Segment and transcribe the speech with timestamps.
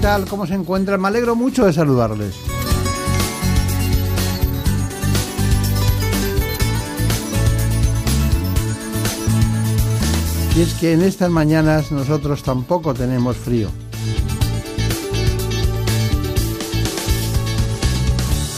[0.00, 0.26] Tal?
[0.26, 1.00] ¿Cómo se encuentran?
[1.00, 2.34] Me alegro mucho de saludarles.
[10.56, 13.68] Y es que en estas mañanas nosotros tampoco tenemos frío.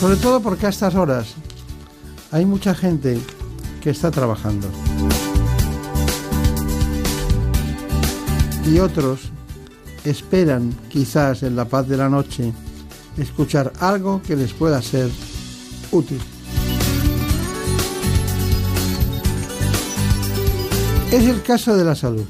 [0.00, 1.34] Sobre todo porque a estas horas
[2.30, 3.19] hay mucha gente
[3.80, 4.69] que está trabajando.
[8.67, 9.33] Y otros
[10.05, 12.53] esperan, quizás en la paz de la noche,
[13.17, 15.11] escuchar algo que les pueda ser
[15.91, 16.20] útil.
[21.11, 22.25] Es el caso de la salud.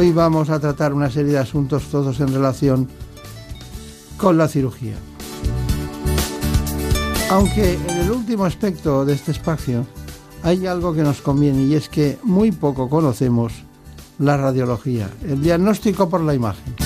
[0.00, 2.88] Hoy vamos a tratar una serie de asuntos todos en relación
[4.16, 4.94] con la cirugía.
[7.30, 9.84] Aunque en el último aspecto de este espacio
[10.44, 13.52] hay algo que nos conviene y es que muy poco conocemos
[14.20, 16.77] la radiología, el diagnóstico por la imagen.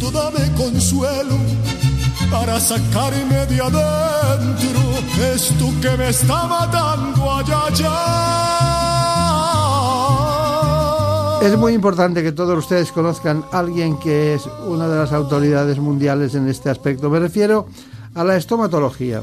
[0.00, 1.36] Dame consuelo
[2.30, 4.80] para sacarme de adentro
[5.34, 6.10] esto que me.
[11.42, 15.78] Es muy importante que todos ustedes conozcan a alguien que es una de las autoridades
[15.78, 17.10] mundiales en este aspecto.
[17.10, 17.66] Me refiero
[18.14, 19.22] a la estomatología.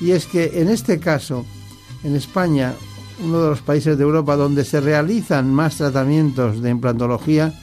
[0.00, 1.44] Y es que en este caso,
[2.04, 2.74] en España,
[3.22, 7.54] uno de los países de Europa donde se realizan más tratamientos de implantología,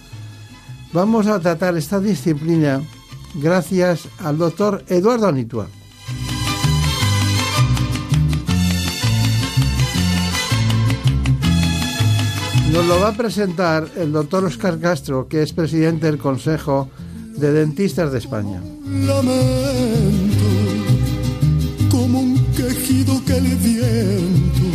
[0.93, 2.81] vamos a tratar esta disciplina
[3.35, 5.67] gracias al doctor Eduardo Anitua.
[12.71, 16.89] Nos lo va a presentar el doctor Oscar Castro, que es presidente del Consejo
[17.35, 18.61] de Dentistas de España.
[21.89, 24.69] como un quejido que viento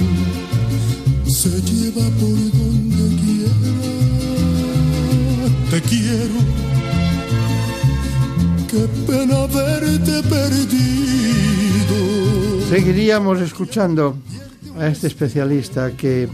[1.26, 2.53] se lleva por
[8.74, 11.96] qué pena verte perdido.
[12.68, 14.16] Seguiríamos escuchando
[14.78, 16.28] a este especialista que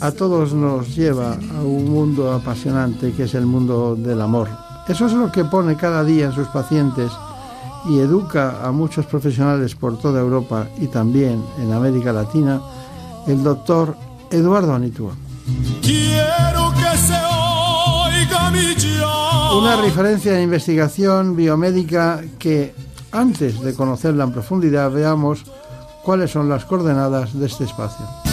[0.00, 4.48] a todos nos lleva a un mundo apasionante que es el mundo del amor.
[4.88, 7.12] Eso es lo que pone cada día en sus pacientes
[7.88, 12.60] y educa a muchos profesionales por toda Europa y también en América Latina
[13.28, 13.96] el doctor
[14.30, 15.12] Eduardo Anitua.
[15.80, 18.97] Quiero que se oiga mi.
[19.58, 22.72] Una referencia de investigación biomédica que
[23.10, 25.42] antes de conocerla en profundidad veamos
[26.04, 28.27] cuáles son las coordenadas de este espacio.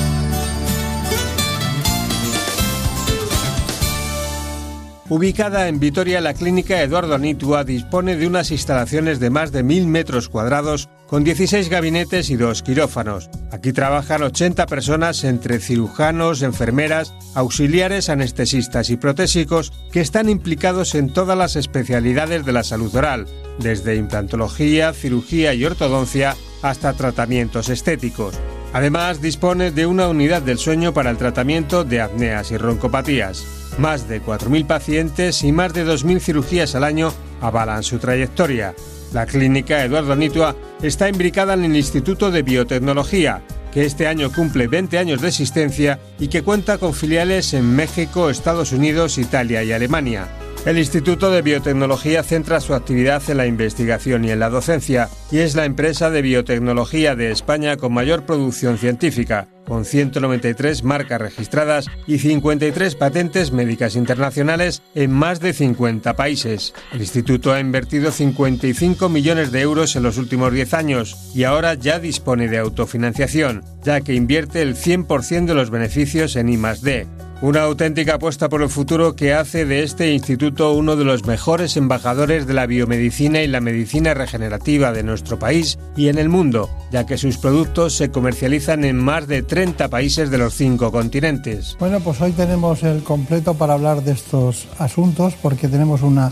[5.08, 9.86] Ubicada en Vitoria, la clínica Eduardo Anitua dispone de unas instalaciones de más de mil
[9.86, 13.30] metros cuadrados con 16 gabinetes y dos quirófanos.
[13.52, 21.14] Aquí trabajan 80 personas entre cirujanos, enfermeras, auxiliares, anestesistas y protésicos que están implicados en
[21.14, 23.28] todas las especialidades de la salud oral,
[23.60, 28.40] desde implantología, cirugía y ortodoncia hasta tratamientos estéticos.
[28.74, 33.65] Además, dispone de una unidad del sueño para el tratamiento de apneas y roncopatías.
[33.78, 38.74] Más de 4.000 pacientes y más de 2.000 cirugías al año avalan su trayectoria.
[39.14, 43.42] La clínica Eduardo Nitua está imbricada en el Instituto de Biotecnología,
[43.72, 48.30] que este año cumple 20 años de existencia y que cuenta con filiales en México,
[48.30, 50.28] Estados Unidos, Italia y Alemania.
[50.66, 55.40] El Instituto de Biotecnología centra su actividad en la investigación y en la docencia y
[55.40, 61.88] es la empresa de biotecnología de España con mayor producción científica, con 193 marcas registradas
[62.08, 66.74] y 53 patentes médicas internacionales en más de 50 países.
[66.94, 71.74] El instituto ha invertido 55 millones de euros en los últimos 10 años y ahora
[71.74, 77.08] ya dispone de autofinanciación, ya que invierte el 100% de los beneficios en I+D.
[77.42, 81.76] Una auténtica apuesta por el futuro que hace de este instituto uno de los mejores
[81.76, 86.70] embajadores de la biomedicina y la medicina regenerativa de nuestro país y en el mundo,
[86.92, 91.76] ya que sus productos se comercializan en más de 30 países de los cinco continentes.
[91.80, 96.32] Bueno, pues hoy tenemos el completo para hablar de estos asuntos porque tenemos una,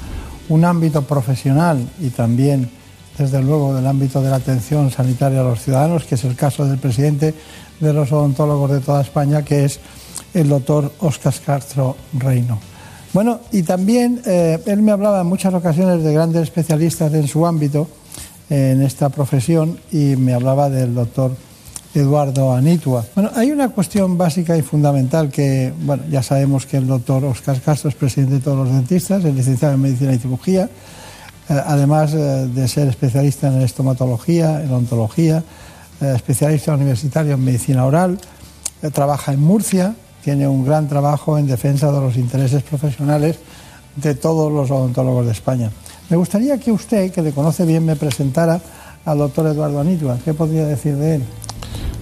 [0.50, 2.70] un ámbito profesional y también,
[3.18, 6.66] desde luego, del ámbito de la atención sanitaria a los ciudadanos, que es el caso
[6.66, 7.34] del presidente
[7.80, 9.80] de los odontólogos de toda España, que es
[10.34, 12.60] el doctor Oscar Castro Reino.
[13.14, 17.46] Bueno, y también eh, él me hablaba en muchas ocasiones de grandes especialistas en su
[17.46, 17.88] ámbito,
[18.50, 21.36] en esta profesión, y me hablaba del doctor
[21.94, 23.06] Eduardo Anitua.
[23.16, 27.62] Bueno, hay una cuestión básica y fundamental que, bueno, ya sabemos que el doctor Oscar
[27.62, 30.70] Castro es presidente de todos los dentistas, es licenciado en medicina y cirugía,
[31.50, 32.18] eh, además eh,
[32.48, 35.44] de ser especialista en estomatología, en ontología,
[36.02, 38.20] especialista universitario en medicina oral,
[38.92, 43.38] trabaja en Murcia, tiene un gran trabajo en defensa de los intereses profesionales
[43.96, 45.72] de todos los odontólogos de España.
[46.14, 48.62] Me gustaría que usted, que le conoce bien, me presentara
[49.04, 50.20] al doctor Eduardo Anitua.
[50.24, 51.24] ¿Qué podría decir de él?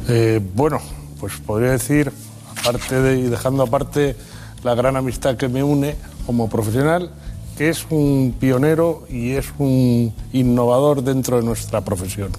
[0.09, 0.81] Eh, bueno,
[1.17, 2.11] pues podría decir,
[2.59, 4.17] aparte de, y dejando aparte
[4.63, 7.09] la gran amistad que me une como profesional,
[7.57, 12.33] que es un pionero y es un innovador dentro de nuestra profesión.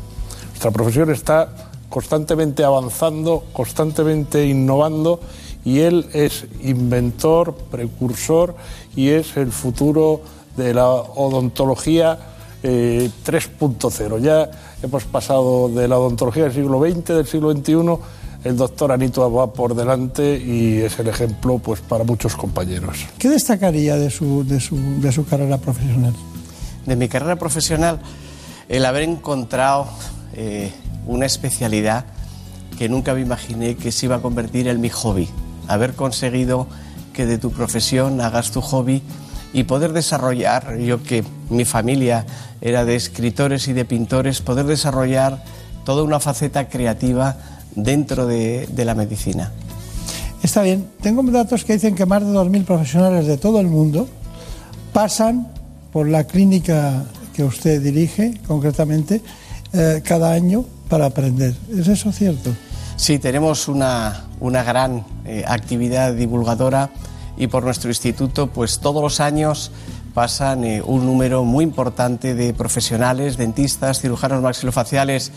[0.49, 1.55] Nuestra profesión está
[1.89, 5.21] constantemente avanzando, constantemente innovando
[5.65, 8.57] y él es inventor, precursor
[8.95, 10.21] y es el futuro
[10.57, 12.19] de la odontología
[12.63, 14.19] 3.0.
[14.19, 14.51] Eh, ya
[14.83, 17.99] hemos pasado de la odontología del siglo XX, del siglo XXI,
[18.45, 23.07] el doctor Anito va por delante y es el ejemplo pues, para muchos compañeros.
[23.19, 26.13] ¿Qué destacaría de su, de su, de su carrera profesional?
[26.87, 28.01] De mi carrera profesional,
[28.69, 29.87] el haber encontrado
[30.35, 30.73] eh,
[31.07, 32.07] una especialidad
[32.79, 35.29] que nunca me imaginé que se iba a convertir en mi hobby
[35.69, 36.67] haber conseguido
[37.13, 39.03] que de tu profesión hagas tu hobby
[39.53, 42.25] y poder desarrollar, yo que mi familia
[42.61, 45.43] era de escritores y de pintores, poder desarrollar
[45.85, 47.37] toda una faceta creativa
[47.75, 49.53] dentro de, la medicina.
[50.43, 54.09] Está bien, tengo datos que dicen que más de 2.000 profesionales de todo el mundo
[54.93, 55.49] pasan
[55.93, 57.05] por la clínica
[57.35, 59.23] que usted dirige, concretamente,
[59.73, 61.55] eh, cada año para aprender.
[61.75, 62.51] ¿Es eso cierto?
[62.97, 66.91] Sí, tenemos una, gran eh, actividad divulgadora
[67.37, 69.71] y por nuestro instituto, pues todos los años
[70.15, 75.33] pasan eh, un número muy importante de profesionales, dentistas, cirujanos maxilofaciales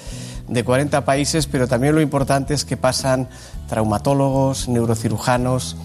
[0.47, 3.29] de 40 países, pero también lo importante es que pasan
[3.67, 5.77] traumatólogos, neurocirujanos,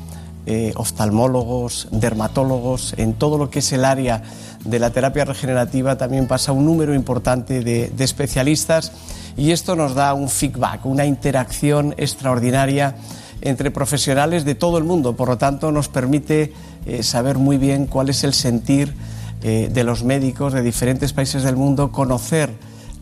[0.46, 4.22] eh, oftalmólogos, dermatólogos, en todo lo que es el área
[4.64, 8.92] de la terapia regenerativa también pasa un número importante de especialistas
[9.36, 12.96] y esto nos da un feedback, una interacción extraordinaria
[13.40, 15.16] entre profesionales de todo el mundo.
[15.16, 16.52] Por lo tanto, nos permite
[16.86, 18.94] eh, saber muy bien cuál es el sentir
[19.42, 22.50] eh, de los médicos de diferentes países del mundo, conocer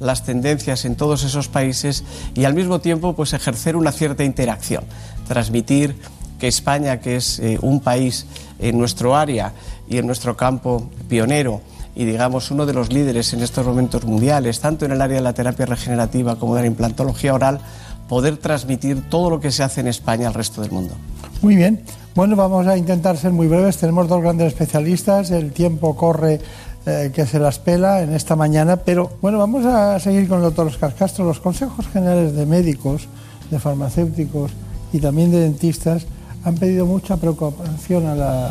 [0.00, 2.04] las tendencias en todos esos países
[2.34, 4.84] y al mismo tiempo pues ejercer una cierta interacción,
[5.26, 5.96] transmitir
[6.38, 8.26] que España, que es eh, un país
[8.60, 9.52] en nuestro área
[9.88, 11.60] y en nuestro campo pionero,
[11.96, 15.22] y digamos uno de los líderes en estos momentos mundiales, tanto en el área de
[15.22, 17.60] la terapia regenerativa como de la implantología oral,
[18.08, 20.94] poder transmitir todo lo que se hace en España al resto del mundo.
[21.42, 21.82] Muy bien.
[22.14, 23.76] Bueno, vamos a intentar ser muy breves.
[23.76, 25.30] Tenemos dos grandes especialistas.
[25.30, 26.40] El tiempo corre
[26.86, 28.78] eh, que se las pela en esta mañana.
[28.78, 31.24] Pero bueno, vamos a seguir con el doctor Oscar Castro.
[31.24, 33.06] Los consejos generales de médicos,
[33.50, 34.50] de farmacéuticos
[34.92, 36.06] y también de dentistas
[36.44, 38.48] han pedido mucha preocupación a la,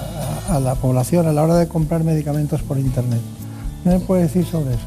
[0.49, 3.21] a la población a la hora de comprar medicamentos por Internet.
[3.83, 4.85] ¿Qué me puede decir sobre eso?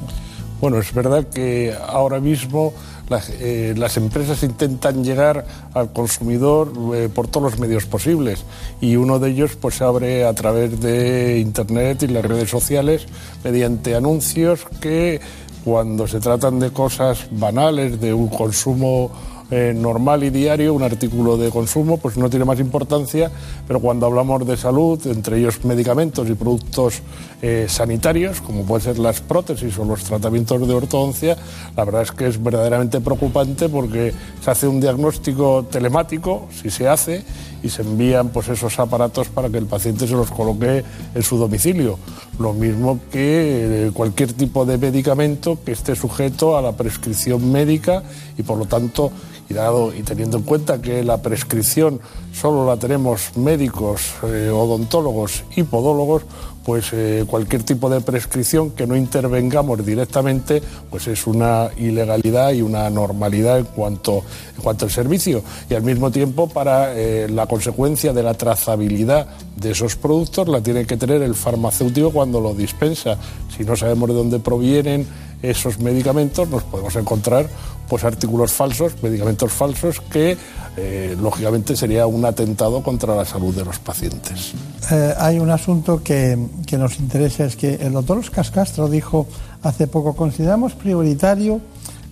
[0.61, 2.73] Bueno, es verdad que ahora mismo
[3.11, 8.45] eh, las empresas intentan llegar al consumidor eh, por todos los medios posibles.
[8.81, 13.07] Y uno de ellos pues se abre a través de internet y las redes sociales
[13.43, 15.21] mediante anuncios que
[15.65, 19.11] cuando se tratan de cosas banales de un consumo
[19.51, 23.31] eh, normal y diario, un artículo de consumo, pues no tiene más importancia,
[23.67, 27.03] pero cuando hablamos de salud, entre ellos medicamentos y productos
[27.43, 31.37] eh, sanitarios, como pueden ser las prótesis o los tratamientos de ortodoncia,
[31.77, 36.89] la verdad es que es verdaderamente preocupante porque se hace un diagnóstico telemático, si se
[36.89, 37.25] hace,
[37.63, 41.37] y se envían pues esos aparatos para que el paciente se los coloque en su
[41.37, 41.99] domicilio.
[42.39, 48.03] Lo mismo que eh, cualquier tipo de medicamento que esté sujeto a la prescripción médica
[48.39, 49.13] y por lo tanto
[49.51, 52.01] y y teniendo en cuenta que la prescripción
[52.33, 56.23] solo la tenemos médicos, eh, odontólogos y podólogos,
[56.65, 62.63] pues eh, cualquier tipo de prescripción que no intervengamos directamente, pues es una ilegalidad y
[62.63, 64.23] una normalidad en cuanto,
[64.57, 65.43] en cuanto al servicio.
[65.69, 69.27] Y al mismo tiempo, para eh, la consecuencia de la trazabilidad
[69.57, 73.17] de esos productos, la tiene que tener el farmacéutico cuando lo dispensa.
[73.57, 75.07] Si no sabemos de dónde provienen
[75.43, 77.49] esos medicamentos, nos podemos encontrar
[77.89, 80.37] pues artículos falsos, medicamentos falsos, que
[80.77, 84.53] eh, lógicamente sería un atentado contra la salud de los pacientes.
[84.93, 89.27] Eh, hay un asunto que, que, nos interesa, es que el doctor Oscar Castro dijo
[89.63, 91.61] hace poco, consideramos prioritario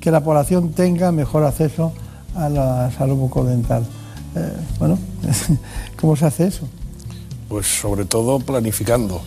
[0.00, 1.92] que la población tenga mejor acceso
[2.34, 3.84] a la salud bucodental.
[4.34, 4.98] Eh, bueno,
[6.00, 6.68] ¿cómo se hace eso?
[7.48, 9.22] Pues sobre todo planificando.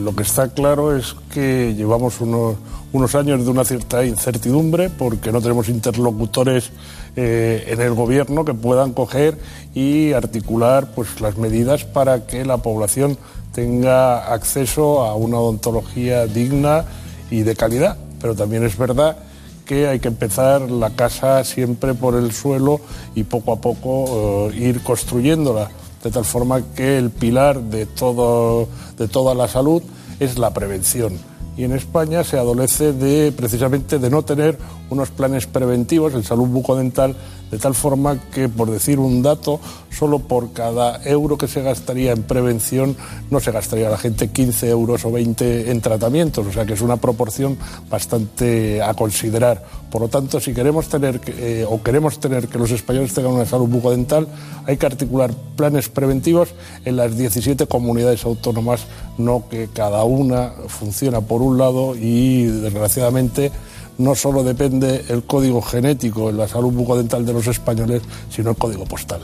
[0.00, 2.56] lo que está claro es que llevamos unos
[2.92, 6.70] unos años de una cierta incertidumbre porque no tenemos interlocutores
[7.16, 9.38] eh, en el gobierno que puedan coger
[9.74, 13.16] y articular pues las medidas para que la población
[13.52, 16.84] tenga acceso a una odontología digna
[17.30, 17.96] y de calidad.
[18.20, 19.16] Pero también es verdad
[19.64, 22.80] que hay que empezar la casa siempre por el suelo
[23.14, 25.70] y poco a poco eh, ir construyéndola,
[26.02, 28.68] de tal forma que el pilar de, todo,
[28.98, 29.82] de toda la salud
[30.18, 31.29] es la prevención
[31.60, 34.56] y en España se adolece de precisamente de no tener
[34.88, 37.14] unos planes preventivos en salud bucodental
[37.50, 42.12] de tal forma que, por decir un dato, solo por cada euro que se gastaría
[42.12, 42.96] en prevención
[43.30, 46.80] no se gastaría la gente 15 euros o 20 en tratamientos, o sea que es
[46.80, 47.58] una proporción
[47.90, 49.64] bastante a considerar.
[49.90, 53.46] Por lo tanto, si queremos tener eh, o queremos tener que los españoles tengan una
[53.46, 54.28] salud bucodental,
[54.64, 56.50] hay que articular planes preventivos
[56.84, 58.86] en las 17 comunidades autónomas,
[59.18, 63.50] no que cada una funciona por un lado y, desgraciadamente,
[63.98, 68.56] no solo depende el código genético en la salud bucodental de los españoles, sino el
[68.56, 69.20] código postal.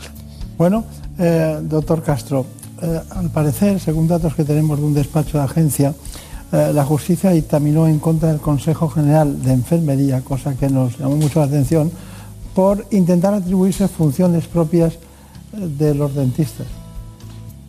[0.59, 0.85] Bueno,
[1.19, 2.47] eh, doctor Castro,
[2.83, 5.95] eh, al parecer, según datos que tenemos de un despacho de agencia,
[6.53, 11.17] eh, la justicia dictaminó en contra del Consejo General de Enfermería, cosa que nos llamó
[11.17, 11.91] mucho la atención,
[12.55, 14.95] por intentar atribuirse funciones propias
[15.53, 16.67] de los dentistas.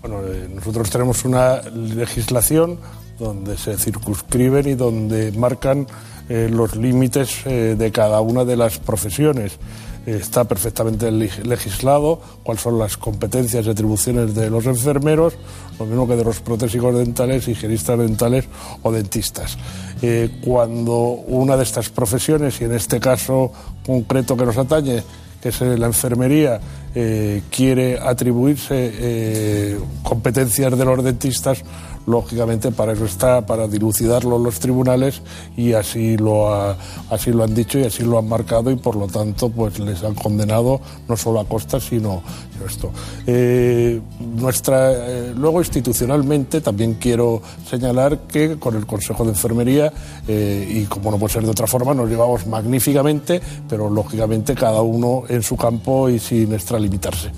[0.02, 0.22] Bueno,
[0.56, 2.78] nosotros tenemos una legislación
[3.20, 5.88] donde se circunscriben y donde marcan
[6.30, 9.58] eh, los límites eh, de cada una de las profesiones.
[10.06, 15.34] está perfectamente legislado cuáles son las competencias y atribuciones de los enfermeros,
[15.78, 18.46] lo mismo que de los protésicos dentales, higienistas dentales
[18.84, 19.58] o dentistas.
[20.02, 20.96] Eh, cuando
[21.28, 23.52] una de estas profesiones, y en este caso
[23.86, 25.04] concreto que nos atañe,
[25.42, 26.60] que es la enfermería,
[27.52, 31.64] quiere atribuirse competencias de los dentistas,
[32.08, 35.22] lógicamente para eso está, para dilucidarlo los tribunales
[35.58, 36.50] y así lo,
[37.10, 40.04] así lo han dicho y así lo han marcado y por lo tanto pues les
[40.04, 42.24] han condenado no solo a costas sino,
[42.66, 42.92] esto.
[43.28, 49.92] Eh, nuestra, eh, luego institucionalmente también quiero señalar que con el Consejo de Enfermería
[50.28, 54.82] eh, y como no puede ser de otra forma nos llevamos magníficamente pero lógicamente cada
[54.82, 57.32] uno en su campo y sin extralimitarse.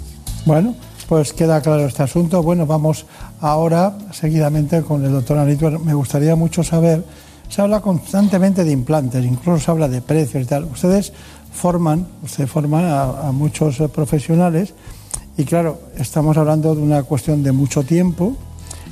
[0.46, 0.76] Bueno,
[1.10, 2.44] pues queda claro este asunto.
[2.44, 3.08] Bueno, vamos
[3.42, 5.72] ahora seguidamente con el doctor Anito.
[5.80, 7.04] Me gustaría mucho saber,
[7.50, 10.66] se habla constantemente de implantes, incluso se habla de precios y tal.
[10.66, 11.12] Ustedes
[11.52, 14.76] forman, usted forman a, muchos eh, profesionales
[15.36, 18.36] y claro, estamos hablando de una cuestión de mucho tiempo,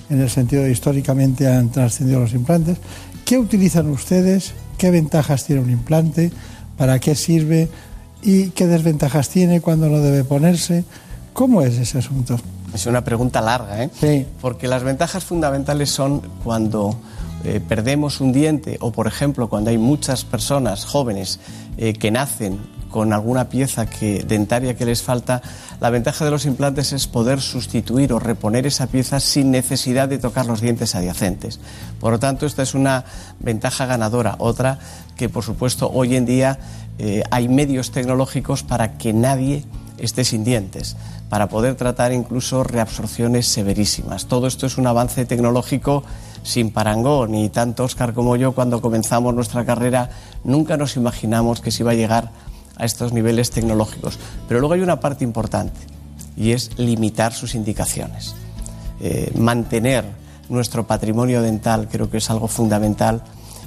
[0.10, 2.80] en el sentido de históricamente han trascendido los implantes.
[3.26, 4.56] ¿Qué utilizan ustedes?
[4.80, 6.32] ¿Qué ventajas tiene un implante?
[6.78, 7.70] ¿Para qué sirve?
[8.24, 10.84] ¿Y qué desventajas tiene cuando no debe ponerse?
[11.38, 12.40] ¿Cómo es ese asunto?
[12.74, 13.92] Es una pregunta larga, ¿eh?
[13.94, 14.26] Sí.
[14.42, 16.96] Porque las ventajas fundamentales son cuando
[17.44, 21.40] eh, perdemos un diente o, por ejemplo, cuando hay muchas personas jóvenes
[21.78, 22.58] eh, que nacen
[22.90, 25.44] con alguna pieza que, dentaria que les falta,
[25.80, 30.18] la ventaja de los implantes es poder sustituir o reponer esa pieza sin necesidad de
[30.18, 31.60] tocar los dientes adyacentes.
[32.00, 33.06] Por lo tanto, esta es una
[33.40, 34.38] ventaja ganadora.
[34.40, 34.80] Otra
[35.16, 36.58] que, por supuesto, hoy en día
[36.98, 39.66] eh, hay medios tecnológicos para que nadie
[39.98, 40.96] esté sin dientes,
[41.30, 44.28] para poder tratar incluso reabsorciones severísimas.
[44.28, 46.04] Todo esto es un avance tecnológico
[46.44, 50.10] sin parangón y tanto Oscar como yo cuando comenzamos nuestra carrera
[50.44, 52.32] nunca nos imaginamos que se iba a llegar
[52.78, 54.18] a estos niveles tecnológicos.
[54.48, 55.80] Pero luego hay una parte importante
[56.38, 58.36] y es limitar sus indicaciones.
[59.02, 60.06] Eh, mantener
[60.50, 63.24] nuestro patrimonio dental creo que es algo fundamental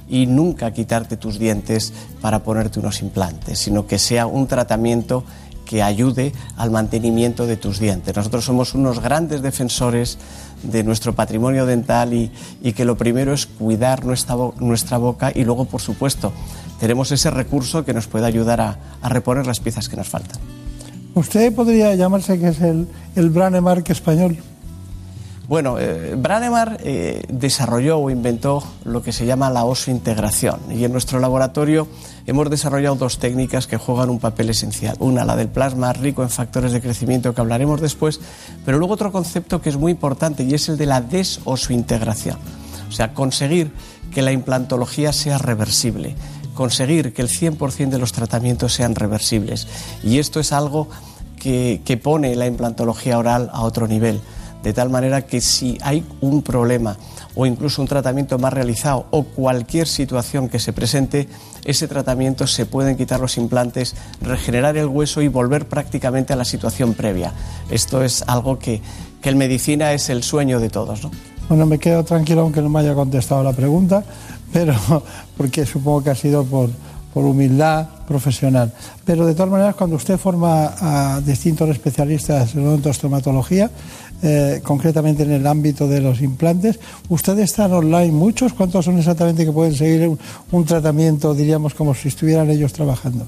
[0.09, 5.23] y nunca quitarte tus dientes para ponerte unos implantes, sino que sea un tratamiento
[5.71, 8.13] que ayude al mantenimiento de tus dientes.
[8.13, 10.17] Nosotros somos unos grandes defensores
[10.63, 12.29] de nuestro patrimonio dental y,
[12.73, 16.33] que lo primero es cuidar nuestra, nuestra boca y luego, por supuesto,
[16.77, 20.41] tenemos ese recurso que nos puede ayudar a, reponer las piezas que nos faltan.
[21.15, 24.39] ¿Usted podría llamarse que es el, el Branemark español?
[25.47, 30.91] Bueno, eh, Branemar eh, desarrolló o inventó lo que se llama la oso-integración y en
[30.91, 31.87] nuestro laboratorio
[32.25, 34.95] hemos desarrollado dos técnicas que juegan un papel esencial.
[34.99, 38.19] Una, la del plasma rico en factores de crecimiento que hablaremos después,
[38.65, 42.37] pero luego otro concepto que es muy importante y es el de la desoso-integración.
[42.89, 43.71] O sea, conseguir
[44.13, 46.15] que la implantología sea reversible,
[46.53, 49.67] conseguir que el 100% de los tratamientos sean reversibles.
[50.03, 50.89] Y esto es algo
[51.37, 54.21] que pone la implantología oral a otro nivel
[54.63, 56.97] de tal manera que si hay un problema
[57.35, 61.27] o incluso un tratamiento más realizado o cualquier situación que se presente,
[61.65, 66.45] ese tratamiento se pueden quitar los implantes, regenerar el hueso y volver prácticamente a la
[66.45, 67.33] situación previa.
[67.69, 68.81] Esto es algo que,
[69.21, 71.03] que en medicina es el sueño de todos.
[71.03, 71.11] ¿no?
[71.49, 74.03] Bueno, me quedo tranquilo aunque no me haya contestado la pregunta,
[74.53, 74.73] pero
[75.37, 76.69] porque supongo que ha sido por,
[77.13, 78.73] por humildad profesional.
[79.05, 83.69] Pero de todas maneras, cuando usted forma a distintos especialistas en odontostomatología,
[84.23, 86.79] eh, concretamente en el ámbito de los implantes.
[87.09, 88.53] ¿Ustedes están online muchos?
[88.53, 90.15] ¿Cuántos son exactamente que pueden seguir
[90.51, 93.25] un, tratamiento, diríamos, como si estuvieran ellos trabajando?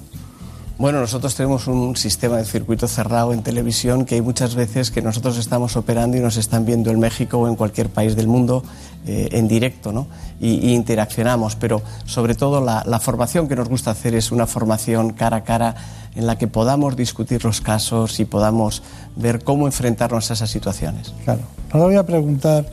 [0.77, 5.03] Bueno, nosotros tenemos un sistema de circuito cerrado en televisión que hay muchas veces que
[5.03, 8.63] nosotros estamos operando y nos están viendo en México o en cualquier país del mundo
[9.05, 10.07] eh, en directo, ¿no?
[10.39, 15.38] Y, interaccionamos, pero sobre todo la, formación que nos gusta hacer es una formación cara
[15.38, 15.75] a cara
[16.15, 18.81] en la que podamos discutir los casos y podamos
[19.15, 21.13] ver cómo enfrentarnos a esas situaciones.
[21.23, 21.41] Claro.
[21.71, 22.65] Ahora voy a preguntar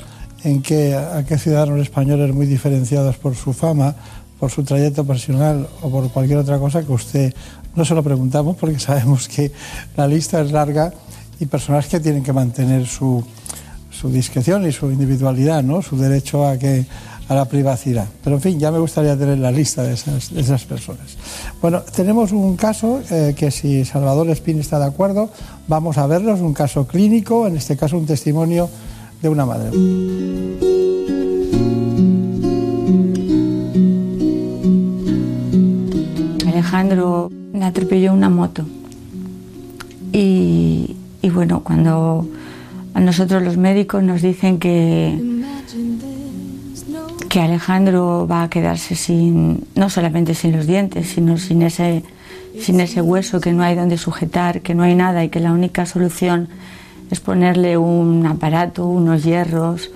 [0.42, 3.94] en qué, a qué ciudadanos españoles muy diferenciados por su fama,
[4.38, 7.34] por su trayecto profesional o por cualquier otra cosa que usted
[7.74, 9.52] no se lo preguntamos porque sabemos que
[9.96, 10.92] la lista es larga
[11.38, 13.24] y personas que tienen que mantener su,
[13.90, 15.82] su discreción y su individualidad, ¿no?
[15.82, 16.84] su derecho a que
[17.30, 18.08] a la privacidad.
[18.24, 21.16] Pero en fin, ya me gustaría tener la lista de esas, de esas personas.
[21.62, 25.30] Bueno, tenemos un caso eh, que si Salvador Espín está de acuerdo,
[25.68, 28.68] vamos a verlo, es un caso clínico, en este caso un testimonio
[29.22, 29.70] de una madre.
[36.48, 38.64] Alejandro le atropelló una moto.
[40.12, 42.28] Y, y bueno, cuando
[42.94, 45.18] a nosotros los médicos nos dicen que
[47.30, 52.02] que Alejandro va a quedarse sin, no solamente sin los dientes, sino sin ese,
[52.58, 55.52] sin ese hueso que no hay donde sujetar, que no hay nada y que la
[55.52, 56.48] única solución
[57.08, 59.92] es ponerle un aparato, unos hierros,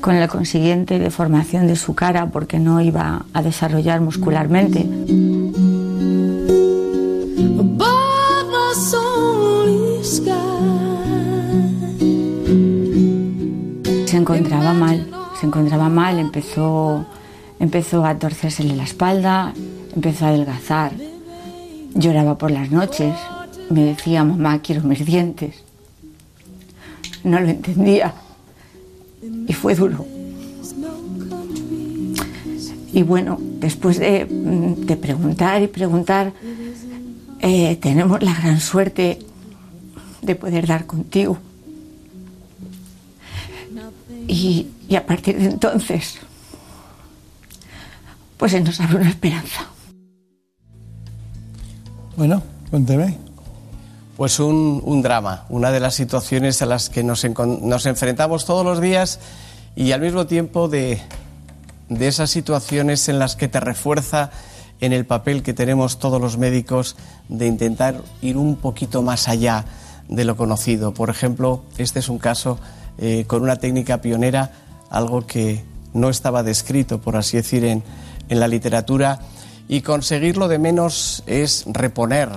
[0.00, 4.86] con la consiguiente deformación de su cara porque no iba a desarrollar muscularmente.
[14.14, 17.04] Se encontraba mal se encontraba mal, empezó,
[17.58, 19.52] empezó a torcérsele la espalda,
[19.94, 20.92] empezó a adelgazar,
[21.94, 23.14] lloraba por las noches,
[23.70, 25.56] me decía, mamá, quiero mis dientes.
[27.24, 28.14] No lo entendía
[29.48, 30.06] y fue duro.
[32.92, 34.26] Y bueno, después de,
[35.00, 36.32] preguntar y preguntar,
[37.40, 39.18] eh, tenemos la gran suerte
[40.22, 41.38] de poder dar contigo.
[44.26, 46.18] Y, y a partir de entonces,
[48.36, 49.66] pues se nos abre una esperanza.
[52.16, 53.18] Bueno, cuénteme.
[54.16, 57.26] Pues un, drama, una de las situaciones a las que nos,
[57.62, 59.18] nos, enfrentamos todos los días
[59.74, 61.00] y al mismo tiempo de,
[61.88, 64.30] de esas situaciones en las que te refuerza
[64.80, 66.94] en el papel que tenemos todos los médicos
[67.28, 69.64] de intentar ir un poquito más allá
[70.08, 70.94] de lo conocido.
[70.94, 72.60] Por ejemplo, este es un caso
[72.98, 74.52] eh, con una técnica pionera
[74.90, 77.82] algo que no estaba descrito, por así decir, en,
[78.28, 79.20] la literatura.
[79.68, 82.30] Y conseguirlo de menos es reponer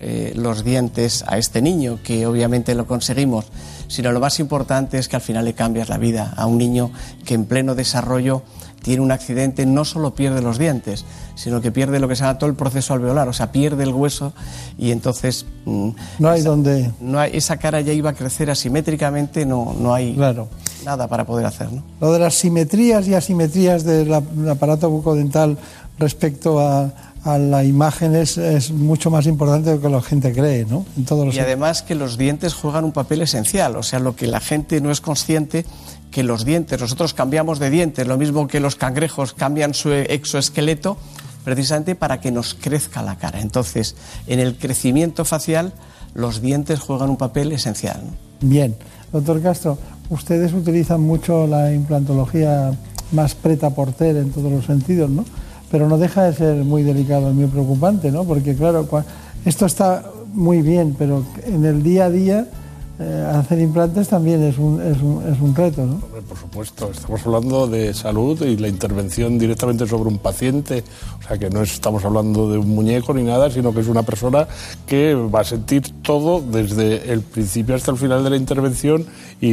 [0.00, 3.46] eh, los dientes a este niño, que obviamente lo conseguimos,
[3.88, 6.90] sino lo más importante es que al final le cambias la vida a un niño
[7.24, 8.42] que en pleno desarrollo
[8.82, 12.38] tiene un accidente, no solo pierde los dientes, sino que pierde lo que se llama
[12.38, 14.32] todo el proceso alveolar, o sea, pierde el hueso
[14.78, 15.46] y entonces...
[15.64, 16.90] Mm, no hay donde...
[17.00, 20.16] No hay, esa cara ya iba a crecer asimétricamente, no, no hay
[20.84, 21.72] nada para poder hacer.
[21.72, 21.82] ¿no?
[22.00, 24.12] Lo de las simetrías y asimetrías del
[24.48, 25.58] aparato bucodental
[25.98, 26.90] respecto a
[27.24, 28.38] a la imagen es,
[28.70, 30.86] mucho más importante de lo que la gente cree, ¿no?
[30.96, 34.16] En todos los y además que los dientes juegan un papel esencial, o sea, lo
[34.16, 35.66] que la gente no es consciente
[36.10, 40.96] que los dientes, nosotros cambiamos de dientes, lo mismo que los cangrejos cambian su exoesqueleto,
[41.44, 43.40] precisamente para que nos crezca la cara.
[43.40, 43.96] Entonces,
[44.26, 45.72] en el crecimiento facial,
[46.14, 48.00] los dientes juegan un papel esencial.
[48.40, 48.74] Bien,
[49.12, 49.78] doctor Castro,
[50.10, 52.72] ustedes utilizan mucho la implantología
[53.12, 55.24] más preta porter en todos los sentidos, ¿no?
[55.70, 58.24] pero no deja de ser muy delicado y muy preocupante, ¿no?
[58.24, 58.86] Porque claro,
[59.44, 62.46] esto está muy bien, pero en el día a día
[63.02, 66.00] eh, hacer implantes también es un, es un, es un reto, ¿no?
[66.28, 70.84] por supuesto, estamos hablando de salud y la intervención directamente sobre un paciente,
[71.18, 74.02] o sea que no estamos hablando de un muñeco ni nada, sino que es una
[74.02, 74.46] persona
[74.86, 79.06] que va a sentir todo desde el principio hasta el final de la intervención
[79.40, 79.48] y,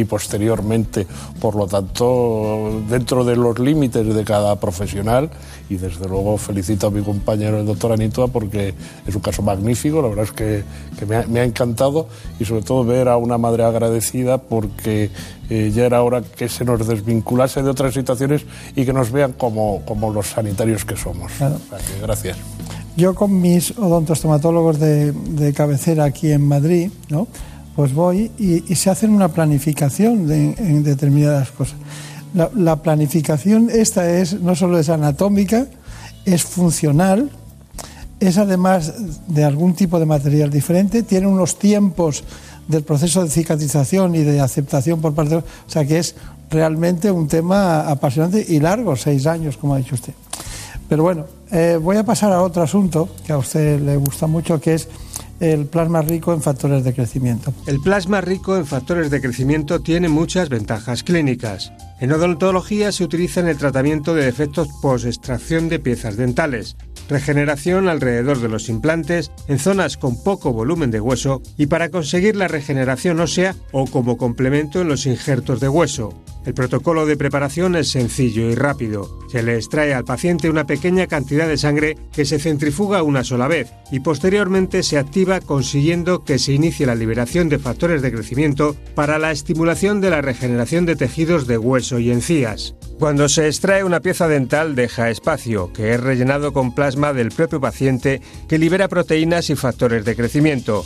[0.00, 1.06] y posteriormente.
[1.40, 5.30] Por lo tanto, dentro de los límites de cada profesional,
[5.68, 8.74] y desde luego felicito a mi compañero el doctor Anitua porque
[9.06, 10.64] es un caso magnífico, la verdad es que,
[10.98, 15.10] que me, ha, me ha encantado y sobre todo ver a una madre agradecida porque
[15.50, 18.44] eh, ya era hora que se nos desvinculase de otras situaciones
[18.76, 21.32] y que nos vean como, como los sanitarios que somos.
[22.00, 22.38] gracias.
[22.96, 27.28] Yo con mis odontostomatólogos de, de cabecera aquí en Madrid, ¿no?
[27.78, 31.76] pues voy y, se hacen una planificación de, en determinadas cosas.
[32.34, 35.66] La, la, planificación esta es no solo es anatómica,
[36.24, 37.30] es funcional,
[38.20, 38.94] es además
[39.28, 42.24] de algún tipo de material diferente, tiene unos tiempos
[42.68, 45.40] del proceso de cicatrización y de aceptación por parte de...
[45.40, 46.14] O sea que es
[46.50, 50.12] realmente un tema apasionante y largo, seis años, como ha dicho usted.
[50.88, 54.60] Pero bueno, eh, voy a pasar a otro asunto que a usted le gusta mucho,
[54.60, 54.88] que es
[55.40, 57.52] el plasma rico en factores de crecimiento.
[57.66, 61.72] El plasma rico en factores de crecimiento tiene muchas ventajas clínicas.
[62.00, 66.76] En odontología se utiliza en el tratamiento de defectos post-extracción de piezas dentales,
[67.08, 72.36] regeneración alrededor de los implantes en zonas con poco volumen de hueso y para conseguir
[72.36, 76.14] la regeneración ósea o como complemento en los injertos de hueso.
[76.46, 79.18] El protocolo de preparación es sencillo y rápido.
[79.30, 83.48] Se le extrae al paciente una pequeña cantidad de sangre que se centrifuga una sola
[83.48, 88.76] vez y posteriormente se activa consiguiendo que se inicie la liberación de factores de crecimiento
[88.94, 92.74] para la estimulación de la regeneración de tejidos de hueso y encías.
[92.98, 97.60] Cuando se extrae una pieza dental deja espacio, que es rellenado con plasma del propio
[97.60, 100.84] paciente que libera proteínas y factores de crecimiento,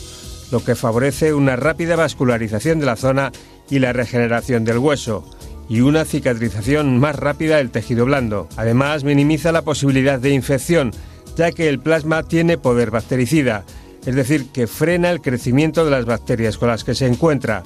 [0.53, 3.33] lo que favorece una rápida vascularización de la zona
[3.71, 5.25] y la regeneración del hueso
[5.69, 8.47] y una cicatrización más rápida del tejido blando.
[8.57, 10.91] Además, minimiza la posibilidad de infección,
[11.35, 13.65] ya que el plasma tiene poder bactericida,
[14.05, 17.63] es decir, que frena el crecimiento de las bacterias con las que se encuentra.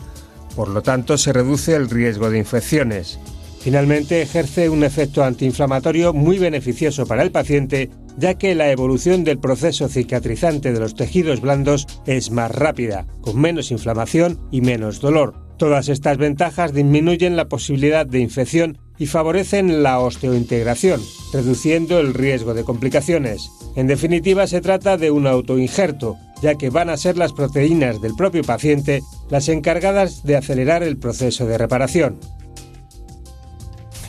[0.56, 3.20] Por lo tanto, se reduce el riesgo de infecciones.
[3.60, 9.38] Finalmente, ejerce un efecto antiinflamatorio muy beneficioso para el paciente, ya que la evolución del
[9.38, 15.34] proceso cicatrizante de los tejidos blandos es más rápida, con menos inflamación y menos dolor.
[15.58, 21.00] Todas estas ventajas disminuyen la posibilidad de infección y favorecen la osteointegración,
[21.32, 23.50] reduciendo el riesgo de complicaciones.
[23.74, 28.14] En definitiva, se trata de un autoinjerto, ya que van a ser las proteínas del
[28.14, 32.18] propio paciente las encargadas de acelerar el proceso de reparación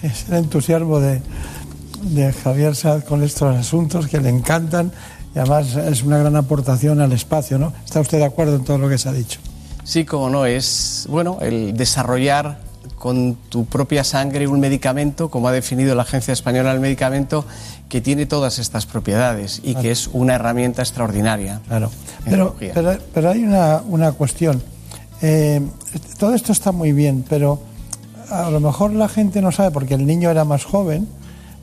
[0.03, 1.21] es el entusiasmo de,
[2.43, 4.91] Javier Sad con estos asuntos que le encantan
[5.35, 7.73] y además es una gran aportación al espacio, ¿no?
[7.83, 9.39] ¿Está usted de acuerdo en todo lo que se ha dicho?
[9.83, 12.59] Sí, como no, es bueno el desarrollar
[12.97, 17.45] con tu propia sangre un medicamento, como ha definido la Agencia Española del Medicamento,
[17.89, 21.61] que tiene todas estas propiedades y que es una herramienta extraordinaria.
[21.67, 21.91] Claro,
[22.25, 22.55] pero,
[23.13, 24.61] pero, hay una, una cuestión.
[25.21, 25.61] Eh,
[26.17, 27.61] todo esto está muy bien, pero
[28.29, 31.07] a lo mejor la gente no sabe porque el niño era más joven,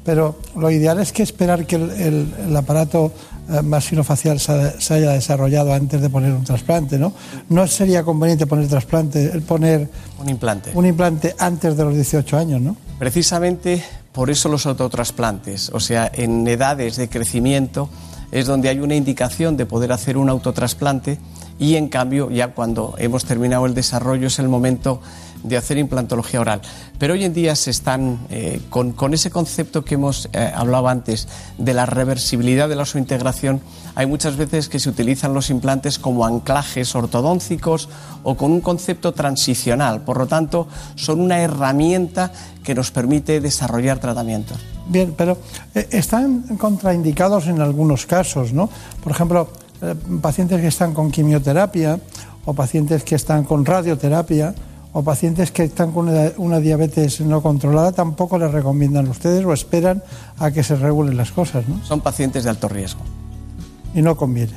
[0.04, 3.12] pero lo ideal es que esperar que el, aparato
[3.48, 7.12] eh, masilofacial se, haya desarrollado antes de poner un trasplante, ¿no?
[7.48, 10.70] No sería conveniente poner trasplante, el poner un implante.
[10.74, 12.76] Un implante antes de los 18 años, ¿no?
[12.98, 17.88] Precisamente por eso los autotrasplantes, o sea, en edades de crecimiento
[18.33, 21.18] es donde hay una indicación de poder hacer un autotrasplante
[21.58, 25.00] y en cambio ya cuando hemos terminado el desarrollo es el momento
[25.44, 26.62] de hacer implantología oral.
[26.98, 31.28] Pero hoy en día se están, eh, con, ese concepto que hemos eh, hablado antes
[31.58, 33.60] de la reversibilidad de la integración,
[33.94, 37.88] hay muchas veces que se utilizan los implantes como anclajes ortodóncicos
[38.22, 40.00] o con un concepto transicional.
[40.00, 44.58] Por lo tanto, son una herramienta que nos permite desarrollar tratamientos.
[44.86, 45.36] Bien, pero
[45.74, 48.70] eh, están contraindicados en algunos casos, ¿no?
[49.02, 49.50] Por ejemplo,
[50.20, 51.98] pacientes que están con quimioterapia
[52.44, 54.54] o pacientes que están con radioterapia
[54.92, 60.02] o pacientes que están con una, diabetes no controlada tampoco les recomiendan ustedes o esperan
[60.38, 61.84] a que se regulen las cosas, ¿no?
[61.84, 63.00] Son pacientes de alto riesgo.
[63.92, 64.52] Y no conviene.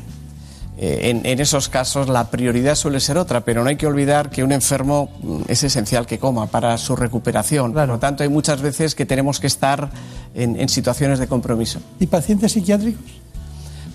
[0.79, 4.43] Eh, en, esos casos la prioridad suele ser otra, pero no hay que olvidar que
[4.43, 7.73] un enfermo mm, es esencial que coma para su recuperación.
[7.73, 9.89] Por lo tanto, hay muchas veces que tenemos que estar
[10.35, 11.79] en situaciones de compromiso.
[11.99, 13.26] ¿Y pacientes psiquiátricos?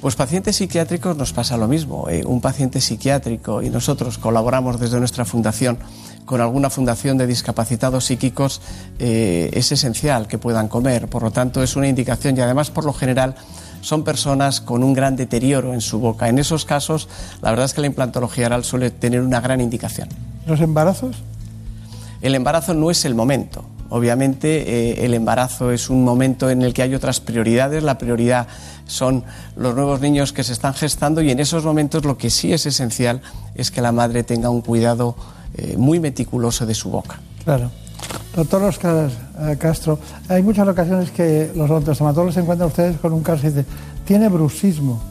[0.02, 2.08] Pues pacientes psiquiátricos nos pasa lo mismo.
[2.08, 5.78] Eh, un paciente psiquiátrico, y nosotros colaboramos desde nuestra fundación
[6.24, 8.60] con alguna fundación de discapacitados psíquicos,
[8.98, 11.06] eh, es esencial que puedan comer.
[11.06, 13.36] Por lo tanto, es una indicación y además, por lo general,
[13.80, 16.28] son personas con un gran deterioro en su boca.
[16.28, 17.08] En esos casos,
[17.40, 20.08] la verdad es que la implantología oral suele tener una gran indicación.
[20.48, 21.14] ¿Los embarazos?
[22.22, 23.64] El embarazo no es el momento.
[23.94, 27.82] Obviamente eh, el embarazo es un momento en el que hay otras prioridades.
[27.82, 28.46] La prioridad
[28.86, 29.22] son
[29.54, 32.64] los nuevos niños que se están gestando y en esos momentos lo que sí es
[32.64, 33.20] esencial
[33.54, 35.14] es que la madre tenga un cuidado
[35.58, 37.20] eh, muy meticuloso de su boca.
[37.44, 37.70] Claro.
[38.34, 43.22] Doctor Oscar eh, Castro, hay muchas ocasiones que los odontostomatólogos se encuentran ustedes con un
[43.22, 43.66] caso y dicen,
[44.06, 45.02] tiene bruxismo.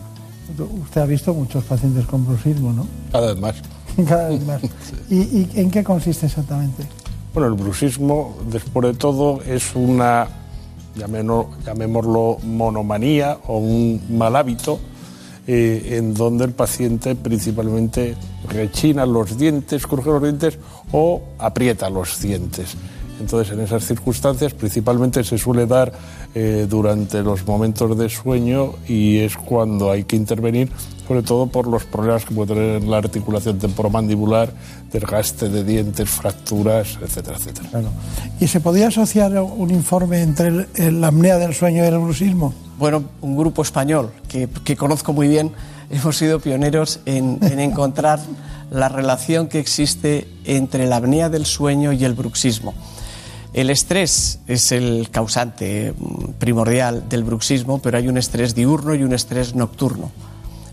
[0.86, 2.88] Usted ha visto muchos pacientes con bruxismo, ¿no?
[3.12, 3.56] Cada vez más.
[4.08, 4.60] Cada vez más.
[5.08, 6.84] ¿Y en qué consiste exactamente?
[7.34, 10.28] Bueno, el bruxismo, después de todo, es una,
[10.96, 14.80] llamémoslo, monomanía o un mal hábito
[15.48, 18.18] eh, en donde el paciente principalmente
[18.50, 20.60] rechina los dientes, cruje los dientes
[20.92, 22.76] o aprieta los dientes.
[23.22, 25.94] Entonces, en esas circunstancias, principalmente se suele dar
[26.34, 30.72] eh, durante los momentos de sueño y es cuando hay que intervenir,
[31.08, 34.52] sobre todo por los problemas que puede tener la articulación temporomandibular,
[34.92, 37.70] desgaste de dientes, fracturas, etcétera, etcétera.
[38.40, 42.54] ¿Y se podría asociar un informe entre la apnea del sueño y el bruxismo?
[42.80, 45.52] Bueno, un grupo español que, conozco muy bien,
[45.92, 48.20] hemos sido pioneros en, en encontrar
[48.72, 52.74] la relación que existe entre la apnea del sueño y el bruxismo.
[53.54, 59.04] El estrés es el causante mm, primordial del bruxismo, pero hay un estrés diurno y
[59.04, 60.12] un estrés nocturno.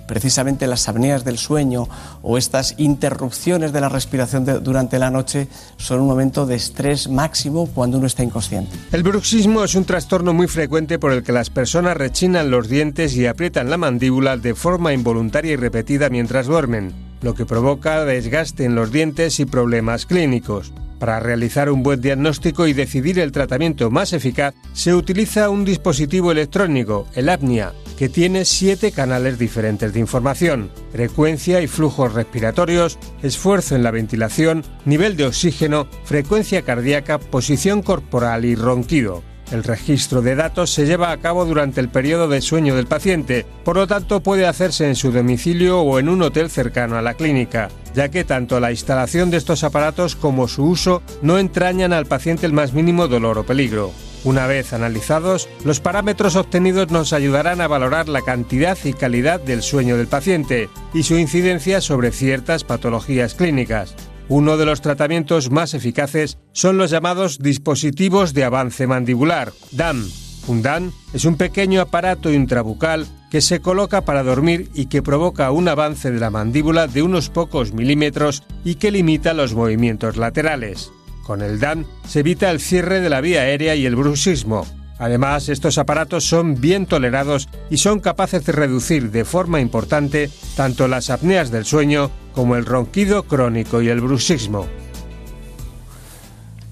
[0.06, 1.86] Precisamente las apneas del sueño
[2.22, 7.66] o estas interrupciones de la respiración durante la noche son un momento de estrés máximo
[7.66, 8.74] cuando uno está inconsciente.
[8.90, 13.14] El bruxismo es un trastorno muy frecuente por el que las personas rechinan los dientes
[13.16, 18.64] y aprietan la mandíbula de forma involuntaria y repetida mientras duermen, lo que provoca desgaste
[18.64, 20.72] en los dientes y problemas clínicos.
[20.98, 26.32] Para realizar un buen diagnóstico y decidir el tratamiento más eficaz, se utiliza un dispositivo
[26.32, 33.76] electrónico, el apnea, que tiene siete canales diferentes de información, frecuencia y flujos respiratorios, esfuerzo
[33.76, 39.22] en la ventilación, nivel de oxígeno, frecuencia cardíaca, posición corporal y ronquido.
[39.50, 43.46] El registro de datos se lleva a cabo durante el periodo de sueño del paciente,
[43.64, 47.14] por lo tanto puede hacerse en su domicilio o en un hotel cercano a la
[47.14, 52.04] clínica, ya que tanto la instalación de estos aparatos como su uso no entrañan al
[52.04, 53.92] paciente el más mínimo dolor o peligro.
[54.24, 59.62] Una vez analizados, los parámetros obtenidos nos ayudarán a valorar la cantidad y calidad del
[59.62, 63.94] sueño del paciente y su incidencia sobre ciertas patologías clínicas.
[64.30, 70.06] Uno de los tratamientos más eficaces son los llamados dispositivos de avance mandibular, DAM.
[70.46, 75.50] Un DAM es un pequeño aparato intrabucal que se coloca para dormir y que provoca
[75.50, 80.92] un avance de la mandíbula de unos pocos milímetros y que limita los movimientos laterales.
[81.24, 84.66] Con el DAM se evita el cierre de la vía aérea y el bruxismo.
[84.98, 90.88] Además, estos aparatos son bien tolerados y son capaces de reducir de forma importante tanto
[90.88, 94.66] las apneas del sueño como el ronquido crónico y el bruxismo.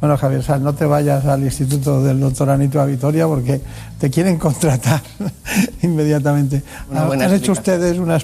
[0.01, 3.63] Bueno, Javier Sal, no te vayas al instituto del doctor Anito a Vitoria porque
[3.99, 5.01] te quieren contratar
[5.83, 6.63] inmediatamente.
[6.93, 8.19] Han hecho ustedes una,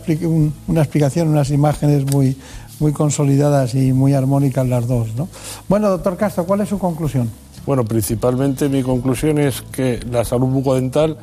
[0.66, 2.36] una, explicación, unas imágenes muy,
[2.78, 5.14] muy consolidadas y muy armónicas las dos.
[5.16, 5.28] ¿no?
[5.66, 7.30] Bueno, doctor Castro, ¿cuál es su conclusión?
[7.64, 11.16] Bueno, principalmente mi conclusión es que la salud bucodental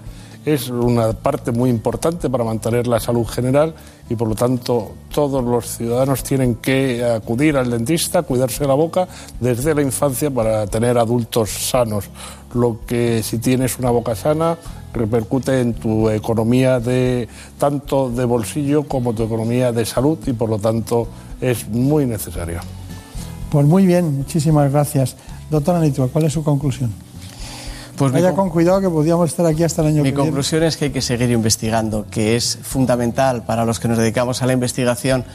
[0.45, 3.73] es una parte muy importante para mantener la salud general
[4.09, 9.07] y por lo tanto todos los ciudadanos tienen que acudir al dentista, cuidarse la boca
[9.39, 12.05] desde la infancia para tener adultos sanos.
[12.53, 14.57] Lo que si tienes una boca sana
[14.93, 20.49] repercute en tu economía de tanto de bolsillo como tu economía de salud y por
[20.49, 21.07] lo tanto
[21.41, 22.61] es muy necesario.
[23.51, 25.15] Pues muy bien, muchísimas gracias.
[25.49, 26.91] Doctora Nitua, ¿cuál es su conclusión?
[27.97, 30.27] Pues Vaya con cuidado que podríamos estar aquí hasta el año Mi que viene.
[30.29, 34.41] conclusión es que hay que seguir investigando, que es fundamental para los que nos dedicamos
[34.41, 35.25] a la investigación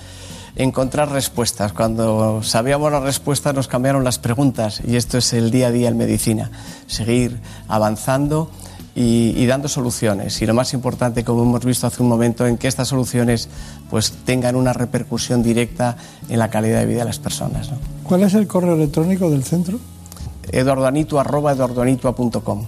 [0.57, 1.75] encontrar respuestas.
[1.75, 5.89] Cuando sabíamos las respuestas nos cambiaron las preguntas y esto es el día a día
[5.89, 6.51] en medicina.
[6.87, 8.49] Seguir avanzando
[8.95, 10.41] y, y dando soluciones.
[10.41, 13.49] Y lo más importante, como hemos visto hace un momento, en que estas soluciones
[13.91, 15.97] pues tengan una repercusión directa
[16.31, 17.71] en la calidad de vida de las personas.
[17.71, 17.77] ¿no?
[18.05, 19.79] ¿Cuál es el correo electrónico del centro?
[20.51, 22.65] eduardoanitua.com.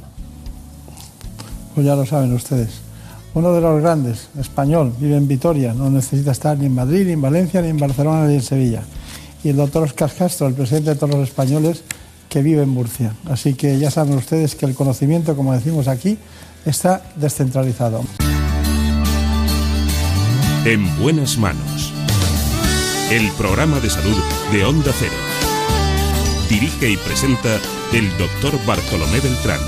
[1.75, 2.81] Pues ya lo saben ustedes.
[3.35, 7.13] Uno de los grandes, español, vive en Vitoria, no necesita estar ni en Madrid, ni
[7.13, 8.83] en Valencia, ni en Barcelona, ni en Sevilla.
[9.45, 11.83] Y el doctor Oscar Castro, el presidente de todos los españoles,
[12.31, 13.15] que vive en Murcia.
[13.27, 16.19] Así que ya saben ustedes que el conocimiento, como decimos aquí,
[16.65, 18.03] está descentralizado.
[20.65, 21.93] En buenas manos.
[23.11, 24.17] El programa de salud
[24.51, 25.36] de Onda Cero.
[26.49, 27.61] Dirige y presenta
[27.93, 29.61] el doctor Bartolomé Beltrán.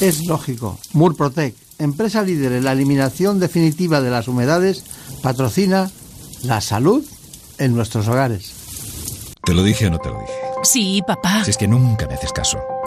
[0.00, 0.78] Es lógico.
[0.92, 4.84] Murprotec, empresa líder en la eliminación definitiva de las humedades,
[5.22, 5.90] patrocina
[6.44, 7.04] la salud
[7.58, 8.52] en nuestros hogares.
[9.44, 10.32] ¿Te lo dije o no te lo dije?
[10.62, 11.44] Sí, papá.
[11.44, 12.58] Si es que nunca me haces caso.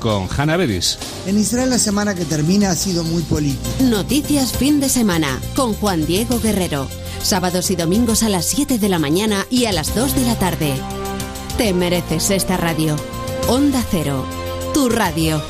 [0.00, 0.98] con Hanna Beris.
[1.26, 3.84] En Israel la semana que termina ha sido muy política.
[3.84, 6.88] Noticias fin de semana con Juan Diego Guerrero.
[7.22, 10.36] Sábados y domingos a las 7 de la mañana y a las 2 de la
[10.36, 10.74] tarde.
[11.58, 12.96] Te mereces esta radio.
[13.48, 14.24] Onda Cero,
[14.74, 15.40] tu radio.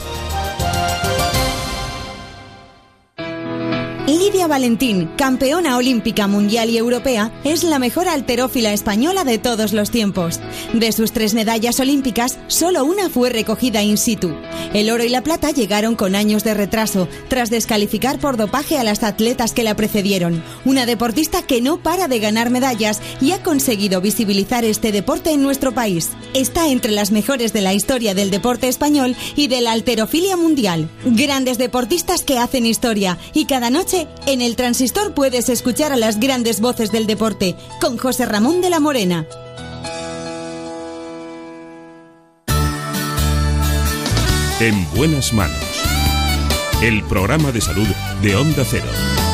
[4.48, 10.40] Valentín, campeona olímpica mundial y europea, es la mejor alterófila española de todos los tiempos.
[10.72, 14.35] De sus tres medallas olímpicas, solo una fue recogida in situ.
[14.72, 18.85] El oro y la plata llegaron con años de retraso, tras descalificar por dopaje a
[18.85, 20.42] las atletas que la precedieron.
[20.64, 25.42] Una deportista que no para de ganar medallas y ha conseguido visibilizar este deporte en
[25.42, 26.11] nuestro país.
[26.35, 30.88] Está entre las mejores de la historia del deporte español y de la alterofilia mundial.
[31.04, 34.06] Grandes deportistas que hacen historia y cada noche
[34.37, 38.68] en el transistor puedes escuchar a las grandes voces del deporte con José Ramón de
[38.68, 39.27] la Morena.
[44.61, 45.57] En buenas manos.
[46.83, 47.88] El programa de salud
[48.20, 49.25] de Onda Cero.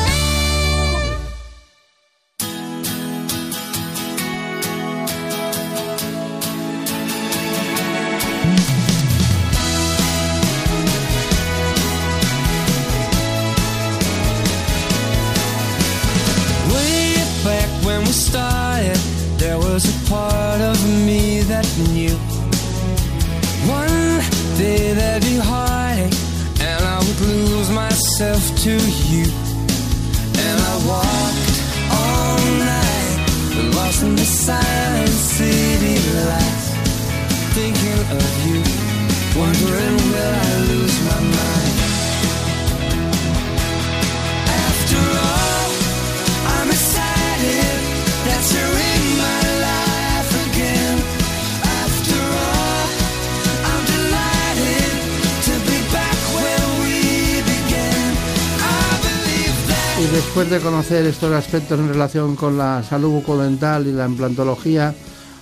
[61.01, 64.93] Estos aspectos en relación con la salud bucodental y la implantología,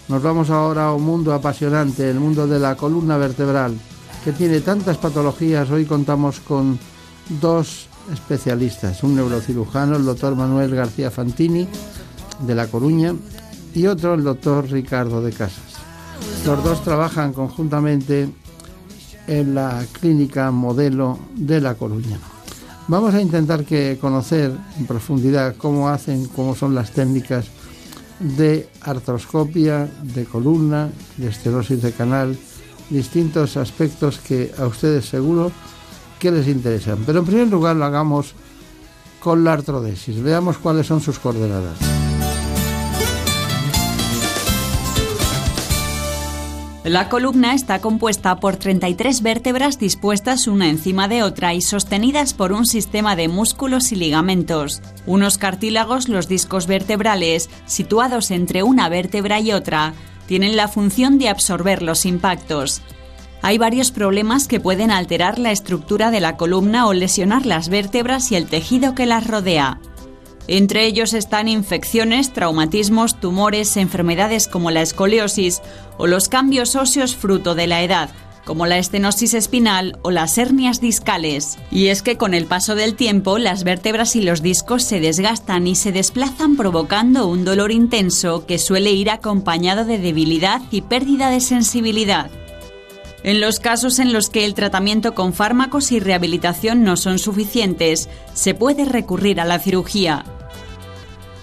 [0.07, 3.77] nos vamos ahora a un mundo apasionante, el mundo de la columna vertebral,
[4.23, 5.69] que tiene tantas patologías.
[5.69, 6.79] Hoy contamos con
[7.41, 11.67] dos especialistas, un neurocirujano, el doctor Manuel García Fantini,
[12.39, 13.13] de La Coruña,
[13.73, 15.75] y otro el doctor Ricardo de Casas.
[16.45, 18.29] Los dos trabajan conjuntamente
[19.27, 22.19] en la clínica modelo de La Coruña.
[22.87, 27.45] Vamos a intentar que conocer en profundidad cómo hacen, cómo son las técnicas
[28.19, 32.37] de artroscopia, de columna, de esterosis de canal,
[32.89, 35.51] distintos aspectos que a ustedes seguro
[36.19, 36.99] que les interesan.
[37.05, 38.33] Pero en primer lugar lo hagamos
[39.19, 40.21] con la artrodesis.
[40.21, 42.00] Veamos cuáles son sus coordenadas.
[46.83, 52.53] La columna está compuesta por 33 vértebras dispuestas una encima de otra y sostenidas por
[52.53, 54.81] un sistema de músculos y ligamentos.
[55.05, 59.93] Unos cartílagos, los discos vertebrales, situados entre una vértebra y otra,
[60.25, 62.81] tienen la función de absorber los impactos.
[63.43, 68.31] Hay varios problemas que pueden alterar la estructura de la columna o lesionar las vértebras
[68.31, 69.79] y el tejido que las rodea.
[70.53, 75.61] Entre ellos están infecciones, traumatismos, tumores, enfermedades como la escoliosis
[75.97, 78.09] o los cambios óseos fruto de la edad,
[78.43, 81.57] como la estenosis espinal o las hernias discales.
[81.71, 85.67] Y es que con el paso del tiempo las vértebras y los discos se desgastan
[85.67, 91.29] y se desplazan provocando un dolor intenso que suele ir acompañado de debilidad y pérdida
[91.29, 92.29] de sensibilidad.
[93.23, 98.09] En los casos en los que el tratamiento con fármacos y rehabilitación no son suficientes,
[98.33, 100.25] se puede recurrir a la cirugía.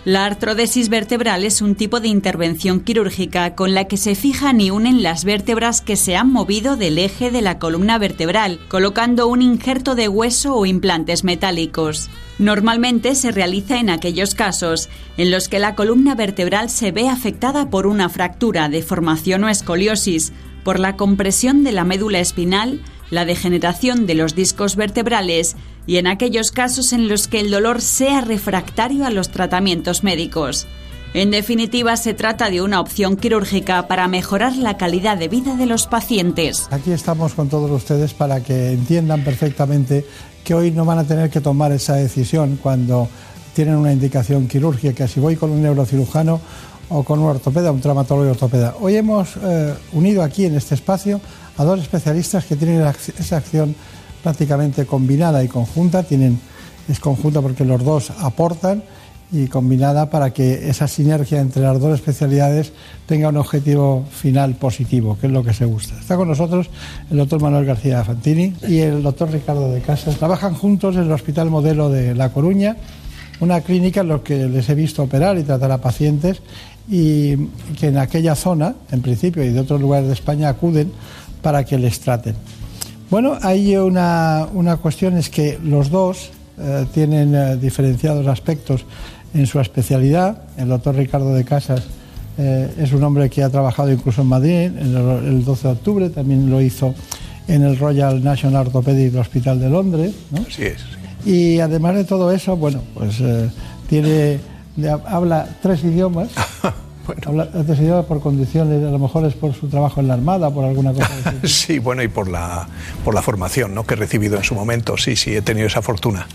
[0.08, 4.70] La artrodesis vertebral es un tipo de intervención quirúrgica con la que se fijan y
[4.70, 9.42] unen las vértebras que se han movido del eje de la columna vertebral, colocando un
[9.42, 12.08] injerto de hueso o implantes metálicos.
[12.38, 14.88] Normalmente se realiza en aquellos casos
[15.18, 20.32] en los que la columna vertebral se ve afectada por una fractura, deformación o escoliosis,
[20.64, 22.80] por la compresión de la médula espinal,
[23.10, 25.54] la degeneración de los discos vertebrales
[25.88, 30.66] y en aquellos casos en los que el dolor sea refractario a los tratamientos médicos.
[31.14, 35.64] En definitiva, se trata de una opción quirúrgica para mejorar la calidad de vida de
[35.64, 36.68] los pacientes.
[36.70, 40.04] Aquí estamos con todos ustedes para que entiendan perfectamente
[40.44, 43.08] que hoy no van a tener que tomar esa decisión cuando
[43.54, 46.38] tienen una indicación quirúrgica, si voy con un neurocirujano
[46.90, 48.74] o con un ortopeda, un traumatólogo y ortopeda.
[48.78, 51.18] Hoy hemos eh, unido aquí en este espacio
[51.56, 52.86] a dos especialistas que tienen
[53.18, 53.74] esa acción
[54.22, 56.02] prácticamente combinada y conjunta.
[56.02, 56.38] Tienen,
[56.88, 58.82] es conjunta porque los dos aportan
[59.30, 62.72] y combinada para que esa sinergia entre las dos especialidades
[63.06, 65.98] tenga un objetivo final positivo, que es lo que se gusta.
[65.98, 66.70] Está con nosotros
[67.10, 70.16] el doctor Manuel García Fantini y el doctor Ricardo de Casas.
[70.16, 72.76] Trabajan juntos en el Hospital Modelo de La Coruña,
[73.40, 76.40] una clínica en la que les he visto operar y tratar a pacientes
[76.88, 77.36] y
[77.78, 80.90] que en aquella zona, en principio, y de otros lugares de España acuden
[81.42, 82.34] para que les traten.
[83.10, 88.84] Bueno, hay una, una cuestión, es que los dos eh, tienen eh, diferenciados aspectos
[89.32, 90.42] en su especialidad.
[90.58, 91.84] El doctor Ricardo de Casas
[92.36, 95.72] eh, es un hombre que ha trabajado incluso en Madrid en el, el 12 de
[95.72, 96.94] octubre, también lo hizo
[97.46, 100.14] en el Royal National Orthopedic Hospital de Londres.
[100.30, 100.42] ¿no?
[100.46, 100.82] Así es.
[101.24, 103.22] Y además de todo eso, bueno, pues
[103.88, 104.38] tiene,
[105.06, 106.28] habla tres idiomas.
[107.08, 107.46] Bueno.
[107.54, 110.92] Idiomas por condiciones, a lo mejor es por su trabajo en la Armada, por alguna
[110.92, 111.36] cosa así.
[111.48, 112.68] sí, bueno, y por la,
[113.02, 113.84] por la formación ¿no?
[113.84, 116.26] que he recibido en su momento, sí, sí, he tenido esa fortuna.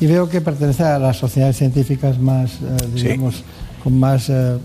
[0.00, 3.44] Y veo que pertenece a las sociedades científicas más, eh, digamos, sí.
[3.84, 4.56] con más eh,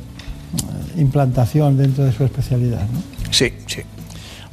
[0.98, 3.02] implantación dentro de su especialidad, ¿no?
[3.32, 3.82] Sí, sí.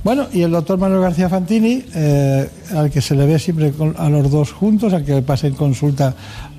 [0.04, 4.08] Bueno, y el doctor Manuel García Fantini, eh, al que se le ve siempre a
[4.10, 6.14] los dos juntos, al que pasa en consulta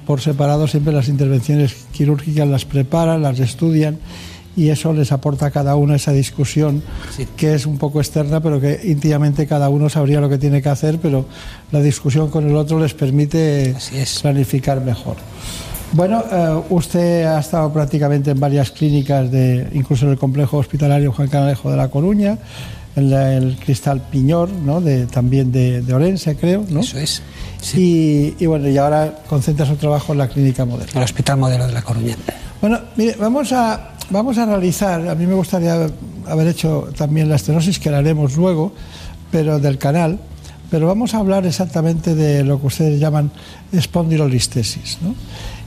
[0.06, 4.00] por separado, siempre las intervenciones quirúrgicas las preparan, las estudian
[4.56, 6.84] y eso les aporta a cada uno esa discusión
[7.16, 7.28] sí.
[7.36, 10.70] que es un poco externa, pero que íntimamente cada uno sabría lo que tiene que
[10.70, 11.26] hacer, pero
[11.72, 13.76] la discusión con el otro les permite
[14.22, 15.18] planificar mejor.
[15.94, 21.12] Bueno, eh, usted ha estado prácticamente en varias clínicas, de, incluso en el complejo hospitalario
[21.12, 22.38] Juan Canalejo de La Coruña,
[22.96, 24.82] en la, el Cristal Piñor, ¿no?
[24.82, 26.66] de, también de, de, Orense, creo.
[26.68, 26.80] ¿no?
[26.80, 27.22] Eso es.
[27.64, 28.36] Sí.
[28.40, 30.92] Y, y, bueno, y ahora concentra su trabajo en la clínica modelo.
[30.94, 32.16] El Hospital Modelo de La Coruña.
[32.60, 35.88] Bueno, mire, vamos a, vamos a realizar, a mí me gustaría
[36.28, 38.74] haber hecho también la estenosis, que la haremos luego,
[39.32, 40.20] pero del canal,
[40.70, 43.32] pero vamos a hablar exactamente de lo que ustedes llaman
[43.72, 45.16] espondilolistesis, ¿no?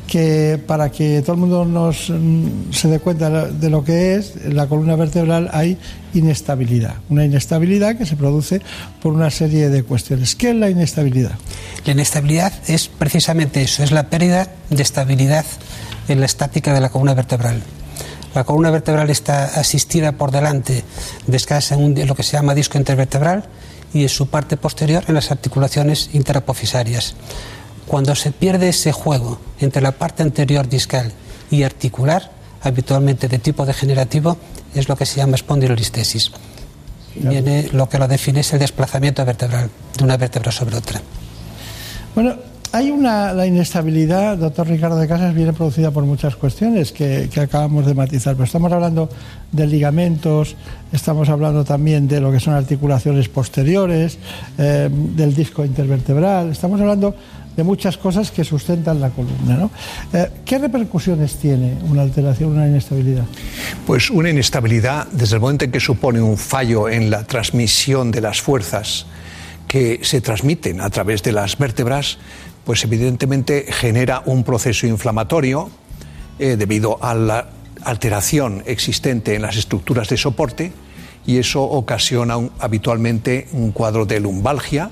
[0.07, 4.35] Que para que todo el mundo nos mm, se dé cuenta de lo que es,
[4.45, 5.79] en la columna vertebral hay
[6.15, 8.61] inestabilidad, una inestabilidad que se produce
[9.03, 10.35] por una serie de cuestiones.
[10.35, 11.33] ¿Qué es la inestabilidad?
[11.85, 15.45] La inestabilidad es precisamente eso, es la pérdida de estabilidad
[16.09, 17.63] en la estática de la columna vertebral.
[18.35, 20.85] La columna vertebral está asistida por delante,
[21.27, 23.45] descansa en, un, en lo que se llama disco intervertebral
[23.95, 27.15] y en su parte posterior en las articulaciones interapofisarias.
[27.87, 31.13] Cuando se pierde ese juego entre la parte anterior discal
[31.51, 32.31] y articular,
[32.63, 34.37] habitualmente de tipo degenerativo,
[34.75, 36.33] es lo que se llama espondilolistesis.
[37.15, 41.01] Viene, lo que lo define es el desplazamiento vertebral de una vértebra sobre otra.
[42.15, 42.35] Bueno,
[42.73, 47.41] hay una, la inestabilidad, doctor Ricardo de Casas, viene producida por muchas cuestiones que, que
[47.41, 49.09] acabamos de matizar, pero estamos hablando
[49.51, 50.57] de ligamentos,
[50.93, 54.19] estamos hablando también de lo que son articulaciones posteriores,
[54.59, 57.15] eh, del disco intervertebral, estamos hablando
[57.57, 59.57] de muchas cosas que sustentan la columna.
[59.57, 59.71] ¿no?
[60.13, 63.25] Eh, ¿Qué repercusiones tiene una alteración, una inestabilidad?
[63.87, 68.21] Pues una inestabilidad desde el momento en que supone un fallo en la transmisión de
[68.21, 69.07] las fuerzas
[69.67, 72.19] que se transmiten a través de las vértebras,
[72.65, 75.71] pues evidentemente genera un proceso inflamatorio
[76.39, 77.49] eh, debido a la
[77.83, 80.73] alteración existente en las estructuras de soporte
[81.27, 84.91] y eso ocasiona habitualmente un cuadro de lumbalgia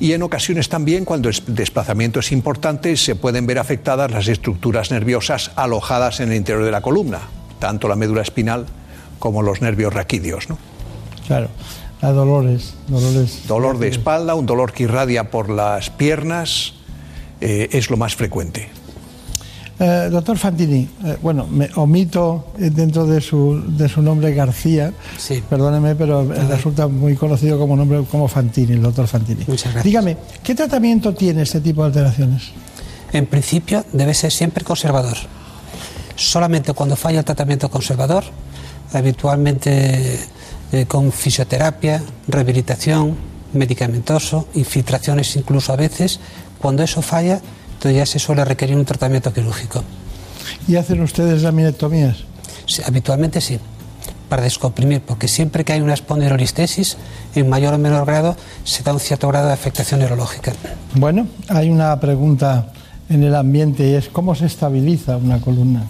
[0.00, 4.90] y en ocasiones también cuando el desplazamiento es importante se pueden ver afectadas las estructuras
[4.90, 7.20] nerviosas alojadas en el interior de la columna,
[7.58, 8.66] tanto la médula espinal
[9.18, 10.48] como los nervios raquídeos.
[10.48, 10.58] ¿no?
[11.26, 11.48] Claro,
[12.00, 13.42] a dolores, dolores.
[13.48, 16.74] Dolor de espalda, un dolor que irradia por las piernas,
[17.40, 18.68] eh, es lo más frecuente.
[19.80, 24.92] Eh, doctor Fantini, eh, bueno, me omito eh, dentro de su, de su nombre García,
[25.48, 29.44] perdóneme, pero resulta muy conocido como nombre como Fantini, el doctor Fantini.
[29.46, 29.84] Muchas gracias.
[29.84, 32.50] Dígame, ¿qué tratamiento tiene este tipo de alteraciones?
[33.12, 35.16] En principio debe ser siempre conservador.
[36.16, 38.24] Solamente cuando falla el tratamiento conservador,
[38.92, 40.18] habitualmente
[40.72, 43.16] eh, con fisioterapia, rehabilitación,
[43.52, 46.20] medicamentoso, infiltraciones incluso a veces,
[46.58, 47.40] cuando eso falla,
[47.78, 49.84] entonces ya se suele requerir un tratamiento quirúrgico.
[50.66, 52.24] ¿Y hacen ustedes laminectomías?
[52.66, 53.60] Sí, habitualmente sí,
[54.28, 56.96] para descomprimir, porque siempre que hay una espondilolistesis,
[57.36, 60.54] en mayor o menor grado, se da un cierto grado de afectación neurológica.
[60.94, 62.72] Bueno, hay una pregunta
[63.08, 65.84] en el ambiente y es ¿cómo se estabiliza una columna?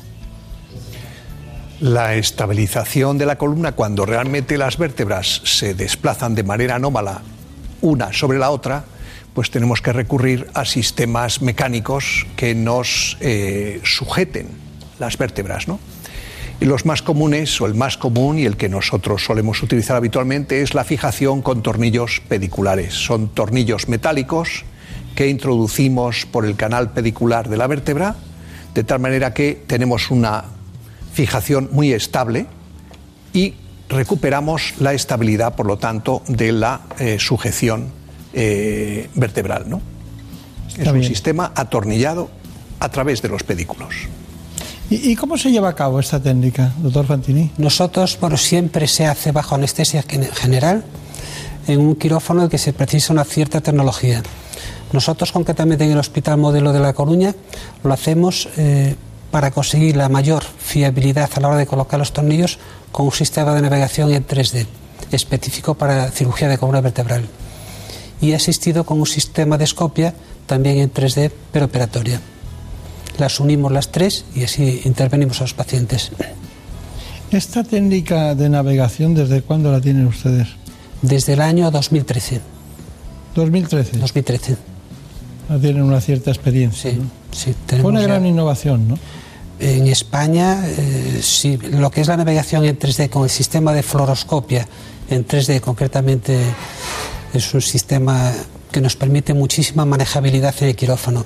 [1.80, 7.22] La estabilización de la columna cuando realmente las vértebras se desplazan de manera anómala
[7.80, 8.84] una sobre la otra,
[9.38, 14.48] pues tenemos que recurrir a sistemas mecánicos que nos eh, sujeten
[14.98, 15.78] las vértebras, ¿no?
[16.60, 20.60] Y los más comunes, o el más común y el que nosotros solemos utilizar habitualmente,
[20.60, 22.94] es la fijación con tornillos pediculares.
[22.94, 24.64] Son tornillos metálicos
[25.14, 28.16] que introducimos por el canal pedicular de la vértebra,
[28.74, 30.46] de tal manera que tenemos una
[31.12, 32.46] fijación muy estable
[33.32, 33.54] y
[33.88, 37.97] recuperamos la estabilidad, por lo tanto, de la eh, sujeción
[38.32, 39.64] eh, vertebral.
[39.68, 39.80] ¿no?
[40.78, 41.08] es un bien.
[41.08, 42.30] sistema atornillado
[42.80, 43.94] a través de los pedículos.
[44.90, 47.50] ¿Y, cómo se lleva a cabo esta técnica, doctor Fantini?
[47.58, 50.82] Nosotros, bueno, siempre se hace bajo anestesia gen- general
[51.66, 54.22] en un quirófano en el que se precisa una cierta tecnología.
[54.92, 57.34] Nosotros, concretamente en el Hospital Modelo de La Coruña,
[57.84, 58.94] lo hacemos eh,
[59.30, 62.58] para conseguir la mayor fiabilidad a la hora de colocar los tornillos
[62.90, 64.64] con un sistema de navegación en 3D
[65.12, 67.26] específico para cirugía de columna vertebral.
[68.20, 70.14] Y he asistido con un sistema de escopia
[70.46, 72.20] también en 3D, pero operatoria.
[73.18, 76.10] Las unimos las tres y así intervenimos a los pacientes.
[77.30, 80.48] ¿Esta técnica de navegación desde cuándo la tienen ustedes?
[81.02, 82.40] Desde el año 2013.
[83.34, 83.98] 2013.
[83.98, 84.56] 2013.
[85.50, 86.92] Ya tienen una cierta experiencia.
[86.92, 87.04] ¿no?
[87.32, 88.98] Sí, Fue una ya- gran innovación, ¿no?
[89.60, 93.82] En España, eh, sí, lo que es la navegación en 3D con el sistema de
[93.82, 94.66] fluoroscopia
[95.10, 96.38] en 3D concretamente
[97.34, 98.32] es un sistema
[98.70, 101.24] que nos permite muchísima manejabilidad en el quirófano.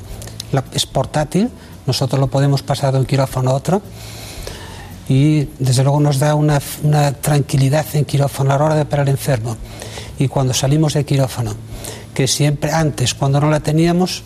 [0.52, 1.50] La- es portátil,
[1.86, 3.82] nosotros lo podemos pasar de un quirófano a otro
[5.08, 9.08] y desde luego nos da una, una tranquilidad en quirófano a la hora de operar
[9.08, 9.56] enfermo.
[10.18, 11.54] Y cuando salimos del quirófano,
[12.14, 14.22] que siempre antes, cuando no la teníamos,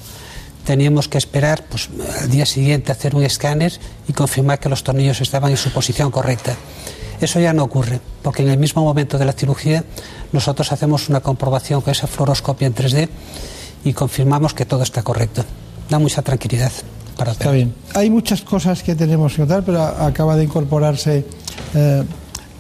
[0.65, 1.89] teníamos que esperar pues,
[2.21, 3.73] al día siguiente hacer un escáner
[4.09, 6.55] y confirmar que los tornillos estaban en su posición correcta.
[7.21, 9.85] Eso ya no ocurre, porque en el mismo momento de la cirugía
[10.33, 13.09] nosotros hacemos una comprobación con esa fluoroscopia en 3D
[13.85, 15.45] y confirmamos que todo está correcto.
[15.89, 16.73] Da mucha tranquilidad
[17.17, 17.75] para Está bien.
[17.95, 21.25] Hay muchas cosas que tenemos que notar, pero acaba de incorporarse
[21.75, 22.05] eh,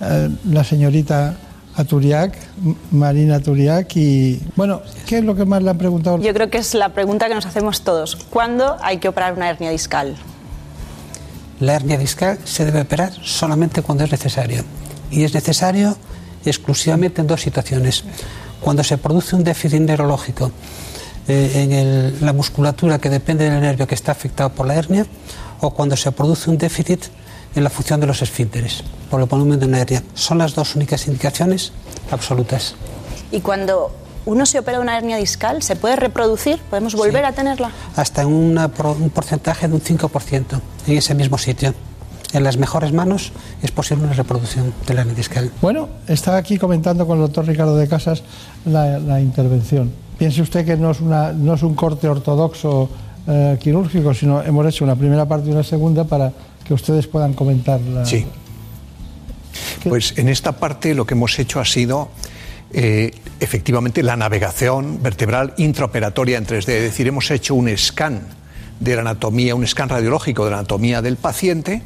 [0.00, 1.36] eh, la señorita
[1.74, 2.34] Aturiac,
[2.64, 6.18] M- Marina Aturiac, y bueno, ¿qué es lo que más le han preguntado?
[6.22, 8.16] Yo creo que es la pregunta que nos hacemos todos.
[8.30, 10.16] ¿Cuándo hay que operar una hernia discal?
[11.61, 14.64] La hernia discal se debe operar solamente cuando es necesario.
[15.11, 15.96] Y es necesario
[16.44, 18.04] exclusivamente en dos situaciones.
[18.61, 20.52] Cuando se produce un déficit neurológico
[21.28, 25.07] eh, en la musculatura que depende del nervio que está afectado por la hernia,
[25.61, 27.04] o cuando se produce un déficit
[27.54, 30.02] en la función de los esfínteres, por el volumen de una hernia.
[30.14, 31.72] Son las dos únicas indicaciones
[32.11, 32.74] absolutas.
[33.32, 33.92] Y cuando
[34.27, 36.59] uno se opera una hernia discal, ¿se puede reproducir?
[36.68, 37.70] ¿Podemos volver a tenerla?
[37.95, 41.74] Hasta una un porcentaje de un 5% en ese mismo sitio.
[42.33, 45.51] en las mejores manos es posible una reproducción de la hernia discal.
[45.62, 48.24] Bueno, estaba aquí comentando con el doctor Ricardo de Casas
[48.66, 49.93] la, la intervención.
[50.18, 52.91] Piense usted que no es, una, no es un corte ortodoxo
[53.29, 56.33] eh, quirúrgico, sino hemos hecho una primera parte y una segunda para
[56.64, 58.05] que ustedes puedan comentar la...
[58.05, 58.27] Sí.
[59.89, 62.09] Pues en esta parte lo que hemos hecho ha sido
[62.79, 63.11] eh,
[63.41, 68.20] efectivamente la navegación vertebral intraoperatoria en 3D, es decir, hemos hecho un scan
[68.81, 71.81] de la anatomía, un scan radiológico de la anatomía del paciente,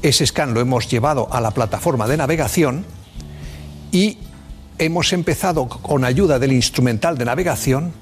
[0.00, 2.86] ese scan lo hemos llevado a la plataforma de navegación
[3.92, 4.16] y
[4.78, 7.92] hemos empezado con ayuda del instrumental de navegación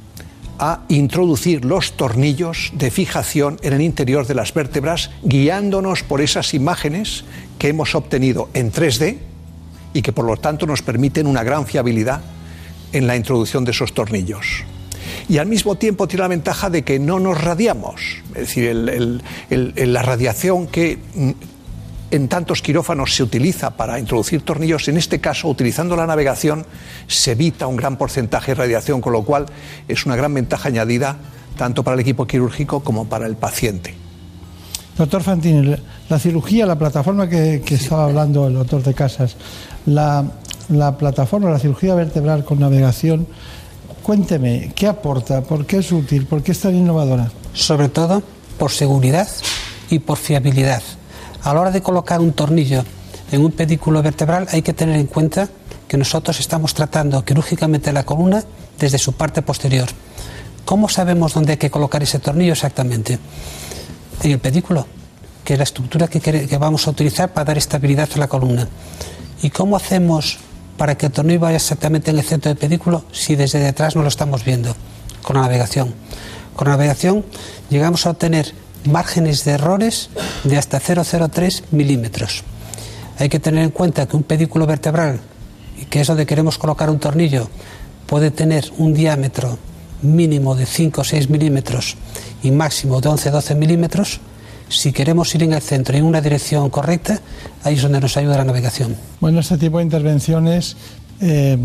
[0.60, 6.54] a introducir los tornillos de fijación en el interior de las vértebras, guiándonos por esas
[6.54, 7.24] imágenes
[7.58, 9.29] que hemos obtenido en 3D
[9.92, 12.20] y que por lo tanto nos permiten una gran fiabilidad
[12.92, 14.64] en la introducción de esos tornillos.
[15.28, 18.88] Y al mismo tiempo tiene la ventaja de que no nos radiamos, es decir, el-
[19.50, 21.30] el- el- la radiación que mm,
[22.12, 26.66] en tantos quirófanos se utiliza para introducir tornillos, en este caso, utilizando la navegación,
[27.06, 29.46] se evita un gran porcentaje de radiación, con lo cual
[29.86, 31.16] es una gran ventaja añadida
[31.56, 33.94] tanto para el equipo quirúrgico como para el paciente.
[34.98, 35.76] Doctor Fantini,
[36.08, 39.36] la cirugía, la plataforma que, que estaba hablando el doctor de Casas,
[39.86, 40.24] la,
[40.68, 43.26] la plataforma, la cirugía vertebral con navegación,
[44.02, 45.42] cuénteme, ¿qué aporta?
[45.42, 46.26] ¿Por qué es útil?
[46.26, 47.30] ¿Por qué es tan innovadora?
[47.52, 48.22] Sobre todo
[48.58, 49.28] por seguridad
[49.90, 50.82] y por fiabilidad.
[51.42, 52.84] A la hora de colocar un tornillo
[53.32, 55.48] en un pedículo vertebral hay que tener en cuenta
[55.86, 58.44] que nosotros estamos tratando quirúrgicamente la columna
[58.78, 59.88] desde su parte posterior.
[60.64, 63.18] ¿Cómo sabemos dónde hay que colocar ese tornillo exactamente?
[64.22, 64.86] En el pedículo,
[65.44, 68.68] que es la estructura que vamos a utilizar para dar estabilidad a la columna.
[69.42, 70.38] ¿Y cómo hacemos
[70.76, 74.02] para que el tornillo vaya exactamente en el centro del pedículo si desde detrás no
[74.02, 74.74] lo estamos viendo?
[75.22, 75.94] Con la navegación.
[76.54, 77.24] Con la navegación
[77.70, 78.52] llegamos a obtener
[78.84, 80.10] márgenes de errores
[80.44, 82.44] de hasta 0,03 milímetros.
[83.18, 85.20] Hay que tener en cuenta que un pedículo vertebral,
[85.88, 87.48] que es donde queremos colocar un tornillo,
[88.06, 89.58] puede tener un diámetro
[90.02, 91.96] mínimo de 5 o 6 milímetros
[92.42, 94.20] y máximo de 11-12 milímetros.
[94.70, 97.20] Si queremos ir en el centro y en una dirección correcta,
[97.64, 98.96] ahí es donde nos ayuda la navegación.
[99.20, 100.76] Bueno, este tipo de intervenciones
[101.20, 101.58] eh,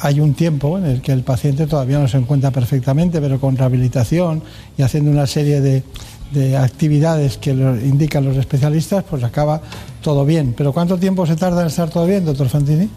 [0.00, 3.56] hay un tiempo en el que el paciente todavía no se encuentra perfectamente, pero con
[3.56, 4.42] rehabilitación
[4.76, 5.84] y haciendo una serie de,
[6.32, 9.60] de actividades que lo indican los especialistas, pues acaba
[10.02, 10.54] todo bien.
[10.56, 12.90] Pero ¿cuánto tiempo se tarda en estar todo bien, doctor Fantini?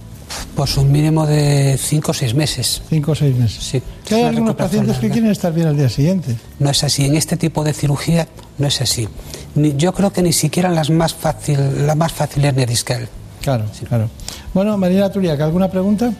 [0.56, 2.82] Pues un mínimo de 5 o 6 meses.
[2.90, 3.64] 5 o 6 meses.
[3.64, 3.82] Sí.
[4.06, 6.36] Que hay algunos pacientes que quieren estar bien al día siguiente.
[6.60, 7.06] No es así.
[7.06, 8.28] En este tipo de cirugía
[8.58, 9.08] no es así.
[9.56, 13.08] Ni- yo creo que ni siquiera las más fácil, la más fácil hernia discal.
[13.42, 14.10] Claro, claro.
[14.54, 16.12] Bueno, Marina Turiac, ¿alguna pregunta?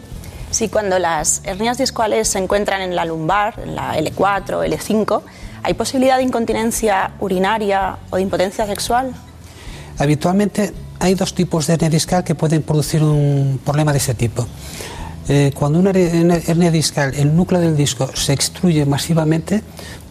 [0.52, 5.22] Sí, cuando las hernias discales se encuentran en la lumbar, en la L4 o L5,
[5.62, 9.12] ¿hay posibilidad de incontinencia urinaria o de impotencia sexual?
[9.98, 14.46] Habitualmente hay dos tipos de hernia discal que pueden producir un problema de ese tipo.
[15.28, 19.62] Eh, cuando una her- una hernia discal, el núcleo del disco se extruye masivamente,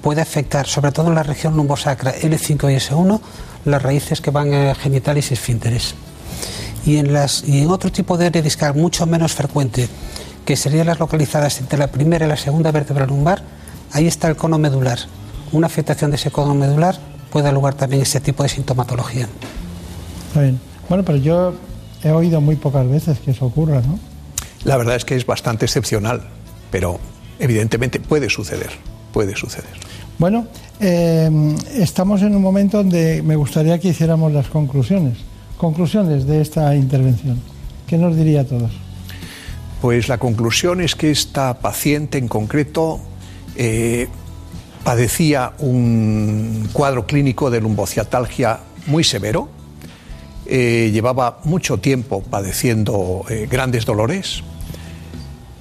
[0.03, 3.21] puede afectar, sobre todo en la región lumbosacra L5 y S1,
[3.65, 5.95] las raíces que van a genitales y esfínteres.
[6.87, 9.89] Y en, las, y en otro tipo de hernia discal mucho menos frecuente,
[10.45, 13.43] que serían las localizadas entre la primera y la segunda vértebra lumbar,
[13.93, 14.99] ahí está el cono medular.
[15.53, 16.97] Una afectación de ese cono medular
[17.31, 19.29] puede dar lugar también a ese tipo de sintomatología.
[20.89, 21.55] Bueno, pero yo
[22.03, 23.99] he oído muy pocas veces que eso ocurra, ¿no?
[24.65, 26.23] La verdad es que es bastante excepcional,
[26.71, 26.99] pero
[27.39, 28.71] evidentemente puede suceder,
[29.13, 29.71] puede suceder.
[30.19, 30.47] Bueno,
[30.81, 31.31] eh,
[31.75, 35.19] estamos en un momento donde me gustaría que hiciéramos las conclusiones.
[35.57, 37.41] Conclusiones de esta intervención.
[37.87, 38.71] ¿Qué nos diría a todos?
[39.81, 43.01] Pues la conclusión es que esta paciente en concreto
[43.57, 44.09] eh,
[44.83, 49.49] padecía un cuadro clínico de lumbociatalgia muy severo,
[50.49, 54.43] eh, llevaba mucho tiempo padeciendo eh, grandes dolores,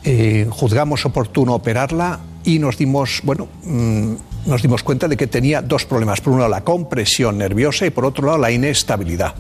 [0.10, 4.14] Eh, juzgamos oportuno operarla y nos dimos, bueno, mm,
[4.46, 6.22] nos dimos cuenta de que tenía dos problemas.
[6.22, 9.36] Por un lado la compresión nerviosa y por otro lado la inestabilidad.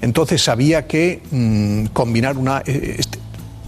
[0.00, 2.98] Entonces había que mm, combinar una, eh,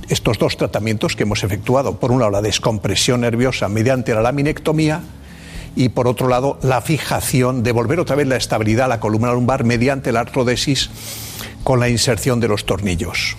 [0.09, 2.01] estos dos tratamientos que hemos efectuado.
[2.01, 5.01] Por un lado la descompresión nerviosa mediante la laminectomía
[5.77, 9.64] y por otro lado la fijación, devolver otra vez la estabilidad a la columna lumbar
[9.64, 10.91] mediante la artrodesis
[11.64, 13.37] con la inserción de los tornillos.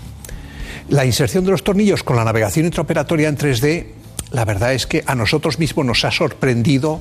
[0.89, 3.85] La inserción de los tornillos con la navegación intraoperatoria en 3D,
[4.31, 6.99] la verdad es que a nosotros mismos nos ha sorprendido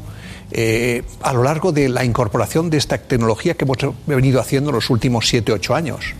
[0.50, 4.76] eh, a lo largo de la incorporación de esta tecnología que hemos venido haciendo en
[4.76, 6.14] los últimos 7-8 años.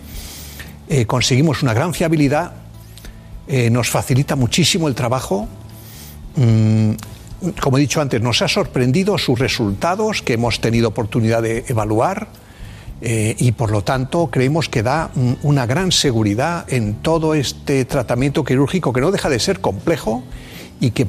[0.89, 2.53] Eh, conseguimos una gran fiabilidad,
[3.47, 5.49] eh, nos facilita muchísimo el trabajo.
[6.37, 6.93] Mm,
[7.61, 12.29] como he dicho antes, nos ha sorprendido sus resultados que hemos tenido oportunidad de evaluar
[13.05, 17.85] Eh, y por lo tanto creemos que da mm, una gran seguridad en todo este
[17.85, 20.23] tratamiento quirúrgico que no deja de ser complejo
[20.79, 21.09] y que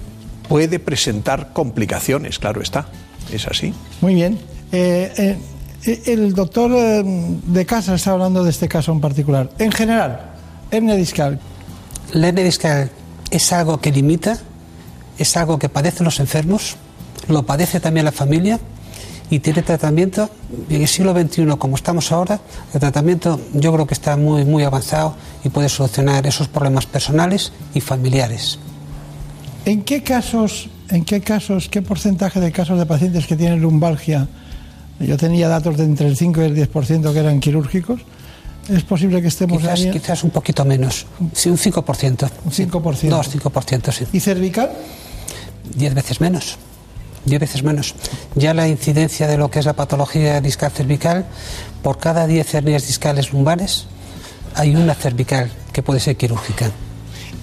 [0.49, 2.87] puede presentar complicaciones, claro está.
[3.31, 3.75] Es así.
[4.01, 4.39] Muy bien.
[4.71, 5.37] Eh,
[5.85, 6.71] eh, el doctor
[7.05, 9.51] de casa está hablando de este caso en particular.
[9.59, 10.31] En general,
[10.71, 11.39] hernia discal.
[12.11, 12.89] La hernia discal
[13.29, 14.39] es algo que limita,
[15.17, 16.75] es algo que padecen los enfermos,
[17.27, 18.59] lo padece también la familia
[19.29, 20.29] y tiene tratamiento.
[20.69, 22.39] En el siglo XXI, como estamos ahora,
[22.73, 27.51] el tratamiento yo creo que está muy, muy avanzado y puede solucionar esos problemas personales
[27.73, 28.59] y familiares.
[29.65, 34.27] ¿En qué casos, en qué casos, qué porcentaje de casos de pacientes que tienen lumbalgia?
[34.99, 38.01] Yo tenía datos de entre el 5 y el 10% que eran quirúrgicos.
[38.69, 39.91] ¿Es posible que estemos quizás, ahí?
[39.91, 41.05] Quizás un poquito menos.
[41.33, 42.29] Sí, un 5%.
[42.45, 43.09] Un 5%.
[43.09, 44.05] Dos, 5%, sí.
[44.13, 44.69] ¿Y cervical?
[45.75, 46.57] Diez veces menos.
[47.25, 47.95] Diez veces menos.
[48.35, 51.25] Ya la incidencia de lo que es la patología discal cervical,
[51.81, 53.85] por cada 10 hernias discales lumbares,
[54.55, 56.71] hay una cervical que puede ser quirúrgica.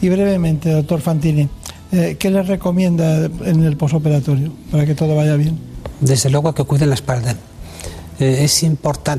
[0.02, 1.48] Y brevemente, doctor Fantini,
[1.92, 5.58] eh, ¿qué le recomienda en el posoperatorio para que todo vaya bien?
[6.00, 7.34] Desde luego que cuiden la espalda.
[8.18, 8.66] Eh, es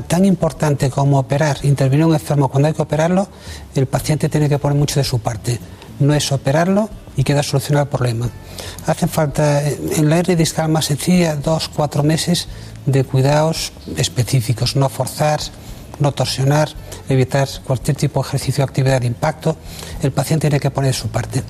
[0.06, 3.26] tan importante como operar, intervenir a un enfermo cuando hay que operarlo,
[3.74, 5.58] el paciente tiene que poner mucho de su parte.
[6.02, 8.28] No es operarlo y queda solucionado el problema.
[8.86, 12.48] Hacen falta, en la hernia discal más sencilla, dos, cuatro meses
[12.86, 15.40] de cuidados específicos, no forzar,
[16.00, 16.70] no torsionar,
[17.08, 19.56] evitar cualquier tipo de ejercicio o actividad de impacto.
[20.02, 21.42] El paciente tiene que poner su parte.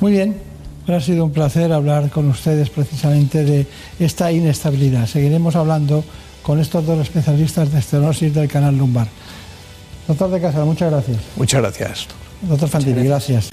[0.00, 0.40] Muy bien,
[0.86, 3.66] ha sido un placer hablar con ustedes precisamente de
[3.98, 5.06] esta inestabilidad.
[5.06, 6.04] Seguiremos hablando
[6.42, 9.08] con estos dos especialistas de estenosis del canal lumbar.
[10.06, 11.18] Doctor de Casa, muchas gracias.
[11.36, 12.27] Muchas gracias.
[12.42, 13.50] Doctor Fantini, gracias.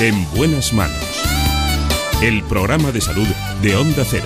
[0.00, 0.96] En buenas manos.
[2.20, 3.26] El programa de salud
[3.62, 4.24] de Onda Cero.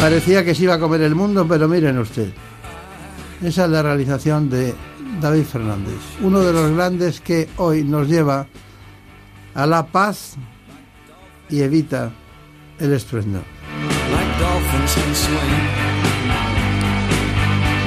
[0.00, 2.28] Parecía que se iba a comer el mundo, pero miren usted.
[3.42, 4.74] Esa es la realización de
[5.20, 8.46] David Fernández, uno de los grandes que hoy nos lleva
[9.54, 10.34] a la paz
[11.48, 12.12] y evita
[12.78, 13.40] el estruendo.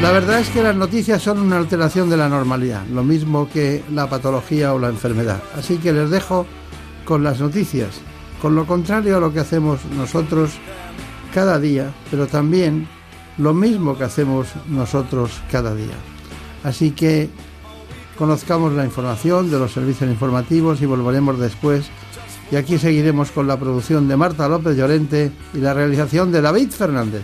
[0.01, 3.83] La verdad es que las noticias son una alteración de la normalidad, lo mismo que
[3.91, 5.41] la patología o la enfermedad.
[5.57, 6.45] Así que les dejo
[7.03, 7.89] con las noticias,
[8.41, 10.51] con lo contrario a lo que hacemos nosotros
[11.33, 12.87] cada día, pero también
[13.37, 15.95] lo mismo que hacemos nosotros cada día.
[16.67, 17.29] Así que
[18.17, 21.85] conozcamos la información de los servicios informativos y volveremos después.
[22.51, 26.69] Y aquí seguiremos con la producción de Marta López Llorente y la realización de David
[26.71, 27.23] Fernández.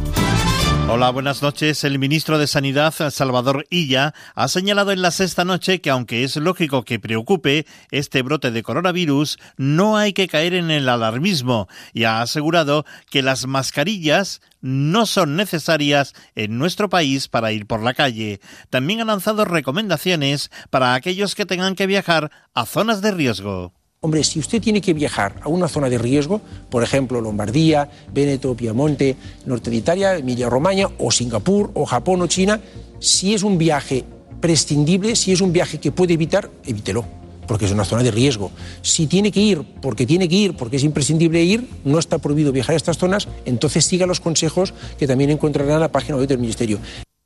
[0.93, 1.85] Hola, buenas noches.
[1.85, 6.35] El ministro de Sanidad, Salvador Illa, ha señalado en la sexta noche que aunque es
[6.35, 12.03] lógico que preocupe este brote de coronavirus, no hay que caer en el alarmismo y
[12.03, 17.93] ha asegurado que las mascarillas no son necesarias en nuestro país para ir por la
[17.93, 18.41] calle.
[18.69, 23.71] También ha lanzado recomendaciones para aquellos que tengan que viajar a zonas de riesgo.
[24.03, 26.41] Hombre, si usted tiene que viajar a una zona de riesgo,
[26.71, 32.59] por ejemplo Lombardía, Véneto, Piamonte, Norte de Italia, Emilia-Romagna, o Singapur, o Japón o China,
[32.97, 34.03] si es un viaje
[34.39, 37.05] prescindible, si es un viaje que puede evitar, evítelo,
[37.47, 38.49] porque es una zona de riesgo.
[38.81, 42.51] Si tiene que ir porque tiene que ir, porque es imprescindible ir, no está prohibido
[42.51, 46.27] viajar a estas zonas, entonces siga los consejos que también encontrará en la página web
[46.27, 46.79] del Ministerio.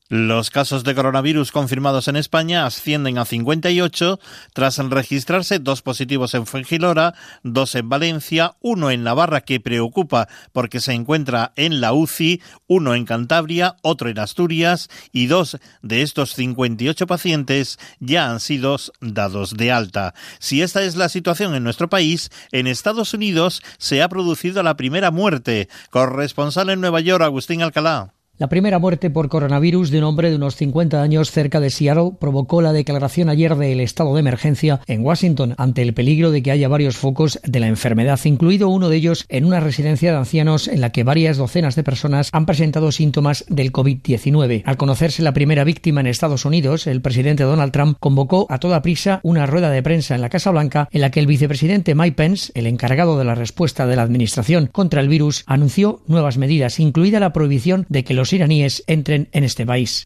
[0.07, 4.19] Los casos de coronavirus confirmados en España ascienden a 58
[4.53, 10.79] tras registrarse dos positivos en Fuengilora, dos en Valencia, uno en Navarra que preocupa porque
[10.79, 16.35] se encuentra en la UCI, uno en Cantabria, otro en Asturias y dos de estos
[16.35, 20.13] 58 pacientes ya han sido dados de alta.
[20.37, 24.77] Si esta es la situación en nuestro país, en Estados Unidos se ha producido la
[24.77, 25.67] primera muerte.
[25.89, 28.13] Corresponsal en Nueva York, Agustín Alcalá.
[28.37, 32.17] La primera muerte por coronavirus de un hombre de unos 50 años cerca de Seattle
[32.19, 36.51] provocó la declaración ayer del estado de emergencia en Washington ante el peligro de que
[36.51, 40.67] haya varios focos de la enfermedad, incluido uno de ellos en una residencia de ancianos
[40.67, 44.63] en la que varias docenas de personas han presentado síntomas del COVID-19.
[44.65, 48.81] Al conocerse la primera víctima en Estados Unidos, el presidente Donald Trump convocó a toda
[48.81, 52.17] prisa una rueda de prensa en la Casa Blanca en la que el vicepresidente Mike
[52.17, 56.81] Pence, el encargado de la respuesta de la administración contra el virus, anunció nuevas medidas,
[56.81, 60.03] incluida la prohibición de que los iraníes entren en este país.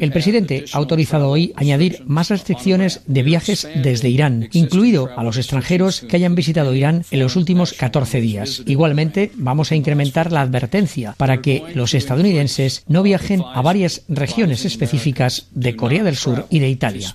[0.00, 5.36] El presidente ha autorizado hoy añadir más restricciones de viajes desde Irán, incluido a los
[5.36, 8.62] extranjeros que hayan visitado Irán en los últimos 14 días.
[8.66, 14.64] Igualmente, vamos a incrementar la advertencia para que los estadounidenses no viajen a varias regiones
[14.64, 17.12] específicas de Corea del Sur y de Italia.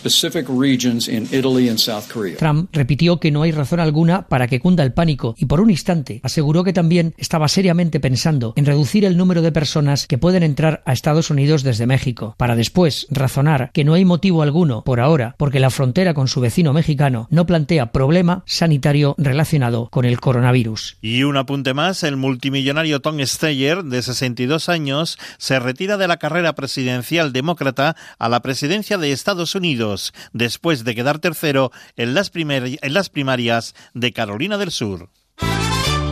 [2.37, 5.69] Trump repitió que no hay razón alguna para que cunda el pánico y por un
[5.69, 10.43] instante aseguró que también estaba seriamente pensando en reducir el número de personas que pueden
[10.43, 14.99] entrar a Estados Unidos desde México, para después razonar que no hay motivo alguno, por
[14.99, 20.19] ahora, porque la frontera con su vecino mexicano no plantea problema sanitario relacionado con el
[20.19, 20.97] coronavirus.
[21.01, 26.17] Y un apunte más, el multimillonario Tom Steyer, de 62 años, se retira de la
[26.17, 32.31] carrera presidencial demócrata a la presidencia de Estados Unidos, después de quedar tercero en las,
[32.33, 35.09] en las primarias de Carolina del Sur.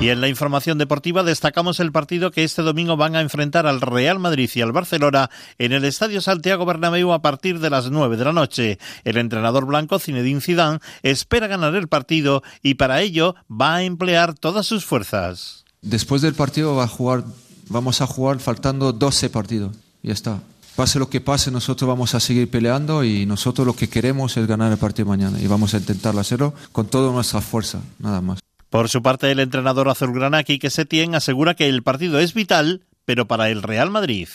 [0.01, 3.81] Y en la información deportiva destacamos el partido que este domingo van a enfrentar al
[3.81, 8.15] Real Madrid y al Barcelona en el Estadio Santiago Bernabéu a partir de las 9
[8.15, 8.79] de la noche.
[9.03, 14.35] El entrenador blanco Zinedine Zidane espera ganar el partido y para ello va a emplear
[14.35, 15.65] todas sus fuerzas.
[15.81, 17.25] Después del partido va a jugar,
[17.67, 19.75] vamos a jugar faltando 12 partidos.
[20.01, 20.39] Ya está.
[20.77, 24.47] Pase lo que pase, nosotros vamos a seguir peleando y nosotros lo que queremos es
[24.47, 28.38] ganar el partido mañana y vamos a intentarlo hacerlo con toda nuestra fuerza, nada más.
[28.69, 33.27] Por su parte, el entrenador azulgrana Quique Setién asegura que el partido es vital, pero
[33.27, 34.27] para el Real Madrid.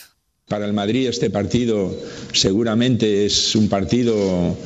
[0.48, 1.96] Para el Madrid este partido
[2.32, 4.56] seguramente es un partido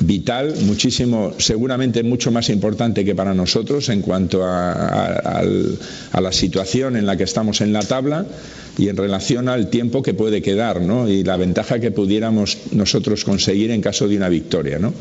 [0.00, 5.42] vital, muchísimo, seguramente mucho más importante que para nosotros en cuanto a,
[6.20, 8.26] la situación en la que estamos en la tabla
[8.76, 11.08] y en relación al tiempo que puede quedar ¿no?
[11.08, 14.78] y la ventaja que pudiéramos nosotros conseguir en caso de una victoria.
[14.78, 14.92] ¿no?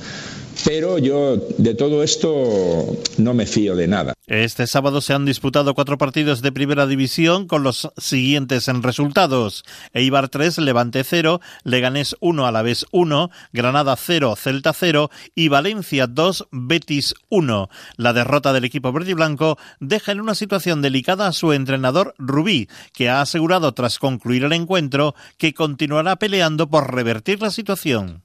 [0.66, 4.14] Pero yo de todo esto no me fío de nada.
[4.28, 9.64] Este sábado se han disputado cuatro partidos de primera división con los siguientes en resultados.
[9.94, 16.48] Eibar 3, Levante 0, Leganés 1, Alavés 1, Granada 0, Celta 0 y Valencia 2,
[16.52, 17.70] Betis 1.
[17.96, 22.14] La derrota del equipo verde y blanco deja en una situación delicada a su entrenador
[22.18, 28.24] Rubí, que ha asegurado tras concluir el encuentro que continuará peleando por revertir la situación.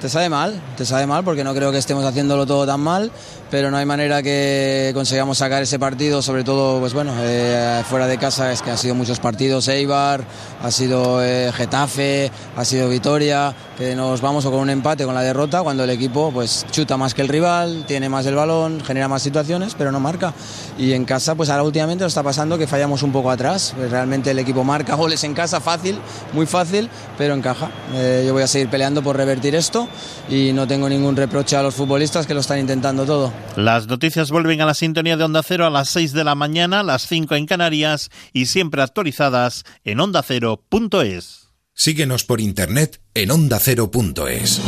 [0.00, 3.10] Te sabe mal, te sabe mal porque no creo que estemos haciéndolo todo tan mal,
[3.50, 8.06] pero no hay manera que consigamos sacar ese partido, sobre todo, pues bueno, eh, fuera
[8.06, 10.22] de casa es que ha sido muchos partidos, Eibar,
[10.62, 15.22] ha sido eh, Getafe, ha sido Vitoria, que nos vamos con un empate con la
[15.22, 19.08] derrota cuando el equipo pues chuta más que el rival, tiene más el balón, genera
[19.08, 20.32] más situaciones, pero no marca.
[20.78, 24.30] Y en casa, pues ahora últimamente nos está pasando que fallamos un poco atrás, realmente
[24.30, 25.98] el equipo marca goles en casa fácil,
[26.32, 27.68] muy fácil, pero encaja.
[27.94, 29.87] Eh, yo voy a seguir peleando por revertir esto
[30.28, 33.32] y no tengo ningún reproche a los futbolistas que lo están intentando todo.
[33.56, 36.82] Las noticias vuelven a la sintonía de Onda Cero a las 6 de la mañana,
[36.82, 41.48] las 5 en Canarias y siempre actualizadas en ondacero.es.
[41.74, 44.60] Síguenos por internet en ondacero.es.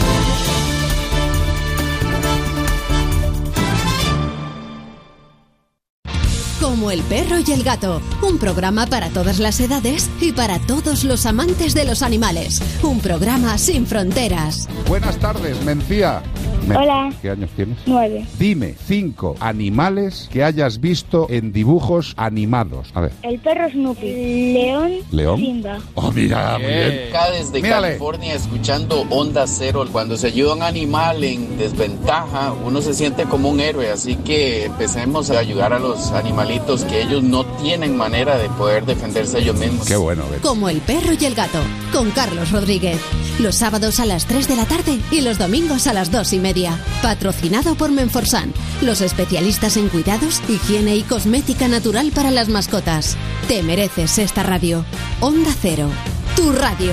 [6.70, 11.02] Como el perro y el gato, un programa para todas las edades y para todos
[11.02, 12.62] los amantes de los animales.
[12.84, 14.68] Un programa sin fronteras.
[14.86, 16.22] Buenas tardes, Mencía.
[16.68, 17.12] Hola.
[17.20, 17.78] ¿Qué años tienes?
[17.86, 18.24] Nueve.
[18.38, 22.92] Dime cinco animales que hayas visto en dibujos animados.
[22.94, 23.12] A ver.
[23.22, 24.52] El perro Snoopy.
[24.52, 24.92] León.
[25.10, 25.40] León.
[25.40, 25.78] Simba.
[25.94, 27.08] Oh, mira, muy bien.
[27.08, 27.88] Acá desde Mírale.
[27.88, 29.84] California escuchando Onda Cero.
[29.90, 33.90] Cuando se ayuda a un animal en desventaja, uno se siente como un héroe.
[33.90, 38.86] Así que empecemos a ayudar a los animalitos que ellos no tienen manera de poder
[38.86, 39.86] defenderse ellos mismos.
[39.86, 40.42] Qué bueno, Betty.
[40.42, 41.58] Como el perro y el gato,
[41.92, 43.00] con Carlos Rodríguez.
[43.40, 46.38] Los sábados a las 3 de la tarde y los domingos a las 2 y
[46.38, 46.78] media.
[47.02, 48.52] Patrocinado por Menforsan,
[48.82, 53.16] los especialistas en cuidados, higiene y cosmética natural para las mascotas.
[53.48, 54.84] Te mereces esta radio.
[55.20, 55.88] Onda Cero,
[56.36, 56.92] tu radio.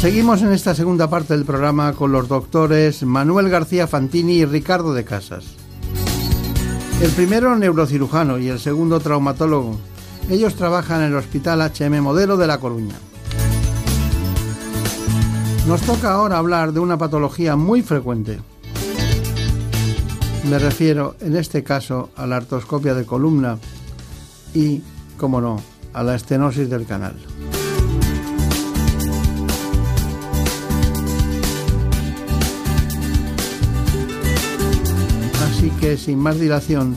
[0.00, 4.94] Seguimos en esta segunda parte del programa con los doctores Manuel García Fantini y Ricardo
[4.94, 5.56] de Casas.
[7.02, 9.76] El primero neurocirujano y el segundo traumatólogo.
[10.30, 12.94] Ellos trabajan en el Hospital HM Modelo de La Coruña.
[15.66, 18.38] Nos toca ahora hablar de una patología muy frecuente.
[20.48, 23.58] Me refiero en este caso a la artroscopia de columna
[24.54, 24.80] y,
[25.16, 25.60] como no,
[25.92, 27.16] a la estenosis del canal.
[35.80, 36.96] Que sin más dilación,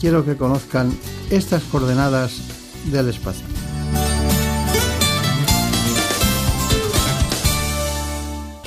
[0.00, 0.92] quiero que conozcan
[1.30, 2.40] estas coordenadas
[2.90, 3.44] del espacio.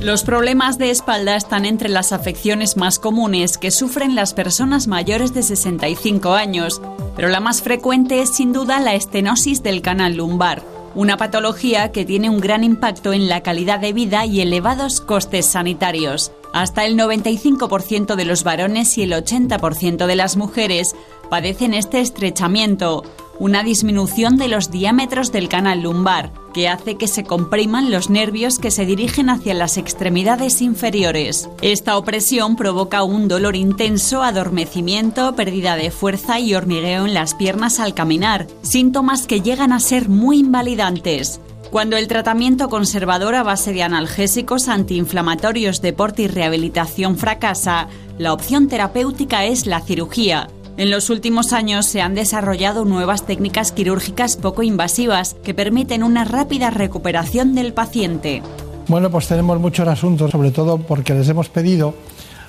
[0.01, 5.33] Los problemas de espalda están entre las afecciones más comunes que sufren las personas mayores
[5.33, 6.81] de 65 años,
[7.17, 10.63] pero la más frecuente es sin duda la estenosis del canal lumbar,
[10.95, 15.45] una patología que tiene un gran impacto en la calidad de vida y elevados costes
[15.45, 16.31] sanitarios.
[16.53, 20.95] Hasta el 95% de los varones y el 80% de las mujeres
[21.29, 23.03] padecen este estrechamiento,
[23.39, 28.59] una disminución de los diámetros del canal lumbar, que hace que se compriman los nervios
[28.59, 31.49] que se dirigen hacia las extremidades inferiores.
[31.61, 37.79] Esta opresión provoca un dolor intenso, adormecimiento, pérdida de fuerza y hormigueo en las piernas
[37.79, 41.39] al caminar, síntomas que llegan a ser muy invalidantes.
[41.71, 47.87] Cuando el tratamiento conservador a base de analgésicos antiinflamatorios, deporte y rehabilitación fracasa,
[48.17, 50.49] la opción terapéutica es la cirugía.
[50.79, 56.23] En los últimos años se han desarrollado nuevas técnicas quirúrgicas poco invasivas que permiten una
[56.23, 58.41] rápida recuperación del paciente.
[58.87, 61.95] Bueno, pues tenemos muchos asuntos, sobre todo porque les hemos pedido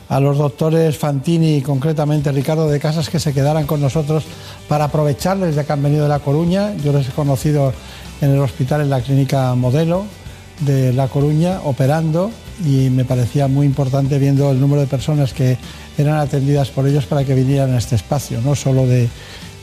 [0.09, 4.22] a los doctores Fantini y concretamente Ricardo de Casas que se quedaran con nosotros
[4.68, 6.72] para aprovecharles ya que han venido de La Coruña.
[6.85, 7.72] Yo les he conocido
[8.20, 10.05] en el hospital, en la clínica Modelo
[10.61, 12.31] de La Coruña, operando
[12.64, 15.57] y me parecía muy importante viendo el número de personas que
[16.01, 19.09] eran atendidas por ellos para que vinieran a este espacio, no solo de,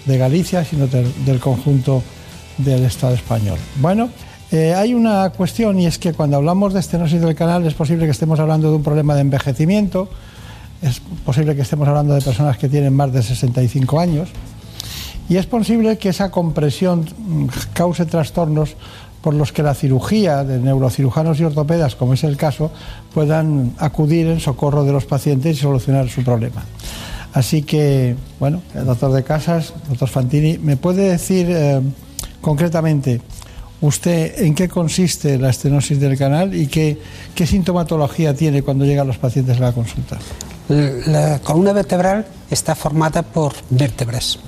[0.06, 2.02] Galicia, sino del, conjunto
[2.58, 3.60] del Estado español.
[3.82, 4.10] Bueno,
[4.52, 8.06] eh, hay una cuestión y es que cuando hablamos de estenosis del canal es posible
[8.06, 10.10] que estemos hablando de un problema de envejecimiento,
[10.82, 14.30] es posible que estemos hablando de personas que tienen más de 65 años
[15.30, 17.06] y es posible que esa compresión
[17.74, 18.78] cause trastornos
[19.22, 22.72] por los que la cirugía de neurocirujanos y ortopedas, como es el caso,
[23.14, 26.64] puedan acudir en socorro de los pacientes y solucionar su problema.
[27.34, 31.82] Así que, bueno, el doctor de Casas, doctor Fantini, ¿me puede decir eh,
[32.42, 33.22] concretamente
[33.82, 37.00] usted en qué consiste la estenosis del canal y qué,
[37.36, 40.18] qué sintomatología tiene cuando llegan los pacientes a la consulta?
[40.70, 44.40] La columna vertebral está formada por vértebras.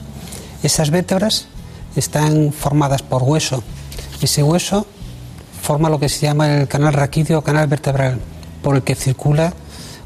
[0.64, 1.48] Esas vértebras
[1.96, 3.64] están formadas por hueso.
[4.22, 4.86] Ese hueso
[5.62, 8.20] forma lo que se llama el canal raquídeo o canal vertebral,
[8.62, 9.54] por el que circula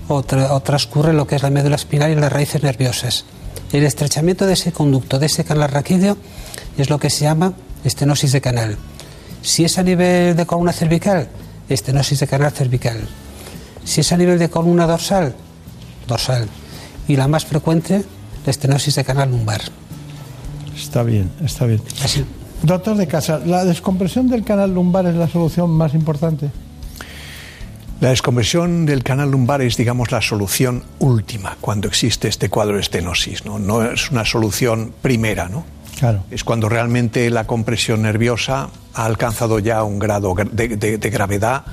[0.08, 3.26] o, tra o transcurre lo que es la médula espinal y las raíces nerviosas.
[3.72, 6.18] El estrechamiento de ese conducto, de ese canal raquídeo,
[6.78, 7.54] es lo que se llama
[7.84, 8.78] estenosis de canal.
[9.42, 11.28] Si es a nivel de columna cervical,
[11.70, 13.00] estenosis de canal cervical.
[13.84, 15.36] Si es a nivel de columna dorsal,
[16.08, 16.48] dorsal.
[17.08, 18.06] Y la más frecuente,
[18.46, 19.62] la estenosis de canal lumbar.
[20.76, 21.82] Está bien, está bien.
[22.04, 22.26] Así.
[22.64, 26.50] Doctor de Casa, ¿la descompresión del canal lumbar es la solución más importante?
[28.00, 32.82] La descompresión del canal lumbar es, digamos, la solución última cuando existe este cuadro de
[32.82, 33.46] estenosis.
[33.46, 35.66] No, no es una solución primera, ¿no?
[36.00, 36.24] Claro.
[36.32, 41.64] Es cuando realmente la compresión nerviosa ha alcanzado ya un grado de, de, de gravedad,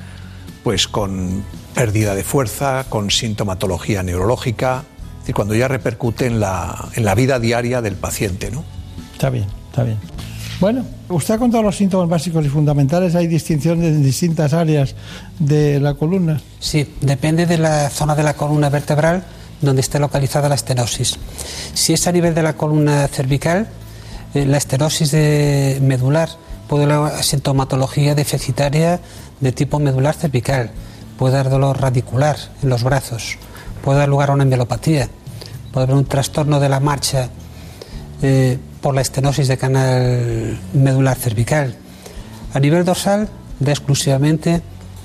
[0.65, 4.85] pues con pérdida de fuerza, con sintomatología neurológica,
[5.15, 8.65] es decir, cuando ya repercute en la, en la vida diaria del paciente, ¿no?
[9.13, 9.99] Está bien, está bien.
[10.61, 13.15] Bueno, usted ha contado los síntomas básicos y fundamentales.
[13.15, 14.95] ¿Hay distinciones en distintas áreas
[15.39, 16.39] de la columna?
[16.59, 19.25] Sí, depende de la zona de la columna vertebral
[19.63, 21.19] donde esté localizada la estenosis.
[21.73, 23.69] Si es a nivel de la columna cervical,
[24.35, 26.29] eh, la estenosis de medular
[26.69, 29.01] puede dar sintomatología deficitaria
[29.41, 30.71] de tipo medular cervical,
[31.19, 33.39] puede dar dolor radicular en los brazos,
[33.83, 35.09] puede dar lugar a una mielopatía,
[35.73, 37.29] puede haber un trastorno de la marcha
[38.23, 41.77] eh, por la estenosis de canal medular cervical.
[42.55, 43.29] A nivel dorsal,
[43.59, 44.63] da exclusivamente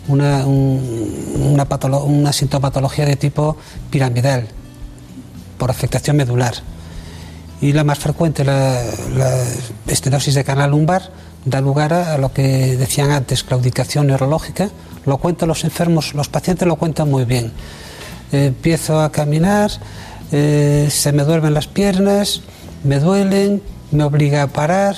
[0.08, 1.68] una, una,
[2.04, 3.58] una sintomatología de tipo
[3.90, 4.48] piramidal,
[5.58, 6.54] por afectación medular.
[7.62, 8.82] Y la más frecuente, la,
[9.16, 9.44] la
[9.88, 11.12] estenosis de canal lumbar,
[11.46, 14.70] da lugar a, lo que decían antes, claudicación neurológica.
[15.06, 17.52] Lo cuentan los enfermos, los pacientes lo cuentan muy bien.
[18.32, 19.72] Eh, empiezo a caminar,
[20.32, 22.42] eh, se me duermen las piernas,
[22.86, 23.62] me duelen,
[23.92, 24.96] me obliga a parar,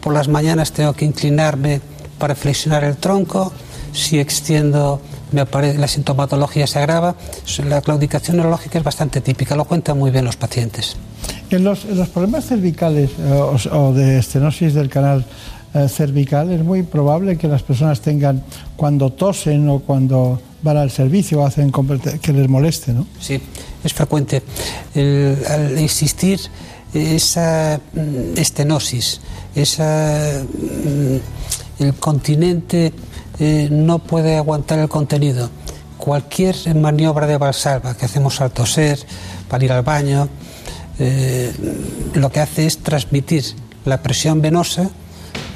[0.00, 1.80] por las mañanas tengo que inclinarme
[2.18, 3.52] para flexionar el tronco,
[3.92, 5.00] si extiendo
[5.32, 7.14] me aparece, la sintomatología se agrava,
[7.68, 10.96] la claudicación neurológica es bastante típica, lo cuentan muy bien los pacientes.
[11.50, 15.24] En los, en los problemas cervicales eh, o, o, de estenosis del canal
[15.74, 18.42] eh, cervical es muy probable que las personas tengan
[18.76, 21.70] cuando tosen o cuando van al servicio hacen
[22.22, 23.06] que les moleste, ¿no?
[23.20, 23.40] Sí,
[23.84, 24.42] es frecuente.
[24.94, 26.40] El, al existir
[26.94, 29.20] esa mm, estenosis,
[29.54, 32.92] esa, mm, el continente
[33.38, 35.50] eh, no puede aguantar el contenido.
[35.96, 38.98] Cualquier maniobra de valsalva que hacemos al toser,
[39.48, 40.28] para ir al baño,
[40.98, 41.52] eh,
[42.14, 43.44] lo que hace es transmitir
[43.84, 44.90] la presión venosa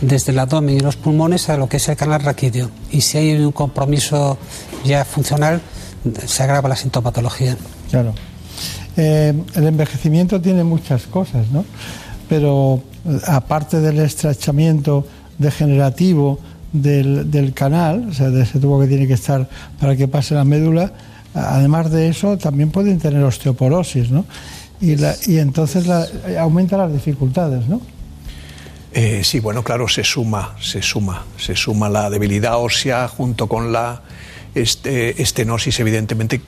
[0.00, 2.70] desde el abdomen y los pulmones a lo que es el canal raquídeo.
[2.90, 4.38] Y si hay un compromiso
[4.84, 5.60] ya funcional,
[6.26, 7.56] se agrava la sintomatología.
[7.90, 8.14] Claro.
[8.96, 11.64] Eh, el envejecimiento tiene muchas cosas, ¿no?
[12.28, 15.06] Pero eh, aparte del estrechamiento
[15.38, 16.38] degenerativo
[16.72, 19.48] del, canal, o sea, de ese tubo que tiene que estar
[19.80, 20.92] para que pase la médula,
[21.34, 24.24] además de eso también pueden tener osteoporosis, ¿no?
[24.80, 26.06] Y, la, y entonces la,
[26.40, 27.80] aumenta las dificultades, ¿no?
[28.94, 33.72] Eh, sí, bueno, claro, se suma, se suma, se suma la debilidad ósea junto con
[33.72, 34.02] la
[34.54, 36.42] este, estenosis, evidentemente,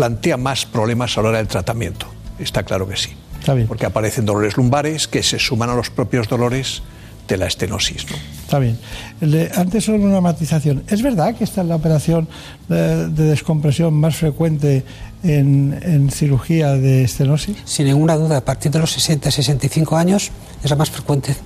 [0.00, 2.06] plantea más problemas a la hora del tratamiento.
[2.38, 3.10] Está claro que sí.
[3.38, 3.68] Está bien.
[3.68, 6.80] Porque aparecen dolores lumbares que se suman a los propios dolores
[7.28, 8.06] de la estenosis.
[8.10, 8.16] ¿no?
[8.42, 8.78] Está bien.
[9.20, 10.84] Le, antes solo una matización.
[10.88, 12.28] ¿Es verdad que esta es la operación
[12.66, 14.86] de, de descompresión más frecuente
[15.22, 17.58] en, en, cirugía de estenosis?
[17.66, 20.30] Sin ninguna duda, a partir de los 60-65 años
[20.64, 21.36] es la más frecuente.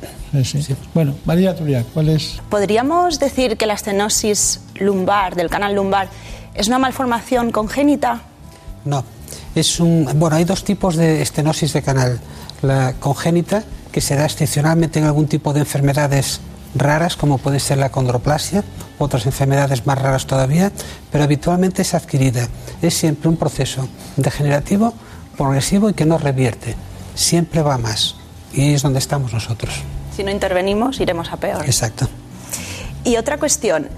[0.44, 0.62] Sí.
[0.62, 0.76] Sí.
[0.94, 2.40] Bueno, María Turia, ¿cuál es?
[2.50, 6.08] ¿Podríamos decir que la estenosis lumbar, del canal lumbar,
[6.54, 8.22] es una malformación congénita?
[8.84, 9.04] No.
[9.54, 12.20] Es un, bueno, hay dos tipos de estenosis de canal.
[12.62, 16.40] La congénita, que se da excepcionalmente en algún tipo de enfermedades
[16.74, 18.64] raras, como puede ser la condroplasia,
[18.98, 20.72] otras enfermedades más raras todavía,
[21.10, 22.48] pero habitualmente es adquirida.
[22.82, 24.94] Es siempre un proceso degenerativo,
[25.36, 26.74] progresivo y que no revierte.
[27.14, 28.16] Siempre va más.
[28.52, 29.82] Y es donde estamos nosotros.
[30.16, 31.64] Si no intervenimos, iremos a peor.
[31.64, 32.08] Exacto.
[33.04, 33.88] Y otra cuestión,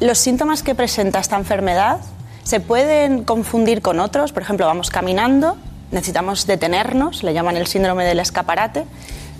[0.00, 1.98] ¿los síntomas que presenta esta enfermedad
[2.44, 4.32] se pueden confundir con otros?
[4.32, 5.56] Por ejemplo, vamos caminando,
[5.90, 8.84] necesitamos detenernos, le llaman el síndrome del escaparate,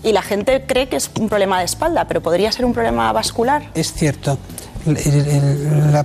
[0.03, 3.13] y la gente cree que es un problema de espalda, pero podría ser un problema
[3.13, 3.71] vascular.
[3.75, 4.39] Es cierto.
[4.85, 6.05] La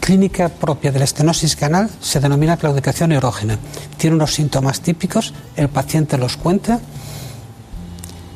[0.00, 3.58] clínica propia de la estenosis canal se denomina claudicación erógena.
[3.96, 6.80] Tiene unos síntomas típicos, el paciente los cuenta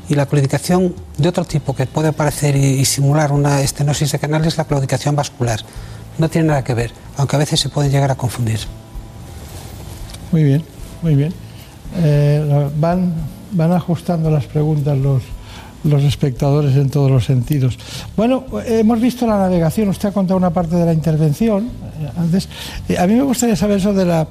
[0.09, 4.18] y la claudicación de otro tipo que puede aparecer y, y, simular una estenosis de
[4.18, 5.61] canal es la claudicación vascular.
[6.18, 8.61] No tiene nada que ver, aunque a veces se pueden llegar a confundir.
[10.30, 10.63] Muy bien,
[11.03, 11.33] muy bien.
[11.97, 13.13] Eh, van,
[13.53, 15.22] van ajustando las preguntas los,
[15.84, 17.79] los espectadores en todos los sentidos.
[18.17, 21.71] Bueno, hemos visto la navegación, usted ha contado una parte de la intervención
[22.01, 22.49] eh, antes.
[22.89, 24.29] Eh, a mí me gustaría saber eso de la,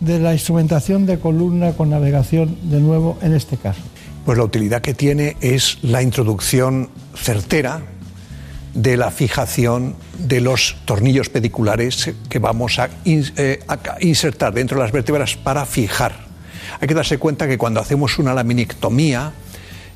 [0.00, 3.80] de la instrumentación de columna con navegación de nuevo en este caso.
[4.24, 7.82] Pues la utilidad que tiene es la introducción certera
[8.74, 13.60] de la fijación de los tornillos pediculares que vamos a, eh,
[14.00, 16.26] insertar dentro de las vértebras para fijar.
[16.80, 19.32] Hay que darse cuenta que cuando hacemos una laminectomía,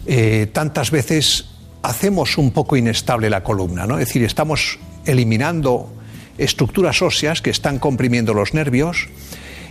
[0.07, 1.47] eh, tantas veces
[1.82, 3.98] hacemos un poco inestable la columna, ¿no?
[3.98, 5.93] Es decir, estamos eliminando
[6.39, 9.09] estructuras óseas que están comprimiendo los nervios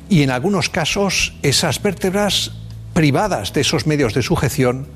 [0.10, 2.52] y en algunos casos esas vértebras
[2.94, 4.88] privadas de esos medios de sujeción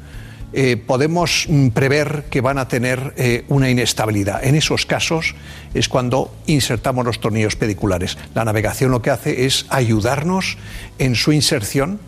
[0.54, 4.44] eh, podemos prever que van a tener eh, una inestabilidad.
[4.44, 5.36] En esos casos
[5.74, 8.18] es cuando insertamos los tornillos pediculares.
[8.34, 10.58] La navegación lo que hace es ayudarnos
[10.98, 12.00] en su inserción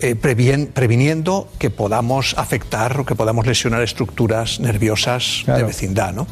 [0.00, 6.26] eh, previen- previniendo que podamos afectar o que podamos lesionar estructuras nerviosas de vecindad, ¿no?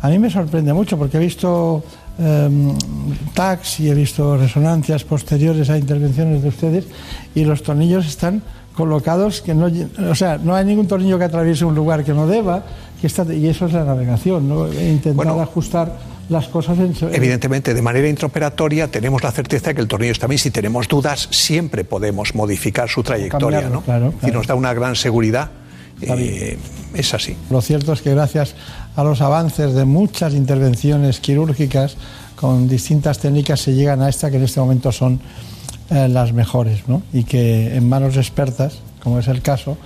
[0.00, 1.82] A mí me sorprende mucho porque he visto
[2.18, 2.76] em,
[3.34, 6.84] tags y he visto resonancias posteriores a intervenciones de ustedes
[7.34, 8.42] y los tornillos están
[8.74, 9.70] colocados que no,
[10.10, 12.64] o sea, no hay ningún tornillo que atraviese un lugar que no deba,
[13.00, 14.66] que está, y eso es la navegación, ¿no?
[14.66, 15.96] E intentar ajustar
[16.28, 20.26] las cosas en, Evidentemente, de manera intraoperatoria tenemos la certeza de que el tornillo está
[20.26, 20.38] bien.
[20.38, 23.82] Si tenemos dudas, siempre podemos modificar su trayectoria, cambiarlo, ¿no?
[23.82, 24.34] claro, Y claro.
[24.34, 25.50] nos da una gran seguridad.
[26.00, 26.58] Eh,
[26.94, 27.36] es así.
[27.50, 28.54] Lo cierto es que gracias
[28.96, 31.96] a los avances de muchas intervenciones quirúrgicas
[32.36, 35.20] con distintas técnicas se llegan a esta que en este momento son
[35.94, 37.02] eh, las mejores, ¿no?
[37.12, 39.78] Y que en manos expertas, como es el caso,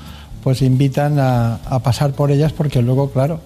[0.42, 3.40] pues invitan a, a pasar por ellas porque luego, claro,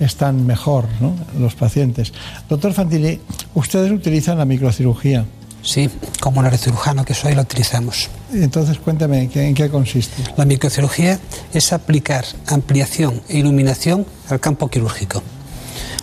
[0.00, 1.14] están mejor ¿no?
[1.38, 2.12] los pacientes.
[2.48, 3.18] Doctor Fantini,
[3.54, 5.24] ustedes utilizan la microcirugía.
[5.62, 5.90] Sí,
[6.20, 8.08] como neurocirujano que soy, lo utilizamos.
[8.32, 10.22] Entonces, cuéntame, ¿qué- ¿en qué consiste?
[10.36, 11.18] La microcirugía
[11.52, 15.22] es aplicar ampliación e iluminación al campo quirúrgico.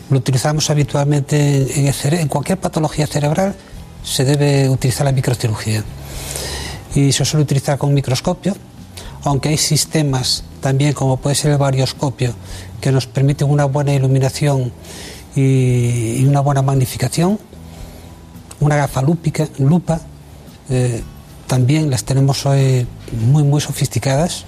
[0.10, 3.56] Lo utilizamos habitualmente en, el cere- en cualquier patología cerebral,
[4.04, 5.84] se debe utilizar la microcirugía.
[6.96, 8.56] Y se suele utilizar con microscopio,
[9.24, 12.34] aunque hay sistemas también, como puede ser el varioscopio,
[12.82, 14.72] que nos permiten una buena iluminación
[15.36, 17.40] y, una buena magnificación.
[18.60, 20.00] Una gafa lúpica, lupa,
[20.70, 21.02] eh,
[21.48, 22.88] también las tenemos hoy
[23.28, 24.46] muy, muy sofisticadas.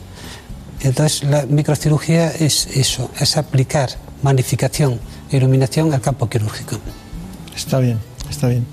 [0.82, 3.90] Entonces, la microcirugía es eso, es aplicar
[4.22, 5.00] magnificación
[5.32, 6.78] e iluminación al campo quirúrgico.
[7.56, 8.00] Está bien,
[8.30, 8.66] está bien.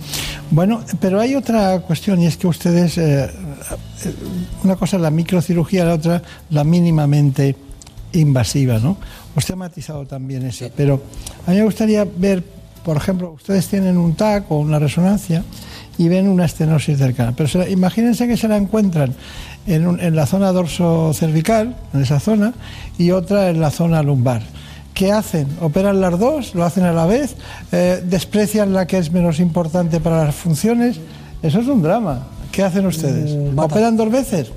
[0.51, 4.15] Bueno, pero hay otra cuestión y es que ustedes, eh, eh,
[4.65, 7.57] una cosa es la microcirugía, la otra la mínimamente
[8.13, 8.99] invasiva, ¿no?
[9.35, 11.03] Usted ha matizado también eso, pero
[11.47, 12.45] a mí me gustaría ver,
[12.85, 15.43] por ejemplo, ustedes tienen un TAC o una resonancia
[15.97, 19.15] y ven una estenosis cercana, pero se la- imagínense que se la encuentran
[19.67, 22.53] en, un- en la zona dorso cervical, en esa zona,
[22.99, 24.43] y otra en la zona lumbar.
[24.95, 25.47] ¿Qué hacen?
[25.61, 26.55] ¿Operan las dos?
[26.55, 27.35] ¿Lo hacen a la vez?
[27.73, 30.99] Eh, ¿Desprecian la que es menos importante para las funciones?
[31.43, 32.27] Eso es un drama.
[32.51, 33.37] ¿Qué hacen ustedes?
[33.57, 34.53] ¿Operan dos veces?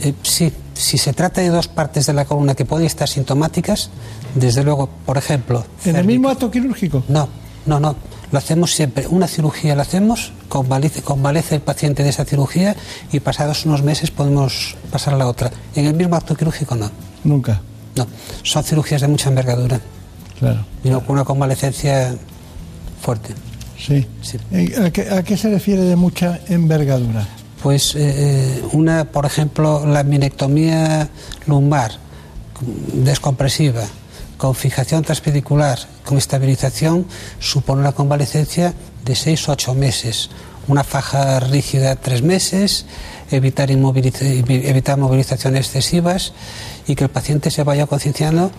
[0.00, 3.90] Eh, sí, si se trata de dos partes de la columna que pueden estar sintomáticas,
[4.34, 5.64] desde luego, por ejemplo.
[5.84, 7.02] ¿En el mismo acto quirúrgico?
[7.08, 7.28] No,
[7.66, 7.96] no, no.
[8.30, 9.06] Lo hacemos siempre.
[9.06, 12.76] Una cirugía la hacemos, convalece, convalece el paciente de esa cirugía
[13.10, 15.50] y pasados unos meses podemos pasar a la otra.
[15.74, 16.90] En el mismo acto quirúrgico no.
[17.24, 17.62] Nunca.
[17.98, 18.06] No,
[18.42, 19.80] son cirugías de mucha envergadura.
[20.38, 20.64] Claro.
[20.84, 22.16] Y no con una convalecencia
[23.00, 23.34] fuerte.
[23.78, 24.06] Sí.
[24.52, 27.26] Eh, ¿A qué, a qué se refiere de mucha envergadura?
[27.62, 31.08] Pues eh, eh, una, por ejemplo, la minectomía
[31.46, 31.92] lumbar
[32.92, 33.84] descompresiva,
[34.36, 37.06] con fijación transpedicular, con estabilización,
[37.38, 40.30] supone una convalecencia de 6 o 8 meses.
[40.68, 42.84] Una faja rígida tres meses,
[43.30, 46.32] evitar, inmoviliza- evitar movilizaciones excesivas
[46.86, 48.50] y que el paciente se vaya concienciando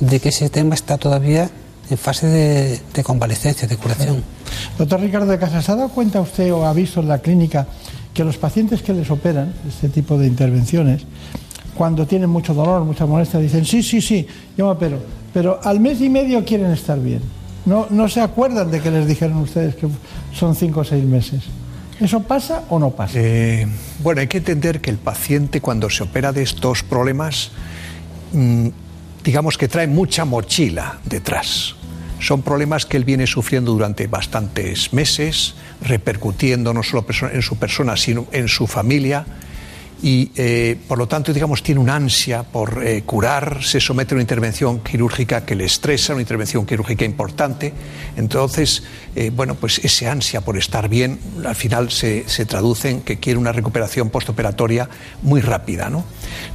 [0.00, 1.50] de que ese tema está todavía
[1.90, 4.22] en fase de, de convalecencia, de curación.
[4.78, 7.66] Doctor Ricardo de Casas, ¿se ha dado cuenta usted o ha visto en la clínica
[8.14, 11.02] que los pacientes que les operan este tipo de intervenciones,
[11.76, 14.26] cuando tienen mucho dolor, mucha molestia, dicen, sí, sí, sí,
[14.56, 14.98] yo me opero,
[15.32, 17.22] pero al mes y medio quieren estar bien.
[17.68, 19.86] No, no se acuerdan de que les dijeron ustedes que
[20.32, 21.44] son cinco o seis meses.
[22.00, 23.12] ¿Eso pasa o no pasa?
[23.20, 23.66] Eh,
[24.02, 27.50] bueno, hay que entender que el paciente cuando se opera de estos problemas,
[28.32, 28.68] mm,
[29.22, 31.74] digamos que trae mucha mochila detrás.
[32.20, 37.98] Son problemas que él viene sufriendo durante bastantes meses, repercutiendo no solo en su persona,
[37.98, 39.26] sino en su familia.
[40.00, 44.16] Y eh, por lo tanto, digamos, tiene una ansia por eh, curar, se somete a
[44.16, 47.72] una intervención quirúrgica que le estresa, una intervención quirúrgica importante.
[48.16, 48.84] Entonces,
[49.16, 53.18] eh, bueno, pues ese ansia por estar bien al final se, se traduce en que
[53.18, 54.88] quiere una recuperación postoperatoria
[55.22, 55.90] muy rápida.
[55.90, 56.04] ¿no?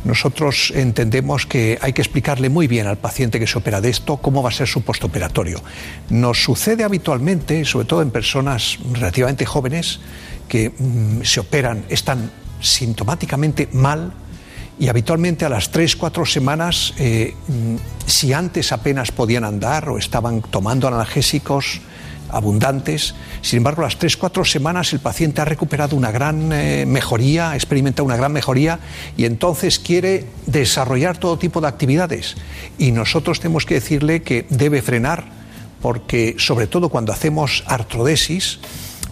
[0.06, 4.18] Nosotros entendemos que hay que explicarle muy bien al paciente que se opera de esto
[4.18, 5.62] cómo va a ser su postoperatorio.
[6.10, 10.00] Nos sucede habitualmente, sobre todo en personas relativamente jóvenes,
[10.48, 12.32] que mm, se operan, están
[12.64, 14.14] sintomáticamente mal
[14.80, 17.76] y habitualmente a las 3, 4 semanas, eh, mm,
[18.08, 21.82] si antes apenas podían andar o estaban tomando analgésicos
[22.30, 23.14] abundantes,
[23.44, 27.52] sin embargo, a las 3, 4 semanas el paciente ha recuperado una gran eh, mejoría,
[27.52, 28.80] ha experimentado una gran mejoría
[29.16, 32.36] y entonces quiere desarrollar todo tipo de actividades.
[32.80, 35.26] Y nosotros tenemos que decirle que debe frenar
[35.82, 38.60] porque, sobre todo cuando hacemos artrodesis,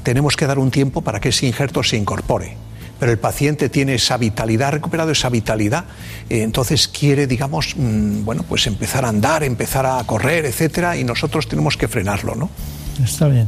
[0.02, 2.58] tenemos que dar un tiempo para que ese injerto se incorpore
[3.02, 5.86] pero el paciente tiene esa vitalidad, ha recuperado esa vitalidad,
[6.30, 11.04] eh, entonces quiere, digamos, mm, bueno, pues empezar a andar, empezar a correr, etcétera, y
[11.04, 12.52] nosotros tenemos que frenarlo, ¿no?
[13.04, 13.48] Está bien.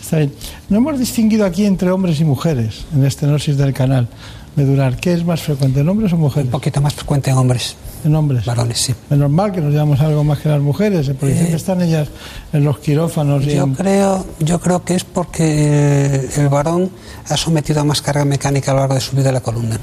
[0.00, 0.32] Está bien.
[0.70, 4.08] No hemos distinguido aquí entre hombres y mujeres en la estenosis del canal.
[4.56, 4.96] Medular.
[4.98, 6.46] ¿Qué es más frecuente, en hombres o mujeres?
[6.46, 7.76] Un poquito más frecuente en hombres.
[8.04, 8.44] En hombres.
[8.44, 8.94] Varones, sí.
[9.10, 12.08] Es normal que nos llevamos algo más que las mujeres, porque siempre están ellas
[12.52, 13.44] en los quirófanos.
[13.44, 16.90] Y Yo en- creo, yo creo que es porque el varón
[17.28, 19.78] ha sometido a más carga mecánica a lo largo de su vida la columna.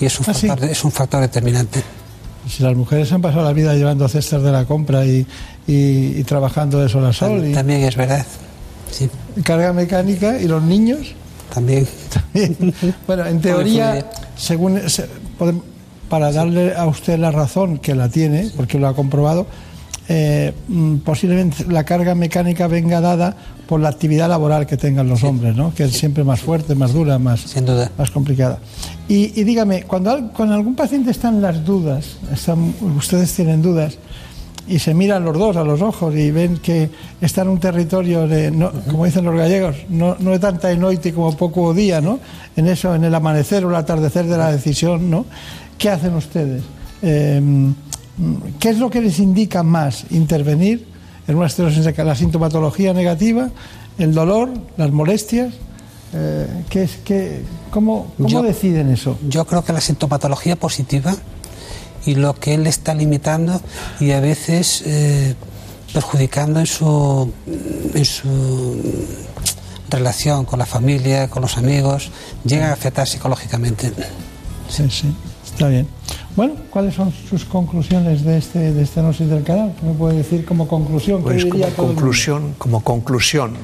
[0.00, 0.48] Y es un, Ah, sí.
[0.48, 1.82] factor, es un factor determinante.
[2.48, 5.26] Si las mujeres han pasado la vida llevando cestas de la compra y,
[5.66, 7.46] y- y trabajando de sol a sol.
[7.46, 8.26] Y, También es verdad.
[8.90, 9.08] Sí.
[9.44, 11.14] Carga mecánica y los niños.
[11.52, 11.86] También.
[13.06, 14.80] bueno, en teoría, según
[16.08, 19.46] para darle a usted la razón que la tiene, porque lo ha comprobado,
[20.08, 23.34] eh, mm, posiblemente la carga mecánica venga dada
[23.66, 25.72] por la actividad laboral que tengan los hombres, ¿no?
[25.74, 27.46] que es siempre más fuerte, más dura, más,
[27.96, 28.58] más complicada.
[29.08, 33.94] Y, y dígame, cuando, al- cuando algún paciente están las dudas, están- ustedes tienen dudas,
[34.66, 36.88] y se miran los dos a los ojos y ven que
[37.20, 41.12] está en un territorio de, no- como dicen los gallegos, no, no de tanta noite
[41.12, 42.18] como poco día, ¿no?
[42.56, 45.26] En eso, en el amanecer o el atardecer de la decisión, ¿no?
[45.76, 46.62] ¿Qué hacen ustedes?
[47.02, 47.42] Eh,
[48.60, 50.86] ¿Qué es lo que les indica más intervenir
[51.26, 53.50] en una esterosis de ca- la sintomatología negativa,
[53.98, 55.52] el dolor, las molestias?
[56.14, 59.18] Eh, ¿qué es, qué, ¿Cómo, cómo Yo- deciden eso?
[59.28, 61.12] Yo creo que la sintomatología positiva
[62.06, 63.60] y lo que él está limitando
[64.00, 65.34] y a veces eh,
[65.92, 67.32] perjudicando en su,
[67.94, 68.82] en su
[69.88, 72.10] relación con la familia, con los amigos,
[72.44, 73.92] llega a afectar psicológicamente.
[74.68, 75.14] Sí, sí,
[75.44, 75.86] está bien.
[76.36, 79.72] Bueno, ¿cuáles son sus conclusiones de este de estenosis del canal?
[79.78, 81.18] ¿Qué me puede decir como conclusión?
[81.18, 83.54] ¿Qué Pues como conclusión, como conclusión,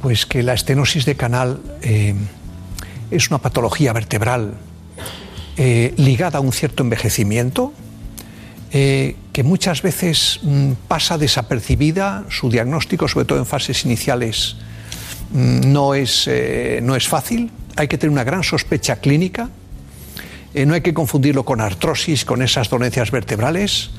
[0.00, 2.14] pues que la estenosis de canal eh,
[3.10, 4.54] es una patología vertebral
[5.62, 7.74] eh, ligada a un cierto envejecimiento,
[8.72, 14.56] eh, que muchas veces mm, pasa desapercibida, su diagnóstico, sobre todo en fases iniciales,
[15.32, 19.50] mm, no, es, eh, no es fácil, hay que tener una gran sospecha clínica,
[20.54, 23.90] no hay que confundirlo con artrosis, con esas dolencias vertebrales.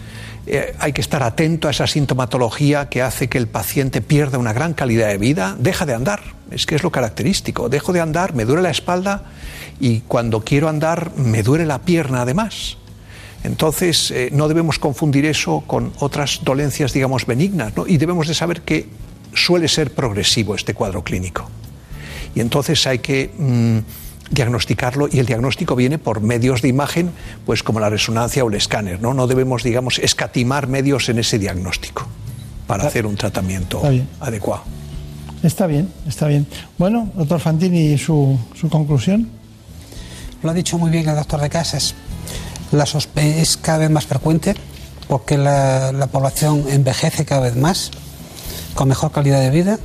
[0.48, 4.54] Eh, hay que estar atento a esa sintomatología que hace que el paciente pierda una
[4.54, 8.34] gran calidad de vida, deja de andar, es que es lo característico, dejo de andar,
[8.34, 9.24] me duele la espalda
[9.80, 12.78] y cuando quiero andar me duele la pierna además.
[13.44, 18.62] Entonces eh, no debemos confundir eso con otras dolencias, digamos, benignas, y debemos de saber
[18.62, 18.88] que
[19.34, 21.50] suele ser progresivo este cuadro clínico.
[22.36, 23.80] Y entonces hay que mm,
[24.32, 27.12] diagnosticarlo y el diagnóstico viene por medios de imagen,
[27.46, 29.02] pues como la resonancia o el escáner.
[29.02, 32.08] No, no debemos, digamos, escatimar medios en ese diagnóstico
[32.66, 34.08] para hacer un tratamiento Está bien.
[34.20, 34.64] adecuado.
[35.44, 36.48] Está bien, está bien.
[36.78, 39.30] Bueno, doctor Fantini, ¿su, su conclusión?
[40.44, 41.94] Lo ha dicho muy bien el doctor de Casas.
[42.72, 44.56] La sospe es cada vez más frecuente
[45.08, 47.92] porque la, la población envejece cada vez más,
[48.76, 49.78] con mejor calidad de vida.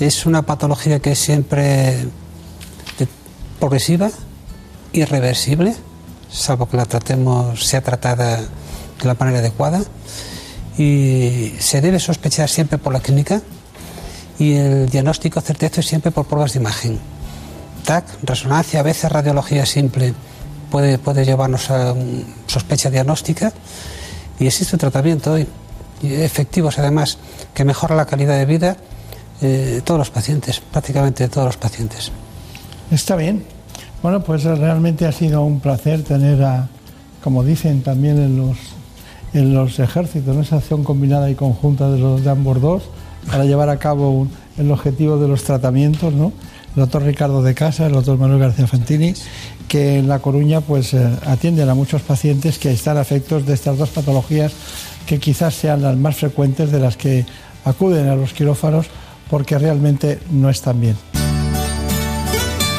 [0.00, 2.06] Es una patología que es siempre
[3.58, 4.10] progresiva,
[4.92, 5.74] irreversible,
[6.30, 9.82] salvo que la tratemos, sea tratada de la manera adecuada.
[10.76, 13.42] Y se debe sospechar siempre por la clínica
[14.38, 16.98] y el diagnóstico certeza es siempre por pruebas de imagen.
[17.84, 20.14] TAC, resonancia, a veces radiología simple
[20.70, 21.94] puede, puede llevarnos a
[22.46, 23.52] sospecha diagnóstica
[24.38, 25.48] y existe un tratamiento hoy,
[26.02, 27.18] efectivos además,
[27.54, 28.76] que mejora la calidad de vida
[29.40, 32.12] eh, de todos los pacientes, prácticamente de todos los pacientes.
[32.90, 33.44] Está bien.
[34.02, 36.68] Bueno, pues realmente ha sido un placer tener a,
[37.22, 38.56] como dicen también en los,
[39.34, 42.82] en los ejércitos, esa acción combinada y conjunta de los de ambos dos
[43.26, 46.32] para llevar a cabo el objetivo de los tratamientos, ¿no?
[46.76, 49.14] El doctor Ricardo de Casa, el doctor Manuel García Fantini,
[49.68, 53.76] que en La Coruña pues eh, atienden a muchos pacientes que están afectos de estas
[53.76, 54.52] dos patologías
[55.06, 57.26] que quizás sean las más frecuentes de las que
[57.64, 58.86] acuden a los quirófanos
[59.28, 60.96] porque realmente no están bien.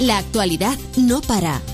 [0.00, 1.73] La actualidad no para.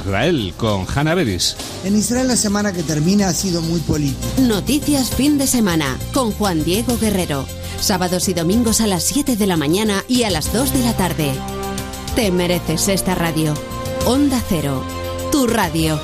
[0.01, 1.55] Israel con Hanna Beris.
[1.83, 4.41] En Israel la semana que termina ha sido muy política.
[4.41, 7.45] Noticias fin de semana con Juan Diego Guerrero.
[7.79, 10.93] Sábados y domingos a las 7 de la mañana y a las 2 de la
[10.97, 11.31] tarde.
[12.15, 13.53] Te mereces esta radio.
[14.05, 14.83] Onda Cero,
[15.31, 15.99] tu radio.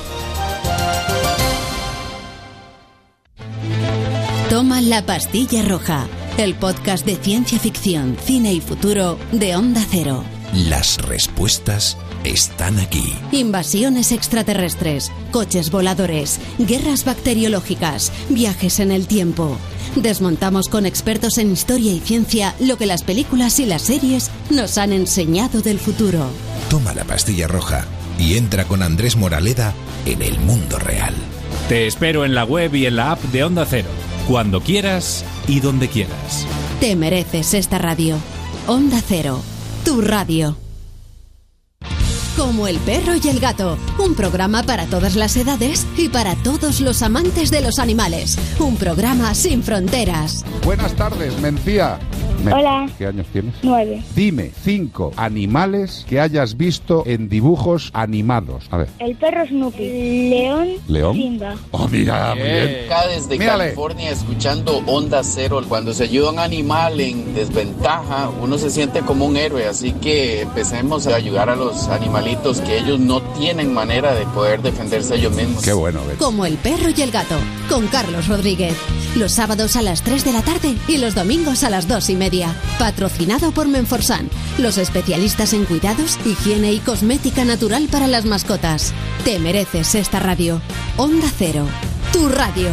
[4.48, 6.06] Toma la pastilla roja,
[6.38, 10.24] el podcast de ciencia ficción, cine y futuro de Onda Cero.
[10.54, 11.98] Las respuestas
[12.30, 13.14] están aquí.
[13.32, 19.56] Invasiones extraterrestres, coches voladores, guerras bacteriológicas, viajes en el tiempo.
[19.96, 24.78] Desmontamos con expertos en historia y ciencia lo que las películas y las series nos
[24.78, 26.26] han enseñado del futuro.
[26.68, 27.86] Toma la pastilla roja
[28.18, 29.74] y entra con Andrés Moraleda
[30.04, 31.14] en el mundo real.
[31.68, 33.88] Te espero en la web y en la app de Onda Cero,
[34.26, 36.46] cuando quieras y donde quieras.
[36.80, 38.16] Te mereces esta radio.
[38.66, 39.40] Onda Cero,
[39.84, 40.67] tu radio.
[42.38, 46.80] Como el perro y el gato, un programa para todas las edades y para todos
[46.80, 48.38] los amantes de los animales.
[48.60, 50.44] Un programa sin fronteras.
[50.64, 51.98] Buenas tardes, Mencía.
[52.46, 52.88] Hola.
[52.96, 53.54] ¿Qué años tienes?
[53.62, 54.02] Nueve.
[54.14, 58.66] Dime cinco animales que hayas visto en dibujos animados.
[58.70, 58.88] A ver.
[59.00, 60.30] El perro Snoopy.
[60.30, 60.68] León.
[60.86, 61.14] ¿León?
[61.16, 61.54] Simba.
[61.72, 62.84] Oh, mira, muy bien.
[62.86, 63.64] Acá desde Mírale.
[63.64, 65.60] California escuchando Onda Cero.
[65.68, 69.66] Cuando se ayuda a un animal en desventaja, uno se siente como un héroe.
[69.66, 74.62] Así que empecemos a ayudar a los animalitos que ellos no tienen manera de poder
[74.62, 75.62] defenderse ellos mismos.
[75.62, 77.36] Qué bueno, Como el perro y el gato,
[77.68, 78.74] con Carlos Rodríguez.
[79.16, 82.16] Los sábados a las 3 de la tarde y los domingos a las 2 y
[82.16, 82.27] media.
[82.78, 84.28] Patrocinado por Menforsan,
[84.58, 88.92] los especialistas en cuidados, higiene y cosmética natural para las mascotas.
[89.24, 90.60] Te mereces esta radio.
[90.98, 91.66] Onda Cero,
[92.12, 92.68] tu radio.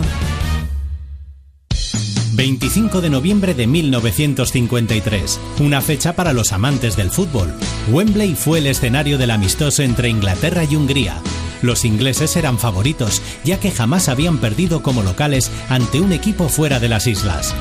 [2.34, 7.53] 25 de noviembre de 1953, una fecha para los amantes del fútbol.
[7.90, 11.22] Wembley fue el escenario del amistoso entre Inglaterra y Hungría.
[11.61, 16.80] Los ingleses eran favoritos, ya que jamás habían perdido como locales ante un equipo fuera
[16.80, 17.53] de las islas.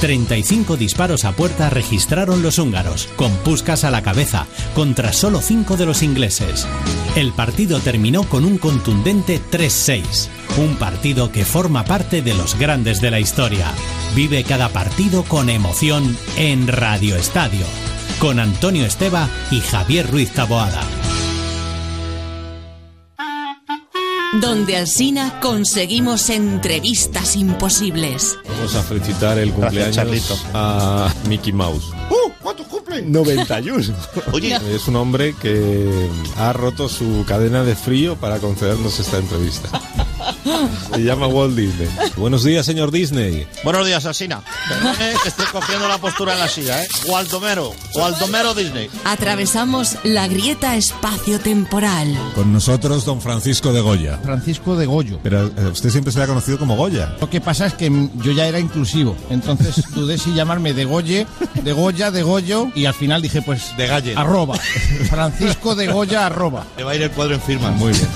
[0.00, 5.76] 35 disparos a puerta registraron los húngaros, con Puskas a la cabeza, contra solo 5
[5.76, 6.66] de los ingleses.
[7.14, 13.00] El partido terminó con un contundente 3-6, un partido que forma parte de los grandes
[13.00, 13.70] de la historia.
[14.16, 17.64] Vive cada partido con emoción en Radio Estadio,
[18.18, 20.82] con Antonio Esteba y Javier Ruiz Taboada.
[24.40, 28.38] Donde Alsina conseguimos entrevistas imposibles.
[28.48, 31.90] Vamos a felicitar el cumpleaños a Mickey Mouse.
[32.08, 32.30] ¡Uh!
[32.42, 32.71] ¿Cuánto cumple?
[33.00, 33.94] 91.
[34.32, 34.58] Oye.
[34.74, 39.68] Es un hombre que ha roto su cadena de frío para concedernos esta entrevista.
[40.94, 41.88] Se llama Walt Disney.
[42.16, 43.46] Buenos días, señor Disney.
[43.64, 44.42] Buenos días, Asina.
[44.98, 46.88] Que estoy cogiendo la postura en la silla, ¿eh?
[47.06, 48.88] Waldomero, Waldomero Disney.
[49.04, 52.16] Atravesamos la grieta espacio-temporal.
[52.34, 54.18] Con nosotros, don Francisco de Goya.
[54.18, 55.18] Francisco de Goyo.
[55.22, 57.16] Pero eh, usted siempre se le ha conocido como Goya.
[57.20, 61.26] Lo que pasa es que yo ya era inclusivo, entonces dudé si llamarme de Goye,
[61.62, 64.14] de Goya, de Goyo, y al final dije pues De Galle.
[64.16, 64.56] arroba.
[65.10, 66.64] Francisco de Goya arroba.
[66.76, 67.70] Le va a ir el cuadro en firma.
[67.72, 68.08] Muy bien.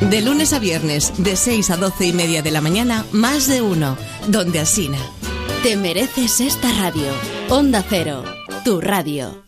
[0.10, 3.62] De lunes a viernes, de 6 a 12 y media de la mañana, más de
[3.62, 3.96] uno.
[4.26, 4.98] Donde Alsina.
[5.62, 7.06] Te mereces esta radio.
[7.48, 8.22] Onda Cero,
[8.64, 9.47] tu radio.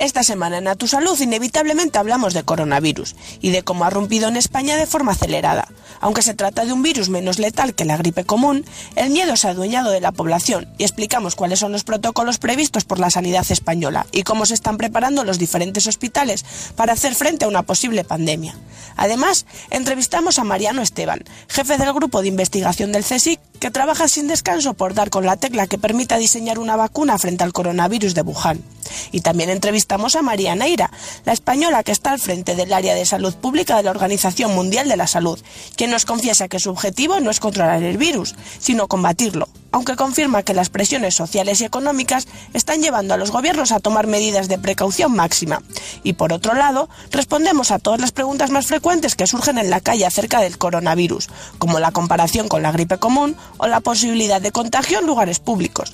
[0.00, 4.26] Esta semana en A Tu Salud inevitablemente hablamos de coronavirus y de cómo ha rompido
[4.26, 5.68] en España de forma acelerada.
[6.00, 8.64] Aunque se trata de un virus menos letal que la gripe común,
[8.96, 12.84] el miedo se ha adueñado de la población y explicamos cuáles son los protocolos previstos
[12.84, 16.44] por la sanidad española y cómo se están preparando los diferentes hospitales
[16.74, 18.56] para hacer frente a una posible pandemia.
[18.96, 24.26] Además, entrevistamos a Mariano Esteban, jefe del grupo de investigación del CSIC, que trabaja sin
[24.26, 28.22] descanso por dar con la tecla que permita diseñar una vacuna frente al coronavirus de
[28.22, 28.62] Wuhan.
[29.10, 30.90] Y también entrevistamos a María Neira,
[31.24, 34.88] la española que está al frente del área de salud pública de la Organización Mundial
[34.88, 35.38] de la Salud,
[35.76, 40.44] quien nos confiesa que su objetivo no es controlar el virus, sino combatirlo, aunque confirma
[40.44, 44.56] que las presiones sociales y económicas están llevando a los gobiernos a tomar medidas de
[44.56, 45.62] precaución máxima.
[46.04, 49.80] Y por otro lado, respondemos a todas las preguntas más frecuentes que surgen en la
[49.80, 51.28] calle acerca del coronavirus,
[51.58, 55.92] como la comparación con la gripe común o la posibilidad de contagio en lugares públicos.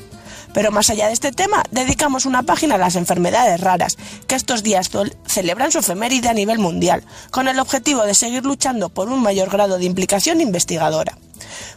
[0.52, 3.96] Pero más allá de este tema, dedicamos una página a las enfermedades raras,
[4.26, 4.90] que estos días
[5.24, 9.48] celebran su efeméride a nivel mundial, con el objetivo de seguir luchando por un mayor
[9.48, 11.16] grado de implicación investigadora.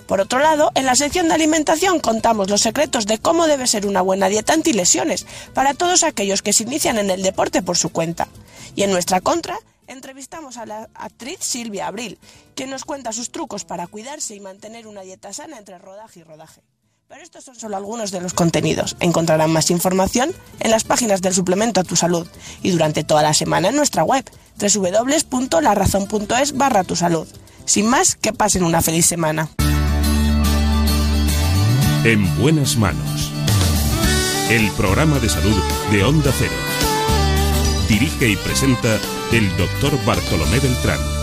[0.08, 3.86] Por otro lado, en la sección de alimentación contamos los secretos de cómo debe ser
[3.86, 7.90] una buena dieta antilesiones para todos aquellos que se inician en el deporte por su
[7.90, 8.28] cuenta.
[8.76, 9.58] Y en nuestra contra,
[9.88, 12.18] entrevistamos a la actriz Silvia Abril,
[12.56, 16.24] quien nos cuenta sus trucos para cuidarse y mantener una dieta sana entre rodaje y
[16.24, 16.62] rodaje.
[17.08, 18.96] Pero estos son solo algunos de los contenidos.
[19.00, 22.28] Encontrarán más información en las páginas del suplemento a tu salud
[22.64, 24.26] y durante toda la semana en nuestra web
[24.58, 27.28] www.larazón.es barra tu salud.
[27.66, 29.50] Sin más, que pasen una feliz semana.
[32.04, 33.32] En buenas manos.
[34.50, 35.56] El programa de salud
[35.92, 36.52] de Onda Cero.
[37.88, 39.00] Dirige y presenta
[39.32, 41.23] el doctor Bartolomé Beltrán.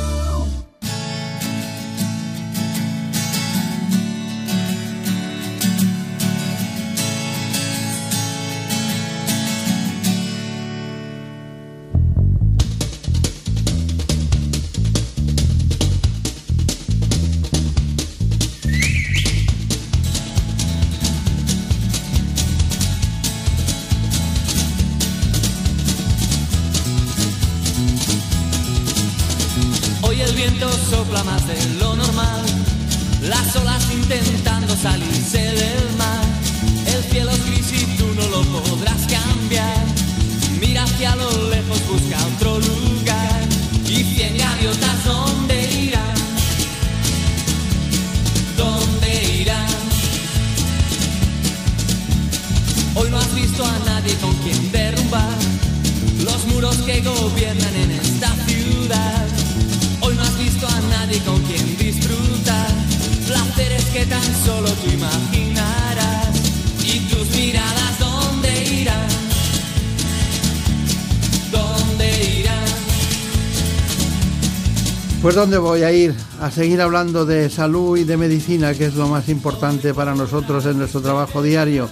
[75.40, 76.14] ¿Dónde voy a ir?
[76.42, 80.66] A seguir hablando de salud y de medicina, que es lo más importante para nosotros
[80.66, 81.88] en nuestro trabajo diario.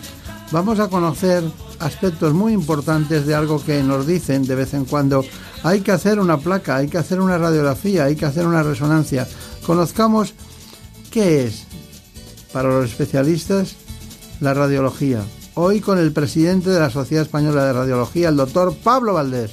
[0.51, 1.43] Vamos a conocer
[1.79, 5.25] aspectos muy importantes de algo que nos dicen de vez en cuando.
[5.63, 9.27] Hay que hacer una placa, hay que hacer una radiografía, hay que hacer una resonancia.
[9.65, 10.35] Conozcamos
[11.11, 11.65] qué es,
[12.53, 13.77] para los especialistas,
[14.41, 15.23] la radiología.
[15.55, 19.53] Hoy con el presidente de la Sociedad Española de Radiología, el doctor Pablo Valdés.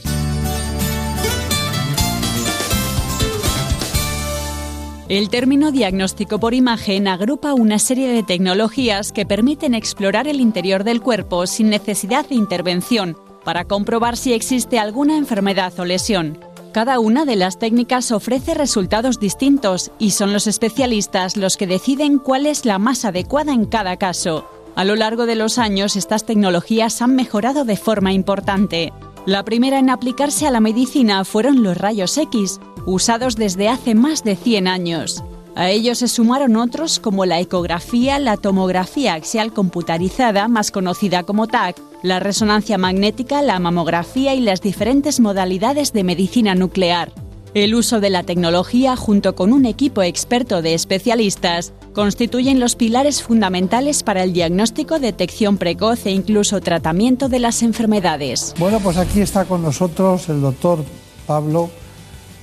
[5.07, 10.83] El término diagnóstico por imagen agrupa una serie de tecnologías que permiten explorar el interior
[10.83, 16.39] del cuerpo sin necesidad de intervención para comprobar si existe alguna enfermedad o lesión.
[16.73, 22.17] Cada una de las técnicas ofrece resultados distintos y son los especialistas los que deciden
[22.17, 24.49] cuál es la más adecuada en cada caso.
[24.75, 28.91] A lo largo de los años estas tecnologías han mejorado de forma importante.
[29.25, 34.23] La primera en aplicarse a la medicina fueron los rayos X, usados desde hace más
[34.23, 35.23] de 100 años.
[35.55, 41.47] A ellos se sumaron otros como la ecografía, la tomografía axial computarizada, más conocida como
[41.47, 47.11] TAC, la resonancia magnética, la mamografía y las diferentes modalidades de medicina nuclear.
[47.55, 53.23] El uso de la tecnología junto con un equipo experto de especialistas constituyen los pilares
[53.23, 58.53] fundamentales para el diagnóstico, detección precoz e incluso tratamiento de las enfermedades.
[58.59, 60.83] Bueno, pues aquí está con nosotros el doctor
[61.25, 61.69] Pablo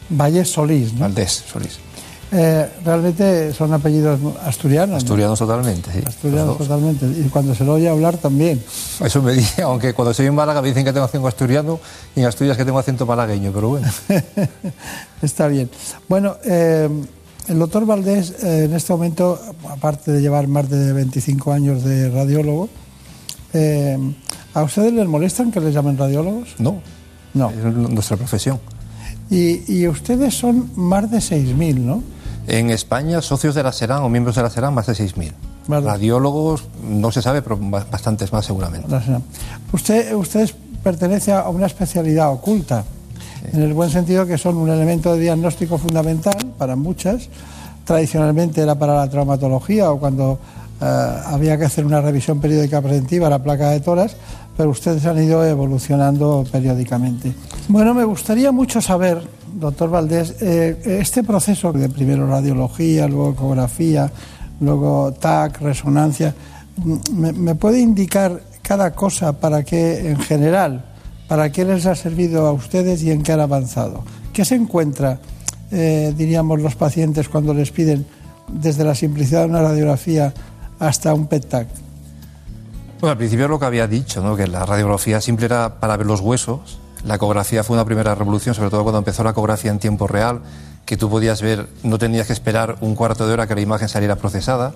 [0.08, 0.94] Vallés Solís.
[0.94, 1.00] ¿no?
[1.00, 1.78] Valdés Solís.
[2.34, 4.96] Eh, realmente son apellidos asturianos.
[4.96, 6.00] Asturianos totalmente, sí.
[6.06, 7.06] Asturianos totalmente.
[7.06, 8.62] Y cuando se lo oye hablar también.
[9.04, 11.78] Eso me dice, aunque cuando soy en Málaga me dicen que tengo acento asturiano
[12.16, 13.86] y en Asturias que tengo acento malagueño, pero bueno.
[15.22, 15.68] Está bien.
[16.08, 16.88] Bueno, eh,
[17.48, 19.38] el doctor Valdés eh, en este momento,
[19.68, 22.70] aparte de llevar más de 25 años de radiólogo,
[23.52, 23.98] eh,
[24.54, 26.54] ¿a ustedes les molestan que les llamen radiólogos?
[26.58, 26.80] No.
[27.34, 27.50] No.
[27.50, 28.58] Es nuestra profesión.
[29.28, 32.02] Y, y ustedes son más de 6.000, ¿no?
[32.46, 35.32] En España, socios de la SERAN o miembros de la SERAN, más de 6.000.
[35.68, 35.86] Vale.
[35.86, 38.88] Radiólogos, no se sabe, pero ba- bastantes más seguramente.
[39.72, 42.84] Usted, ustedes pertenece a una especialidad oculta,
[43.52, 47.28] en el buen sentido que son un elemento de diagnóstico fundamental para muchas.
[47.84, 50.38] Tradicionalmente era para la traumatología o cuando
[50.80, 50.84] eh,
[51.26, 54.16] había que hacer una revisión periódica preventiva, la placa de toras,
[54.56, 57.32] pero ustedes han ido evolucionando periódicamente.
[57.68, 59.22] Bueno, me gustaría mucho saber,
[59.54, 64.10] doctor Valdés, eh, este proceso de primero radiología, luego ecografía,
[64.60, 66.34] luego TAC, resonancia,
[67.14, 70.84] ¿me, puede indicar cada cosa para qué, en general,
[71.28, 74.04] para qué les ha servido a ustedes y en qué han avanzado?
[74.32, 75.18] ¿Qué se encuentra,
[75.70, 78.06] eh, diríamos, los pacientes cuando les piden
[78.48, 80.32] desde la simplicidad de una radiografía
[80.78, 81.68] hasta un PET-TAC?
[83.00, 84.36] Bueno, al principio lo que había dicho, ¿no?
[84.36, 88.54] que la radiografía simple era para ver los huesos, La ecografía fue una primera revolución,
[88.54, 90.40] sobre todo cuando empezó la ecografía en tiempo real,
[90.86, 93.88] que tú podías ver, no tenías que esperar un cuarto de hora que la imagen
[93.88, 94.72] saliera procesada.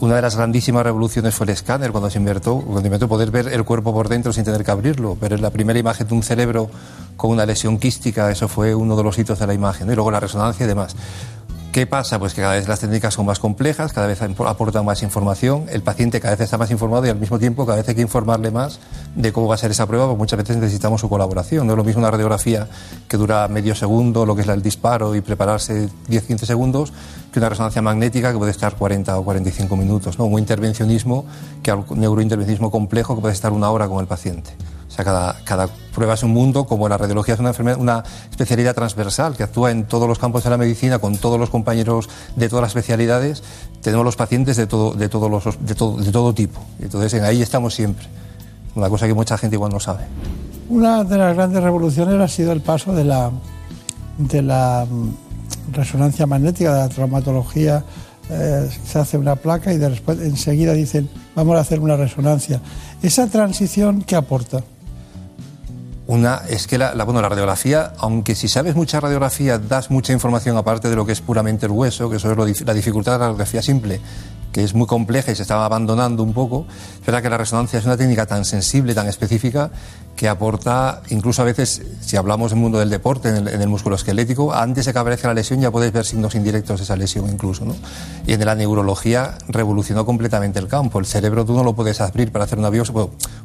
[0.00, 3.46] Una de las grandísimas revoluciones fue el escáner, cuando se inventó, cuando inventó poder ver
[3.46, 5.16] el cuerpo por dentro sin tener que abrirlo.
[5.20, 6.68] Pero la primera imagen de un cerebro
[7.16, 9.88] con una lesión quística, eso fue uno de los hitos de la imagen.
[9.88, 10.96] Y luego la resonancia y demás.
[11.72, 12.18] ¿Qué pasa?
[12.18, 15.82] Pues que cada vez las técnicas son más complejas, cada vez aportan más información, el
[15.82, 18.50] paciente cada vez está más informado y al mismo tiempo cada vez hay que informarle
[18.50, 18.78] más
[19.16, 21.66] de cómo va a ser esa prueba, porque muchas veces necesitamos su colaboración.
[21.66, 22.68] No es lo mismo una radiografía
[23.08, 26.92] que dura medio segundo, lo que es el disparo y prepararse 10-15 segundos,
[27.32, 30.26] que una resonancia magnética que puede estar 40 o 45 minutos, ¿no?
[30.26, 31.24] un intervencionismo,
[31.62, 34.50] que un neurointervencionismo complejo que puede estar una hora con el paciente.
[34.92, 35.06] O sea,
[35.44, 39.70] cada, prueba es un mundo, como la radiología es una, una especialidad transversal que actúa
[39.70, 43.42] en todos los campos de la medicina, con todos los compañeros de todas las especialidades.
[43.80, 46.60] Tenemos los pacientes de todo, de todos los, de todo, de todo tipo.
[46.78, 48.06] Entonces, en ahí estamos siempre.
[48.74, 50.04] Una cosa que mucha gente igual no sabe.
[50.68, 53.30] Una de las grandes revoluciones ha sido el paso de la,
[54.18, 57.82] de la mm, resonancia magnética, de la traumatología.
[58.28, 62.60] Eh, se hace una placa y después enseguida dicen, vamos a hacer una resonancia.
[63.02, 64.62] ¿Esa transición qué aporta?
[66.12, 70.58] Una es que la, bueno, la radiografía, aunque si sabes mucha radiografía, das mucha información
[70.58, 73.24] aparte de lo que es puramente el hueso, que eso es la dificultad de la
[73.28, 73.98] radiografía simple,
[74.52, 76.66] que es muy compleja y se estaba abandonando un poco,
[77.00, 79.70] es verdad que la resonancia es una técnica tan sensible, tan específica,
[80.22, 84.54] que aporta, incluso a veces, si hablamos del mundo del deporte, en el, músculo esquelético,
[84.54, 87.64] antes de que aparezca la lesión ya puedes ver signos indirectos de esa lesión incluso.
[87.64, 87.74] ¿no?
[88.24, 91.00] Y en la neurología revolucionó completamente el campo.
[91.00, 92.94] El cerebro tú no lo puedes abrir para hacer una biopsia,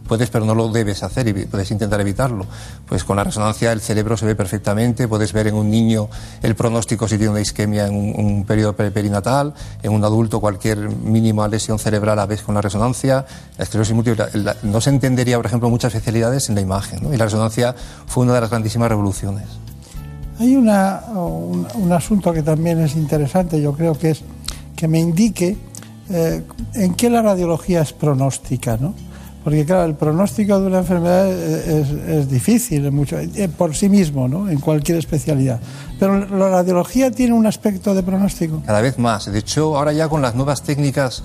[0.08, 2.45] puedes, pero no lo debes hacer y puedes intentar evitarlo.
[2.88, 6.10] Pues con la resonancia el cerebro se ve perfectamente, puedes ver en un niño
[6.44, 11.48] el pronóstico si tiene una isquemia en un, periodo perinatal, en un adulto cualquier mínima
[11.48, 13.26] lesión cerebral a vez con la resonancia,
[13.58, 14.26] la esclerosis múltiple.
[14.62, 16.99] no se entendería, por ejemplo, muchas especialidades en la imagen.
[17.14, 17.76] Y la resonancia
[18.06, 19.45] fue una de las grandísimas revoluciones.
[20.39, 24.22] Hay una, un, asunto que también es interesante, yo creo que es
[24.76, 25.57] que me indique
[26.10, 26.44] eh,
[26.76, 28.94] en qué la radiología es pronóstica, ¿no?
[29.44, 34.27] Porque claro, el pronóstico de una enfermedad es, es difícil mucho, eh, por sí mismo,
[34.27, 34.49] ¿no?
[34.49, 35.60] En cualquier especialidad.
[35.99, 38.61] Pero la radiología tiene un aspecto de pronóstico.
[38.65, 39.31] Cada vez más.
[39.31, 41.23] De hecho, ahora ya con las nuevas técnicas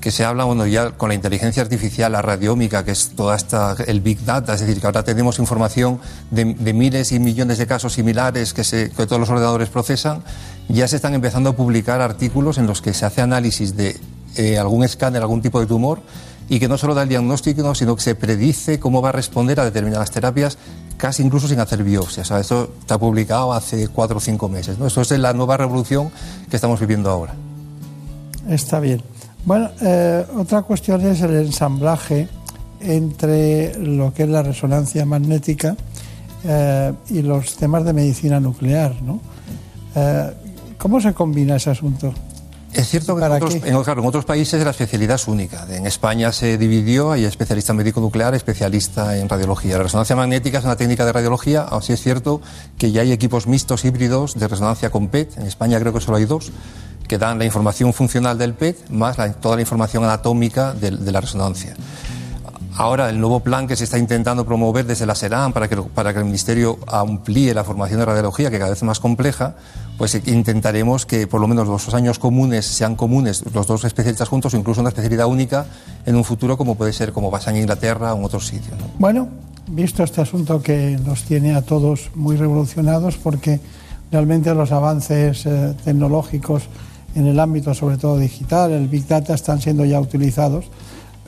[0.00, 3.74] que se habla, bueno, ya con la inteligencia artificial, la radiómica, que es toda esta,
[3.86, 6.00] el Big Data, es decir, que ahora tenemos información
[6.30, 10.22] de, miles y millones de casos similares que, se, que todos los ordenadores procesan,
[10.68, 13.98] ya se están empezando a publicar artículos en los que se hace análisis de
[14.36, 16.00] eh, algún escáner, algún tipo de tumor,
[16.48, 19.58] y que no solo da el diagnóstico, sino que se predice cómo va a responder
[19.60, 20.58] a determinadas terapias,
[20.96, 22.30] casi incluso sin hacer biopsias.
[22.30, 24.78] esto está publicado hace cuatro o cinco meses.
[24.78, 24.86] ¿no?
[24.86, 26.10] Esto es la nueva revolución
[26.48, 27.34] que estamos viviendo ahora.
[28.48, 29.02] Está bien.
[29.48, 32.28] Bueno, eh, otra cuestión es el ensamblaje
[32.82, 35.74] entre lo que es la resonancia magnética
[36.44, 39.00] eh, y los temas de medicina nuclear.
[39.00, 39.20] ¿no?
[39.94, 40.34] Eh,
[40.76, 42.12] ¿Cómo se combina ese asunto?
[42.78, 43.74] Es cierto que en otros, en,
[44.06, 45.66] otros, países la especialidad es única.
[45.68, 49.78] En España se dividió, hay especialista en médico nuclear, especialista en radiología.
[49.78, 52.40] La resonancia magnética es una técnica de radiología, así es cierto
[52.78, 55.38] que ya hay equipos mixtos híbridos de resonancia con PET.
[55.38, 56.52] En España creo que solo hay dos
[57.08, 61.74] que dan la información funcional del PET más toda la información anatómica de, la resonancia.
[62.78, 66.12] Ahora, el nuevo plan que se está intentando promover desde la SERAM para que, para
[66.12, 69.56] que el Ministerio amplíe la formación de radiología, que cada vez es más compleja,
[69.98, 74.28] pues intentaremos que por lo menos los dos años comunes sean comunes, los dos especialistas
[74.28, 75.66] juntos, incluso una especialidad única
[76.06, 78.76] en un futuro, como puede ser como pasa en Inglaterra o en otros sitios.
[79.00, 79.26] Bueno,
[79.66, 83.58] visto este asunto que nos tiene a todos muy revolucionados, porque
[84.12, 86.68] realmente los avances eh, tecnológicos
[87.16, 90.66] en el ámbito sobre todo digital, el Big Data están siendo ya utilizados,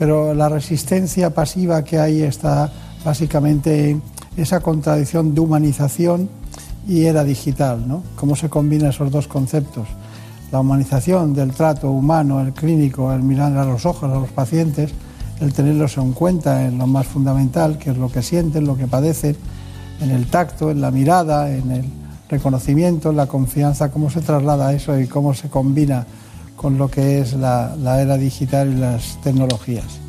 [0.01, 2.71] pero la resistencia pasiva que hay está
[3.05, 4.01] básicamente en
[4.35, 6.27] esa contradicción de humanización
[6.87, 8.01] y era digital, ¿no?
[8.15, 9.87] ¿Cómo se combinan esos dos conceptos?
[10.51, 14.91] La humanización del trato humano, el clínico, el mirar a los ojos a los pacientes,
[15.39, 18.87] el tenerlos en cuenta en lo más fundamental, que es lo que sienten, lo que
[18.87, 19.35] padecen,
[19.99, 21.85] en el tacto, en la mirada, en el
[22.27, 26.07] reconocimiento, la confianza, cómo se traslada eso y cómo se combina
[26.61, 29.99] con lo que es la, era digital y las tecnologías.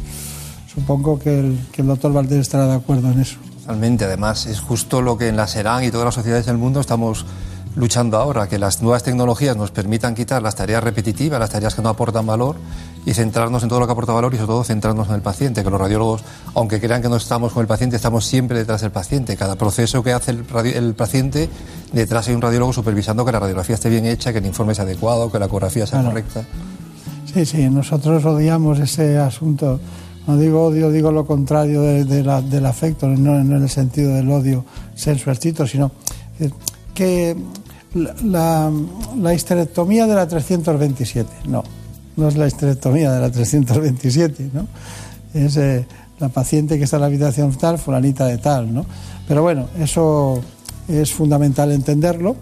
[0.72, 3.38] Supongo que el, que el doctor Valdés estará de acuerdo en eso.
[3.62, 6.80] Totalmente, además es justo lo que en la SERAN y todas las sociedades del mundo
[6.80, 7.24] estamos
[7.74, 11.82] luchando ahora, que las nuevas tecnologías nos permitan quitar las tareas repetitivas, las tareas que
[11.82, 12.56] no aportan valor
[13.06, 15.64] y centrarnos en todo lo que aporta valor y sobre todo centrarnos en el paciente,
[15.64, 16.22] que los radiólogos,
[16.54, 19.36] aunque crean que no estamos con el paciente, estamos siempre detrás del paciente.
[19.36, 21.48] Cada proceso que hace el, paciente,
[21.92, 24.84] detrás hay un radiólogo supervisando que la radiografía esté bien hecha, que el informe sea
[24.84, 26.44] adecuado, que la ecografía sea correcta.
[27.32, 29.80] Sí, sí, nosotros odiamos ese asunto
[30.26, 35.66] No digo odio, digo lo contrario del afecto, no, en el sentido del odio sensualcito,
[35.66, 35.90] sino
[36.94, 37.36] que
[37.94, 38.70] la,
[39.16, 41.62] la, histerectomía de la 327, no,
[42.16, 44.66] no es la histerectomía de la 327, ¿no?
[45.34, 45.86] Es eh,
[46.18, 48.86] la paciente que está en la habitación tal, fulanita de tal, ¿no?
[49.26, 50.40] Pero bueno, eso
[50.88, 52.36] es fundamental entenderlo.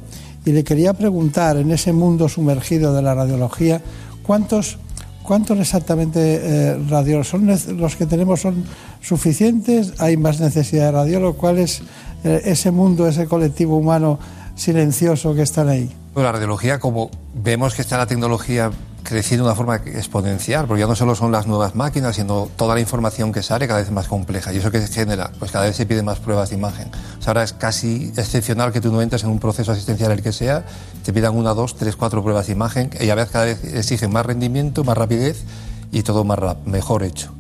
[0.45, 3.83] Y le quería preguntar, en ese mundo sumergido de la radiología,
[4.23, 4.79] ¿cuántos
[5.23, 7.47] ¿Cuántos exactamente eh, son
[7.79, 8.65] los que tenemos son
[9.01, 9.95] suficientes?
[9.99, 11.37] ¿Hay más necesidad de radiólogos?
[11.37, 11.83] ¿Cuál es
[12.25, 14.19] eh, ese mundo, ese colectivo humano
[14.61, 15.91] silencioso que están ahí?
[16.13, 18.71] Pues la radiología, como vemos que está la tecnología
[19.03, 22.75] creciendo de una forma exponencial, porque ya no solo son las nuevas máquinas, sino toda
[22.75, 24.53] la información que sale cada vez más compleja.
[24.53, 25.33] ¿Y eso que genera?
[25.39, 26.91] Pues cada vez se piden más pruebas de imagen.
[27.27, 30.67] ahora es casi excepcional que tú no entres en un proceso asistencial el que sea,
[31.05, 34.13] te pidan una, dos, tres, cuatro pruebas de imagen, y a veces cada vez exigen
[34.13, 35.45] más rendimiento, más rapidez
[35.91, 37.40] y todo más mejor hecho.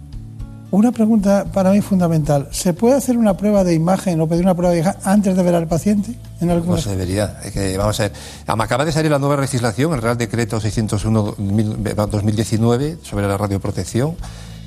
[0.72, 2.47] Una pregunta para mí fundamental.
[2.52, 5.42] ¿Se puede hacer una prueba de imagen o pedir una prueba de imagen antes de
[5.42, 6.14] ver al paciente?
[6.40, 7.40] En no se debería.
[7.52, 8.12] Que, vamos a ver.
[8.47, 14.14] Acaba de salir la nueva legislación, el Real Decreto 601-2019 sobre la radioprotección,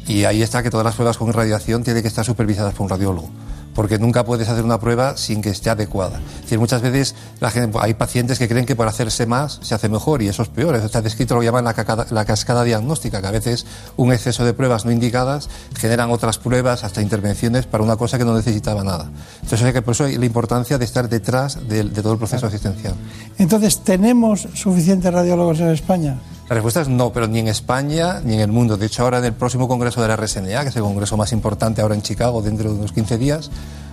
[0.05, 2.89] y ahí está que todas las pruebas con radiación tienen que estar supervisadas por un
[2.89, 3.30] radiólogo
[3.73, 6.19] porque nunca puedes hacer una prueba sin que esté adecuada.
[6.35, 9.75] Es decir, muchas veces la gente, hay pacientes que creen que por hacerse más se
[9.75, 10.75] hace mejor y eso es peor.
[10.75, 13.65] Eso está descrito, lo llaman la, la cascada diagnóstica, que a veces
[13.97, 18.25] un exceso de pruebas no indicadas generan otras pruebas, hasta intervenciones para una cosa que
[18.25, 19.09] no necesitaba nada.
[19.41, 22.95] Entonces, por eso hay la importancia de estar detrás de, de todo el proceso asistencial.
[23.37, 26.19] Entonces, ¿tenemos suficientes radiólogos en España?
[26.49, 28.75] La respuesta es no, pero ni en España ni en el mundo.
[28.75, 31.31] De hecho, ahora en el próximo congreso de la RSNA, que es el congreso más
[31.31, 33.49] importante ahora en Chicago, dentro de unos 15 días,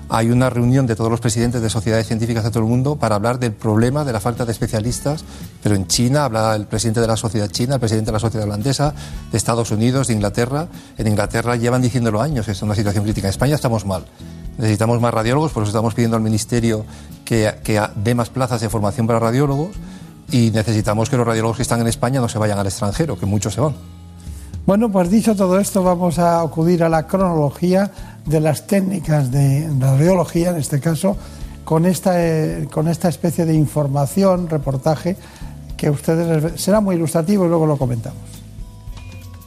[0.08, 3.14] hay una reunión de todos los presidentes de sociedades científicas de todo el mundo para
[3.14, 5.24] hablar del problema de la falta de especialistas.
[5.62, 8.44] Pero en China habla el presidente de la sociedad china, el presidente de la sociedad
[8.44, 8.92] holandesa,
[9.30, 10.66] de Estados Unidos, de Inglaterra.
[10.98, 13.28] En Inglaterra llevan diciéndolo años es una situación crítica.
[13.28, 14.04] En España estamos mal.
[14.58, 16.84] Necesitamos más radiólogos, por eso estamos pidiendo al Ministerio
[17.24, 19.76] que, que dé más plazas de formación para radiólogos
[20.32, 23.26] y necesitamos que los radiólogos que están en España no se vayan al extranjero, que
[23.26, 23.74] muchos se van.
[24.66, 27.90] Bueno, pues dicho todo esto, vamos a acudir a la cronología
[28.26, 31.16] de las técnicas de radiología, en este caso,
[31.64, 35.16] con esta, eh, con esta especie de información, reportaje,
[35.76, 38.20] que ustedes será muy ilustrativo y luego lo comentamos.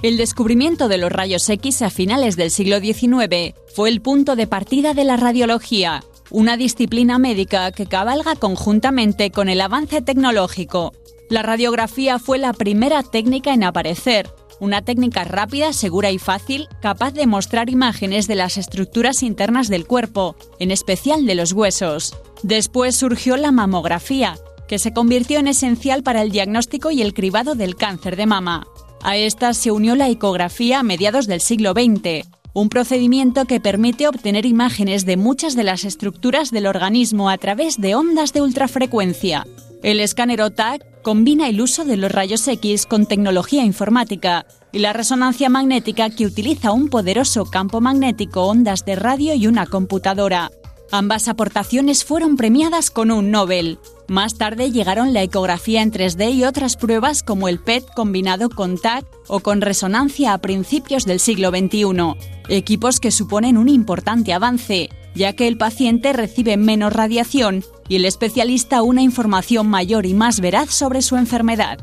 [0.01, 4.47] El descubrimiento de los rayos X a finales del siglo XIX fue el punto de
[4.47, 10.94] partida de la radiología una disciplina médica que cabalga conjuntamente con el avance tecnológico.
[11.30, 14.30] La radiografía fue la primera técnica en aparecer,
[14.60, 19.86] una técnica rápida, segura y fácil, capaz de mostrar imágenes de las estructuras internas del
[19.86, 22.16] cuerpo, en especial de los huesos.
[22.44, 24.38] Después surgió la mamografía,
[24.68, 28.66] que se convirtió en esencial para el diagnóstico y el cribado del cáncer de mama.
[29.02, 34.07] A esta se unió la ecografía a mediados del siglo XX, un procedimiento que permite
[34.07, 39.47] obtener imágenes de muchas de las estructuras del organismo a través de ondas de ultrafrecuencia.
[39.81, 44.93] El escáner OTAC combina el uso de los rayos X con tecnología informática y la
[44.93, 50.51] resonancia magnética que utiliza un poderoso campo magnético, ondas de radio y una computadora.
[50.95, 53.80] Ambas aportaciones fueron premiadas con un Nobel.
[54.07, 58.78] Más tarde llegaron la ecografía en 3D y otras pruebas como el PET combinado con
[58.78, 62.14] TAC o con resonancia a principios del siglo XXI.
[62.48, 68.06] Equipos que suponen un importante avance, ya que el paciente recibe menos radiación y el
[68.06, 71.80] especialista una información mayor y más veraz sobre su enfermedad.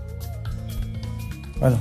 [1.58, 1.78] Bueno,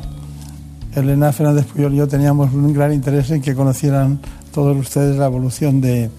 [0.95, 4.19] Elena Fernández Puyol y yo teníamos un gran interés en que conocieran
[4.51, 6.09] todos ustedes la evolución de,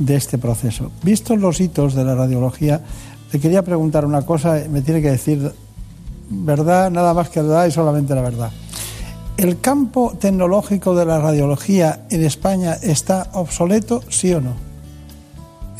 [0.00, 0.90] de este proceso.
[1.02, 2.80] Vistos los hitos de la radiología,
[3.32, 5.52] le quería preguntar una cosa, me tiene que decir
[6.30, 8.50] verdad, nada más que verdad y solamente la verdad.
[9.36, 14.54] ¿El campo tecnológico de la radiología en España está obsoleto, sí o no?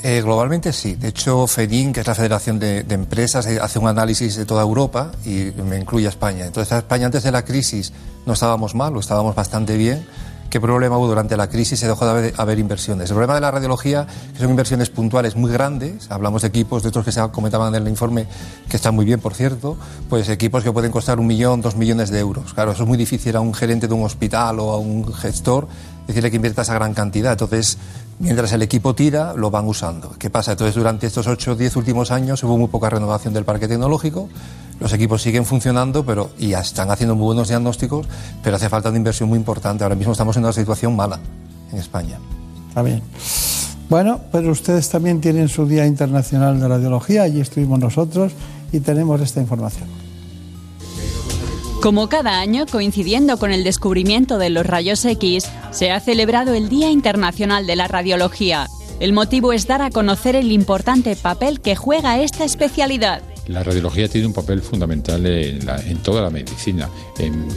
[0.03, 0.95] Eh, globalmente sí.
[0.95, 4.47] De hecho, FEDIN, que es la Federación de, de, Empresas, eh, hace un análisis de
[4.47, 6.47] toda Europa y me incluye a España.
[6.47, 7.93] Entonces, a España antes de la crisis
[8.25, 10.07] no estábamos mal, o estábamos bastante bien
[10.51, 11.79] ¿Qué problema hubo durante la crisis?
[11.79, 13.09] Se dejó de haber, inversiones.
[13.09, 16.89] El problema de la radiología, que son inversiones puntuales muy grandes, hablamos de equipos, de
[16.89, 18.27] otros que se comentaban en el informe,
[18.69, 19.77] que están muy bien, por cierto,
[20.09, 22.53] pues equipos que pueden costar un millón, dos millones de euros.
[22.53, 25.69] Claro, eso es muy difícil a un gerente de un hospital o a un gestor
[26.09, 27.31] decirle que invierta esa gran cantidad.
[27.31, 27.79] Entonces,
[28.21, 30.15] mientras el equipo tira, lo van usando.
[30.19, 30.53] ¿Qué pasa?
[30.53, 34.29] Entonces, durante estos 8 o 10 últimos años hubo muy poca renovación del parque tecnológico.
[34.79, 38.07] Los equipos siguen funcionando pero, y están haciendo muy buenos diagnósticos,
[38.43, 39.83] pero hace falta una inversión muy importante.
[39.85, 41.19] Ahora mismo estamos en una situación mala
[41.73, 42.19] en España.
[42.69, 43.03] Está bien.
[43.89, 48.33] Bueno, pero ustedes también tienen su Día Internacional de Radiología, allí estuvimos nosotros
[48.71, 49.89] y tenemos esta información.
[51.81, 56.69] Como cada año, coincidiendo con el descubrimiento de los rayos X, se ha celebrado el
[56.69, 58.69] Día Internacional de la Radiología.
[59.01, 63.23] El motivo es dar a conocer el importante papel que juega esta especialidad.
[63.47, 66.91] La radiología tiene un papel fundamental en, toda la medicina.
[67.19, 67.49] En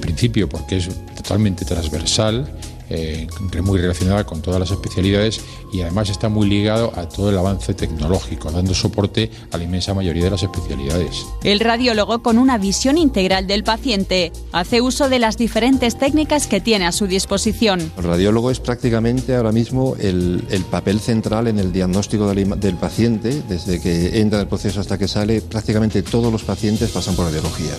[0.00, 2.56] principio porque es totalmente transversal,
[2.92, 3.26] eh,
[3.62, 5.40] muy relacionada con todas las especialidades
[5.72, 9.94] y además está muy ligado a todo el avance tecnológico, dando soporte a la inmensa
[9.94, 11.24] mayoría de las especialidades.
[11.42, 16.60] El radiólogo, con una visión integral del paciente, hace uso de las diferentes técnicas que
[16.60, 17.92] tiene a su disposición.
[17.96, 22.76] El radiólogo es prácticamente ahora mismo el, el papel central en el diagnóstico del, del
[22.76, 27.14] paciente, desde que entra en el proceso hasta que sale, prácticamente todos los pacientes pasan
[27.14, 27.72] por radiología.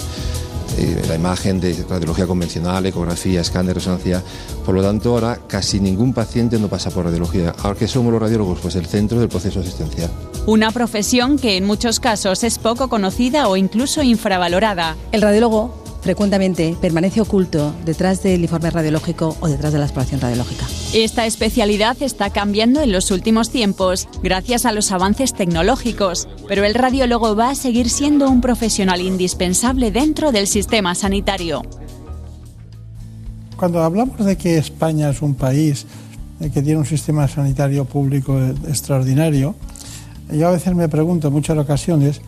[0.77, 4.23] Eh, la imagen de radiología convencional, ecografía, escáner, resonancia.
[4.65, 7.53] Por lo tanto, ahora casi ningún paciente no pasa por radiología.
[7.63, 10.09] Ahora que somos los radiólogos, pues el centro del proceso asistencial.
[10.45, 14.97] Una profesión que en muchos casos es poco conocida o incluso infravalorada.
[15.11, 20.67] El radiólogo frecuentemente permanece oculto detrás del informe radiológico o detrás de la exploración radiológica.
[20.93, 26.75] Esta especialidad está cambiando en los últimos tiempos gracias a los avances tecnológicos, pero el
[26.75, 31.63] radiólogo va a seguir siendo un profesional indispensable dentro del sistema sanitario.
[33.55, 35.85] Cuando hablamos de que España es un país
[36.41, 39.55] eh, que tiene un sistema sanitario público eh, extraordinario,
[40.31, 42.21] yo a veces me pregunto en muchas ocasiones,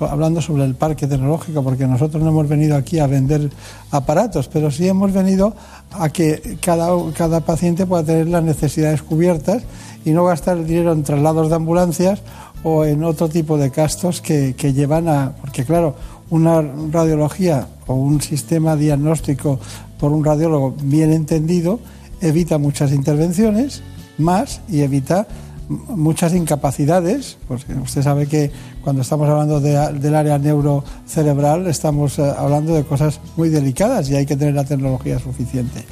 [0.00, 3.50] hablando sobre el parque tecnológico, porque nosotros no hemos venido aquí a vender
[3.90, 5.54] aparatos, pero sí hemos venido
[5.92, 9.62] a que cada, cada paciente pueda tener las necesidades cubiertas
[10.04, 12.20] y no gastar el dinero en traslados de ambulancias
[12.62, 15.32] o en otro tipo de gastos que, que llevan a...
[15.40, 15.94] Porque claro,
[16.30, 19.58] una radiología o un sistema diagnóstico
[19.98, 21.80] por un radiólogo bien entendido
[22.20, 23.82] evita muchas intervenciones
[24.18, 25.26] más y evita
[25.70, 28.50] muchas incapacidades, porque usted sabe que
[28.82, 34.16] cuando estamos hablando de- del área neurocerebral estamos eh, hablando de cosas muy delicadas y
[34.16, 35.84] hay que tener la tecnología suficiente.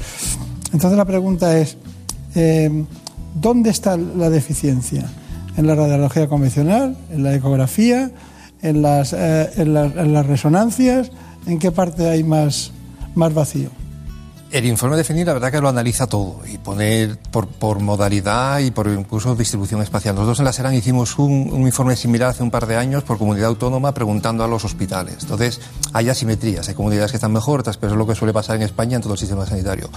[0.73, 1.77] Entonces la pregunta es,
[2.35, 2.85] eh,
[3.41, 5.05] ¿dónde está la deficiencia?
[5.57, 6.97] ¿En la radiología convencional?
[7.11, 8.11] ¿En la ecografía?
[8.63, 11.13] ¿En las, eh, en la- en las resonancias?
[11.47, 12.73] ¿En qué parte hay más,
[13.15, 13.71] más vacío?
[14.51, 18.71] El informe de FENI la verdad que lo analiza todo y pone por, modalidad y
[18.71, 20.15] por incluso distribución espacial.
[20.15, 23.49] Nosotros en la SERAN hicimos un, informe similar hace un par de años por comunidad
[23.49, 25.17] autónoma preguntando a los hospitales.
[25.21, 25.61] Entonces
[25.93, 28.63] hay asimetrías, hay comunidades que están mejor, otras, pero es lo que suele pasar en
[28.63, 29.91] España en todo el sistema sanitario.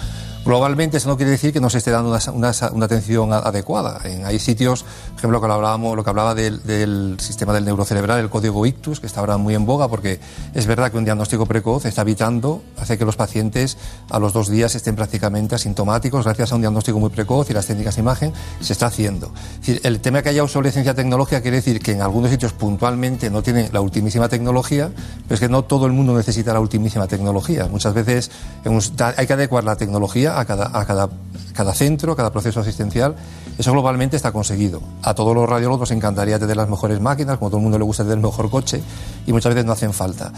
[0.43, 2.49] Globalmente eso no quiere decir que no se esté dando una,
[2.85, 4.01] atención adecuada.
[4.03, 7.63] En- hay sitios, por ejemplo, lo que hablábamos, lo que hablaba del, del sistema del
[7.63, 10.19] neurocerebral, el código ictus, que está ahora muy en boga porque
[10.53, 13.77] es verdad que un diagnóstico precoz está evitando, hace que los pacientes
[14.09, 17.65] a los dos días estén prácticamente asintomáticos gracias a un diagnóstico muy precoz y las
[17.65, 19.31] técnicas de imagen se está haciendo.
[19.53, 23.29] Es decir, el tema que haya obsolescencia tecnológica quiere decir que en algunos sitios puntualmente
[23.29, 24.91] no tienen la ultimísima tecnología,
[25.23, 27.67] pero es que no todo el mundo necesita la ultimísima tecnología.
[27.69, 28.31] Muchas veces
[29.17, 31.09] hay que adecuar la tecnología a cada, a cada,
[31.53, 33.15] cada centro, a cada proceso asistencial.
[33.57, 34.81] Eso globalmente está conseguido.
[35.03, 37.77] A todos los radiólogos nos encantaría tener las mejores máquinas, como a todo el mundo
[37.77, 38.81] le gusta tener el mejor coche,
[39.25, 40.31] y muchas veces no hacen falta.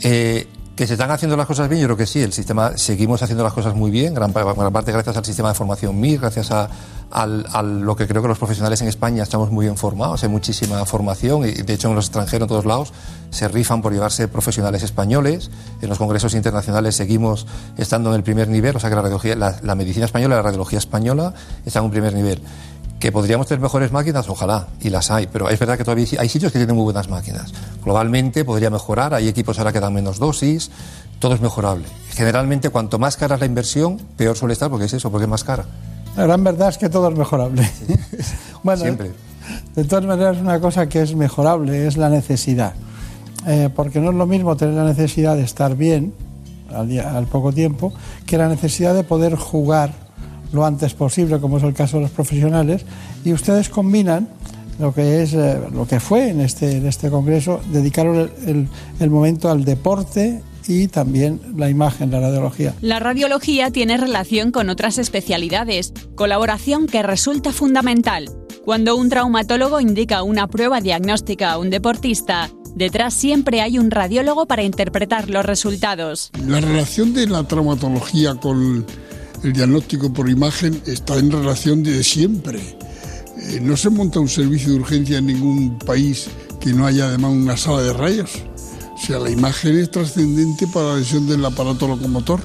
[0.00, 2.20] Eh, que se están haciendo las cosas bien, yo creo que sí.
[2.20, 5.54] El sistema, seguimos haciendo las cosas muy bien, gran, gran parte gracias al sistema de
[5.54, 6.68] formación MIR, gracias a,
[7.12, 10.84] al- lo que creo que los profesionales en España estamos muy bien formados, hay muchísima
[10.84, 12.92] formación y de hecho en los extranjeros, en todos lados,
[13.30, 15.50] se rifan por llevarse profesionales españoles.
[15.80, 17.46] En los congresos internacionales seguimos
[17.76, 20.42] estando en el primer nivel, o sea que la, radiología, la, la medicina española, la
[20.42, 21.34] radiología española
[21.64, 22.40] está en un primer nivel.
[23.04, 26.28] Que podríamos tener mejores máquinas, ojalá, y las hay, pero es verdad que todavía hay
[26.30, 27.52] sitios que tienen muy buenas máquinas.
[27.84, 30.70] Globalmente podría mejorar, hay equipos ahora que dan menos dosis,
[31.18, 31.84] todo es mejorable.
[32.14, 35.28] Generalmente, cuanto más cara es la inversión, peor suele estar, porque es eso, porque es
[35.28, 35.66] más cara.
[36.16, 37.70] La gran verdad es que todo es mejorable.
[38.62, 39.10] bueno, Siempre.
[39.76, 42.72] de todas maneras, una cosa que es mejorable es la necesidad.
[43.46, 46.14] Eh, porque no es lo mismo tener la necesidad de estar bien
[46.74, 47.92] al, día- al poco tiempo
[48.24, 49.92] que la necesidad de poder jugar
[50.52, 52.84] lo antes posible, como es el caso de los profesionales,
[53.24, 54.28] y ustedes combinan
[54.78, 58.68] lo que es eh, lo que fue en este, en este congreso, dedicaron el, el-
[59.00, 62.74] el momento al deporte y también la imagen, la radiología.
[62.80, 68.30] La radiología tiene relación con otras especialidades, colaboración que resulta fundamental.
[68.64, 74.46] Cuando un traumatólogo indica una prueba diagnóstica a un deportista, detrás siempre hay un radiólogo
[74.46, 76.30] para interpretar los resultados.
[76.46, 78.86] La relación de la traumatología con
[79.44, 82.60] el diagnóstico por imagen está en relación de siempre.
[83.38, 86.28] Eh, no se monta un servicio de urgencia en ningún país
[86.60, 88.30] que no haya además una sala de rayos.
[88.94, 92.40] O sea, la imagen es trascendente para la lesión del aparato locomotor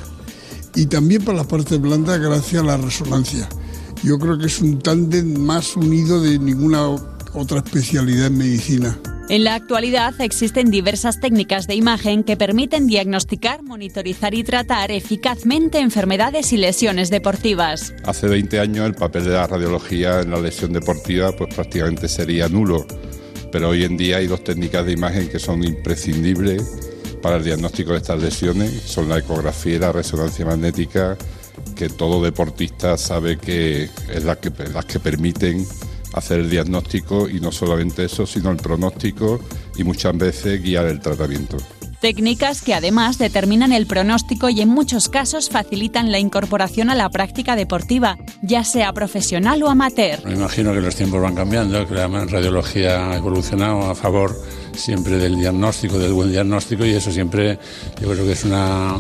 [0.76, 3.47] y también para las partes blandas gracias a la resonancia.
[4.03, 6.89] Yo creo que es un tándem más unido de ninguna
[7.34, 8.99] otra especialidad en medicina.
[9.30, 15.77] En la actualidad existen diversas técnicas de imagen que permiten diagnosticar, monitorizar y tratar eficazmente
[15.77, 17.93] enfermedades y lesiones deportivas.
[18.06, 22.49] Hace 20 años el papel de la radiología en la lesión deportiva pues prácticamente sería
[22.49, 22.88] nulo,
[23.51, 26.64] pero hoy en día hay dos técnicas de imagen que son imprescindibles
[27.22, 31.19] para el diagnóstico de estas lesiones, son la ecografía y la resonancia magnética,
[31.76, 35.68] que todo deportista sabe que es las que, las que permiten
[36.14, 39.40] hacer el diagnóstico y no solamente eso, sino el pronóstico
[39.77, 41.57] y muchas veces guiar el tratamiento.
[41.99, 47.10] Técnicas que además determinan el pronóstico y en muchos casos facilitan la incorporación a la
[47.10, 50.23] práctica deportiva, ya sea profesional o amateur.
[50.23, 54.41] Me imagino que los tiempos van cambiando, que la radiología ha evolucionado a favor
[54.73, 57.60] siempre del diagnóstico, del buen diagnóstico y eso siempre
[58.02, 58.95] yo creo que es una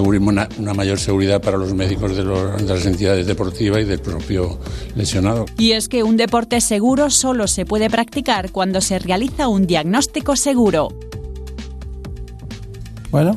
[0.00, 4.58] una, una mayor seguridad para los médicos de, de las entidades deportivas y del propio
[4.94, 5.46] lesionado.
[5.58, 10.36] Y es que un deporte seguro solo se puede practicar cuando se realiza un diagnóstico
[10.36, 10.88] seguro.
[13.10, 13.36] Bueno,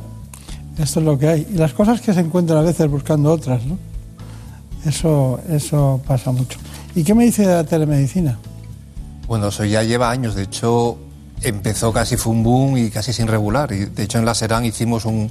[0.77, 1.48] esto es lo que hay.
[1.53, 3.77] Y las cosas que se encuentran a veces buscando otras, ¿no?
[4.86, 6.60] Eso, eso pasa mucho.
[6.95, 8.38] ¿Y qué me dice de la telemedicina?
[9.27, 10.36] Bueno, eso ya lleva años.
[10.36, 10.98] De hecho,
[11.41, 13.72] empezó casi fue un boom y casi sin regular.
[13.72, 15.30] Y de hecho en la Serán hicimos un,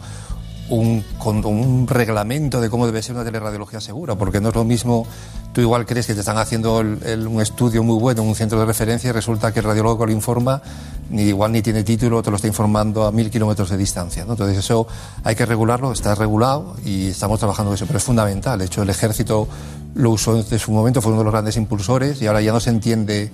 [0.68, 5.06] un, reglamento de cómo debe ser una teleradiología segura, porque no es lo mismo,
[5.52, 8.66] tú igual crees que te están haciendo un estudio muy bueno en un centro de
[8.66, 10.62] referencia y resulta que el radiólogo que lo informa
[11.10, 14.24] ni igual ni tiene título, te lo está informando a mil kilómetros de distancia.
[14.28, 14.86] Entonces eso
[15.22, 18.58] hay que regularlo, está regulado y estamos trabajando en eso, pero es fundamental.
[18.58, 19.46] De hecho, el ejército
[19.94, 22.60] lo usó en su momento, fue uno de los grandes impulsores y ahora ya no
[22.60, 23.30] se entiende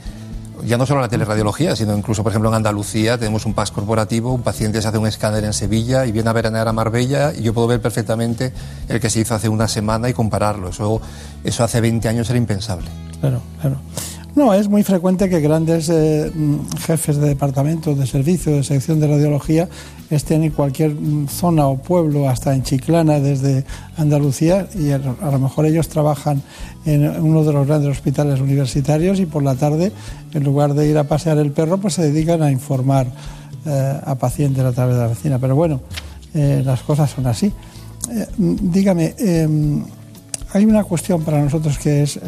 [0.65, 4.33] ya no solo la teleradiología, sino incluso, por ejemplo, en Andalucía tenemos un PAS corporativo,
[4.33, 7.43] un paciente se hace un escáner en Sevilla y viene a veranear a Marbella y
[7.43, 8.53] yo puedo ver perfectamente
[8.89, 10.69] el que se hizo hace una semana y compararlo.
[10.69, 11.01] Eso,
[11.45, 12.89] eso hace 20 años era impensable.
[13.21, 13.77] Claro, claro.
[14.37, 19.01] No, es muy frecuente que grandes eh, mm, jefes de departamento, de servicio, de sección
[19.01, 19.69] de radiología
[20.09, 23.65] estén en cualquier mm, zona o pueblo, hasta en Chiclana, desde
[23.97, 26.43] Andalucía, y a lo mejor ellos trabajan
[26.85, 29.91] en uno de los grandes hospitales universitarios y por la tarde,
[30.33, 33.09] en lugar de ir a pasear el perro, pues se dedican a informar
[33.67, 35.39] eh, a pacientes a través de la vecina.
[35.41, 35.81] Pero bueno,
[36.35, 37.53] eh, las cosas son así.
[38.39, 39.85] Mm, dígame, em,
[40.53, 42.19] hay una cuestión para nosotros que es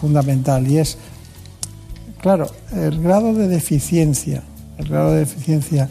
[0.00, 0.98] fundamental y es
[2.26, 4.42] Claro, el grado de deficiencia,
[4.78, 5.88] el grado de deficiencia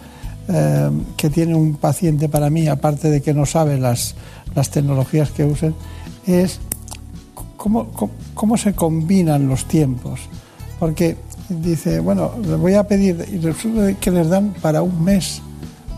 [0.49, 4.16] eh, que tiene un paciente para mí, aparte de que no sabe las,
[4.53, 5.74] las tecnologías que usen,
[6.28, 6.60] es
[7.56, 7.88] cómo,
[8.34, 10.20] cómo, se combinan los tiempos.
[10.78, 11.16] Porque
[11.48, 15.41] dice, bueno, le voy a pedir, y resulta que les dan para un mes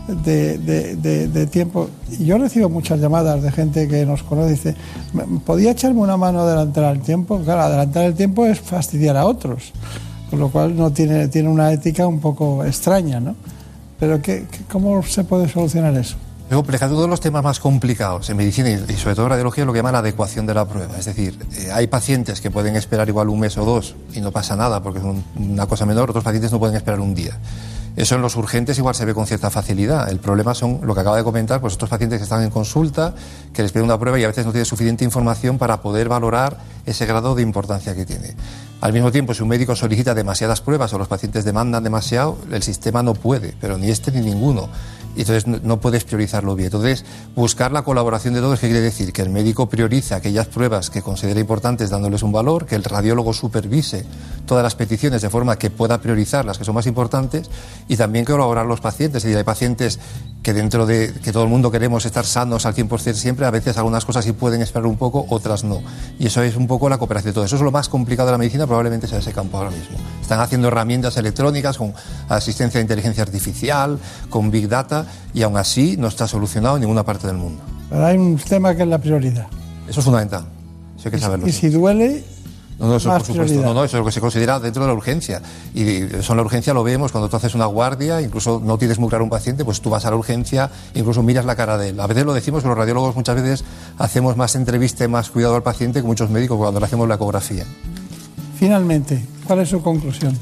[0.06, 1.90] de, de, tiempo.
[2.16, 4.76] Y yo recibo muchas llamadas de gente que nos conoce dice,
[5.44, 7.40] ¿podía echarme una mano adelantar el tiempo?
[7.40, 9.72] Claro, adelantar el tiempo es fastidiar a otros
[10.30, 13.34] con lo cual no tiene, tiene una ética un poco extraña, ¿no?
[13.98, 16.16] Pero ¿qué, cómo se puede solucionar eso?
[16.56, 16.94] Complicado.
[16.94, 19.72] Uno de los temas más complicados en medicina y sobre todo en radiología es lo
[19.72, 20.96] que llaman la adecuación de la prueba.
[20.98, 24.32] Es decir, eh, hay pacientes que pueden esperar igual un mes o dos y no
[24.32, 25.04] pasa nada porque es
[25.36, 27.38] una cosa menor, otros pacientes no pueden esperar un día.
[27.96, 30.08] Eso en los urgentes igual se ve con cierta facilidad.
[30.08, 33.14] El problema son lo que acaba de comentar, pues estos pacientes que están en consulta,
[33.52, 36.58] que les piden una prueba y a veces no tienen suficiente información para poder valorar
[36.86, 38.34] ese grado de importancia que tiene.
[38.80, 42.62] Al mismo tiempo, si un médico solicita demasiadas pruebas o los pacientes demandan demasiado, el
[42.62, 44.68] sistema no puede, pero ni este ni ninguno
[45.22, 46.66] entonces no puedes priorizarlo bien.
[46.66, 47.04] Entonces,
[47.34, 49.12] buscar la colaboración de todos, ¿qué quiere decir?
[49.12, 53.32] Que el médico priorice aquellas pruebas que considera importantes dándoles un valor, que el radiólogo
[53.32, 54.04] supervise
[54.46, 57.50] todas las peticiones de forma que pueda priorizar las que son más importantes
[57.88, 59.18] y también colaborar los pacientes.
[59.18, 59.98] Es decir, hay pacientes
[60.48, 63.76] que dentro de que todo el mundo queremos estar sanos al 100% siempre, a veces
[63.76, 65.82] algunas cosas sí pueden esperar un poco, otras no.
[66.18, 67.44] Y eso es un poco la cooperación de todo.
[67.44, 69.98] Eso es lo más complicado de la medicina, probablemente sea ese campo ahora mismo.
[70.22, 71.92] Están haciendo herramientas electrónicas con
[72.30, 73.98] asistencia de inteligencia artificial,
[74.30, 75.04] con Big Data,
[75.34, 77.62] y aún así no está solucionado en ninguna parte del mundo.
[77.90, 79.48] Pero hay un tema que es la prioridad.
[79.86, 80.46] Eso es fundamental.
[80.96, 81.46] Eso hay que saberlo.
[81.46, 82.24] Y si duele,
[82.78, 83.60] no, no, eso por supuesto.
[83.60, 85.42] No, no, eso es lo que se considera dentro de la urgencia.
[85.74, 88.98] Y eso en la urgencia lo vemos cuando tú haces una guardia, incluso no tienes
[88.98, 91.88] muy claro un paciente, pues tú vas a la urgencia, incluso miras la cara de
[91.88, 92.00] él.
[92.00, 93.64] A veces lo decimos, los radiólogos muchas veces
[93.98, 97.16] hacemos más entrevista y más cuidado al paciente que muchos médicos cuando le hacemos la
[97.16, 97.64] ecografía.
[98.58, 100.38] Finalmente, ¿cuál es su conclusión?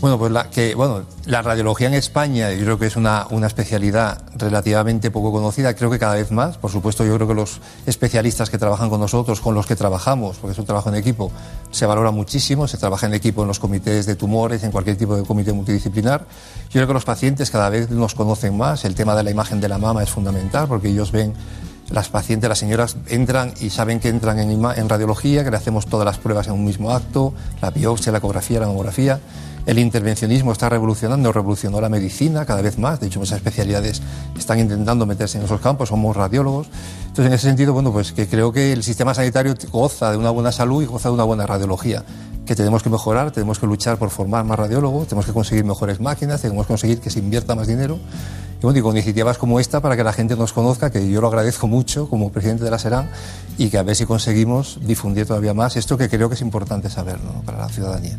[0.00, 4.22] Bueno, pues la, que, bueno, la radiología en España yo creo que es una, especialidad
[4.34, 6.56] relativamente poco conocida, creo que cada vez más.
[6.56, 10.38] Por supuesto, yo creo que los especialistas que trabajan con nosotros, con los que trabajamos,
[10.38, 11.30] porque es un trabajo en equipo,
[11.70, 15.14] se valora muchísimo, se trabaja en equipo en los comités de tumores, en cualquier tipo
[15.16, 16.24] de comité multidisciplinar.
[16.64, 19.60] Yo creo que los pacientes cada vez nos conocen más, el tema de la imagen
[19.60, 21.34] de la mama es fundamental porque ellos ven
[21.90, 25.84] las pacientes, las señoras entran y saben que entran en, en radiología, que le hacemos
[25.84, 29.20] todas las pruebas en un mismo acto, la biopsia, la ecografía, la mamografía
[29.70, 32.98] El intervencionismo está revolucionando, revolucionó la medicina cada vez más.
[32.98, 34.02] De hecho, muchas especialidades
[34.36, 36.66] están intentando meterse en esos campos, somos radiólogos.
[37.02, 40.30] Entonces, en ese sentido, bueno, pues que creo que el sistema sanitario goza de una
[40.30, 42.02] buena salud y goza de una buena radiología
[42.44, 46.00] que tenemos que mejorar, tenemos que luchar por formar más radiólogos, tenemos que conseguir mejores
[46.00, 48.00] máquinas, tenemos que conseguir que se invierta más dinero.
[48.58, 51.20] Y bueno, y con iniciativas como esta para que la gente nos conozca, que yo
[51.20, 53.08] lo agradezco mucho como presidente de la SERAN,
[53.56, 56.90] y que a ver si conseguimos difundir todavía más esto que creo que es importante
[56.90, 57.42] saber ¿no?
[57.42, 58.18] para la ciudadanía.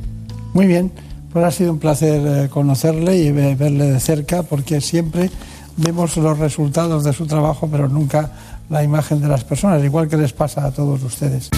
[0.53, 0.91] Muy bien,
[1.31, 5.29] pues ha sido un placer eh, conocerle y ve- verle de cerca, porque siempre
[5.77, 8.31] vemos los resultados de su trabajo, pero nunca
[8.69, 11.49] la imagen de las personas, igual que les pasa a todos ustedes.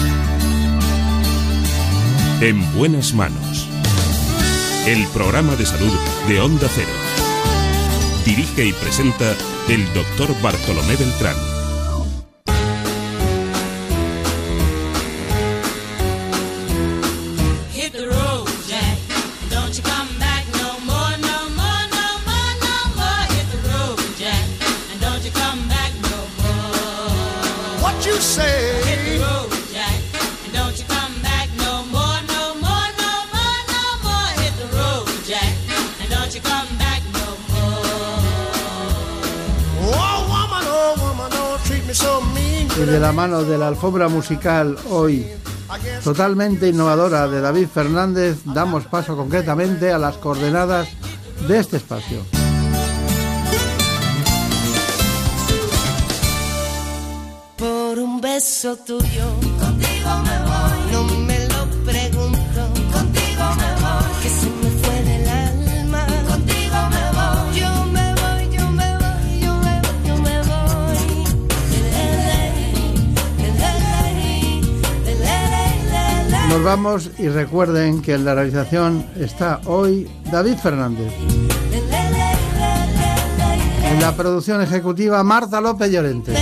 [2.40, 3.68] En buenas manos.
[4.86, 5.92] El programa de salud
[6.28, 6.88] de Onda Cero.
[8.26, 9.24] Dirige y presenta
[9.68, 11.36] el doctor Bartolomé Beltrán.
[43.28, 45.26] Mano de la alfombra musical hoy
[46.02, 50.88] totalmente innovadora de David Fernández, damos paso concretamente a las coordenadas
[51.48, 52.20] de este espacio.
[57.56, 59.26] Por un beso tuyo,
[59.58, 60.53] contigo me voy.
[76.54, 81.12] Nos vamos y recuerden que en la realización está hoy David Fernández.
[83.90, 86.32] En la producción ejecutiva Marta López Llorente.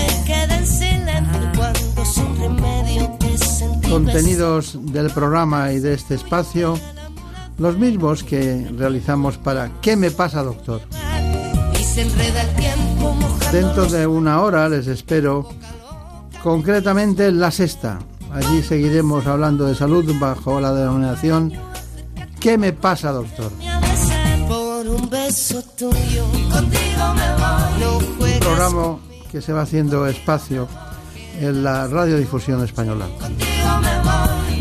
[3.89, 6.79] Contenidos del programa y de este espacio,
[7.57, 10.83] los mismos que realizamos para ¿Qué me pasa, doctor?
[13.51, 15.49] Dentro de una hora les espero,
[16.43, 17.99] concretamente en la sexta.
[18.33, 21.53] Allí seguiremos hablando de salud bajo la denominación
[22.41, 23.53] ¿Qué me pasa, doctor?
[24.49, 26.25] por un beso tuyo.
[26.53, 27.81] Contigo me voy.
[27.81, 28.99] No Un juegues programa
[29.31, 30.67] que se va haciendo espacio
[31.41, 33.07] en la radiodifusión española.
[33.21, 34.52] contigo me voy.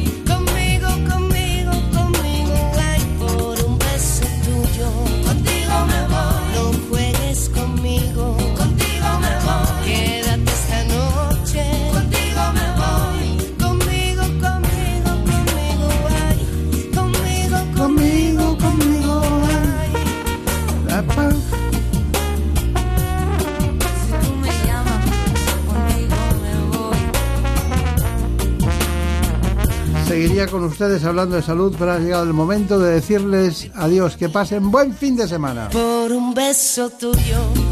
[30.49, 34.71] Con ustedes hablando de salud, pero ha llegado el momento de decirles adiós, que pasen
[34.71, 35.69] buen fin de semana.
[35.69, 37.70] Por un beso tuyo.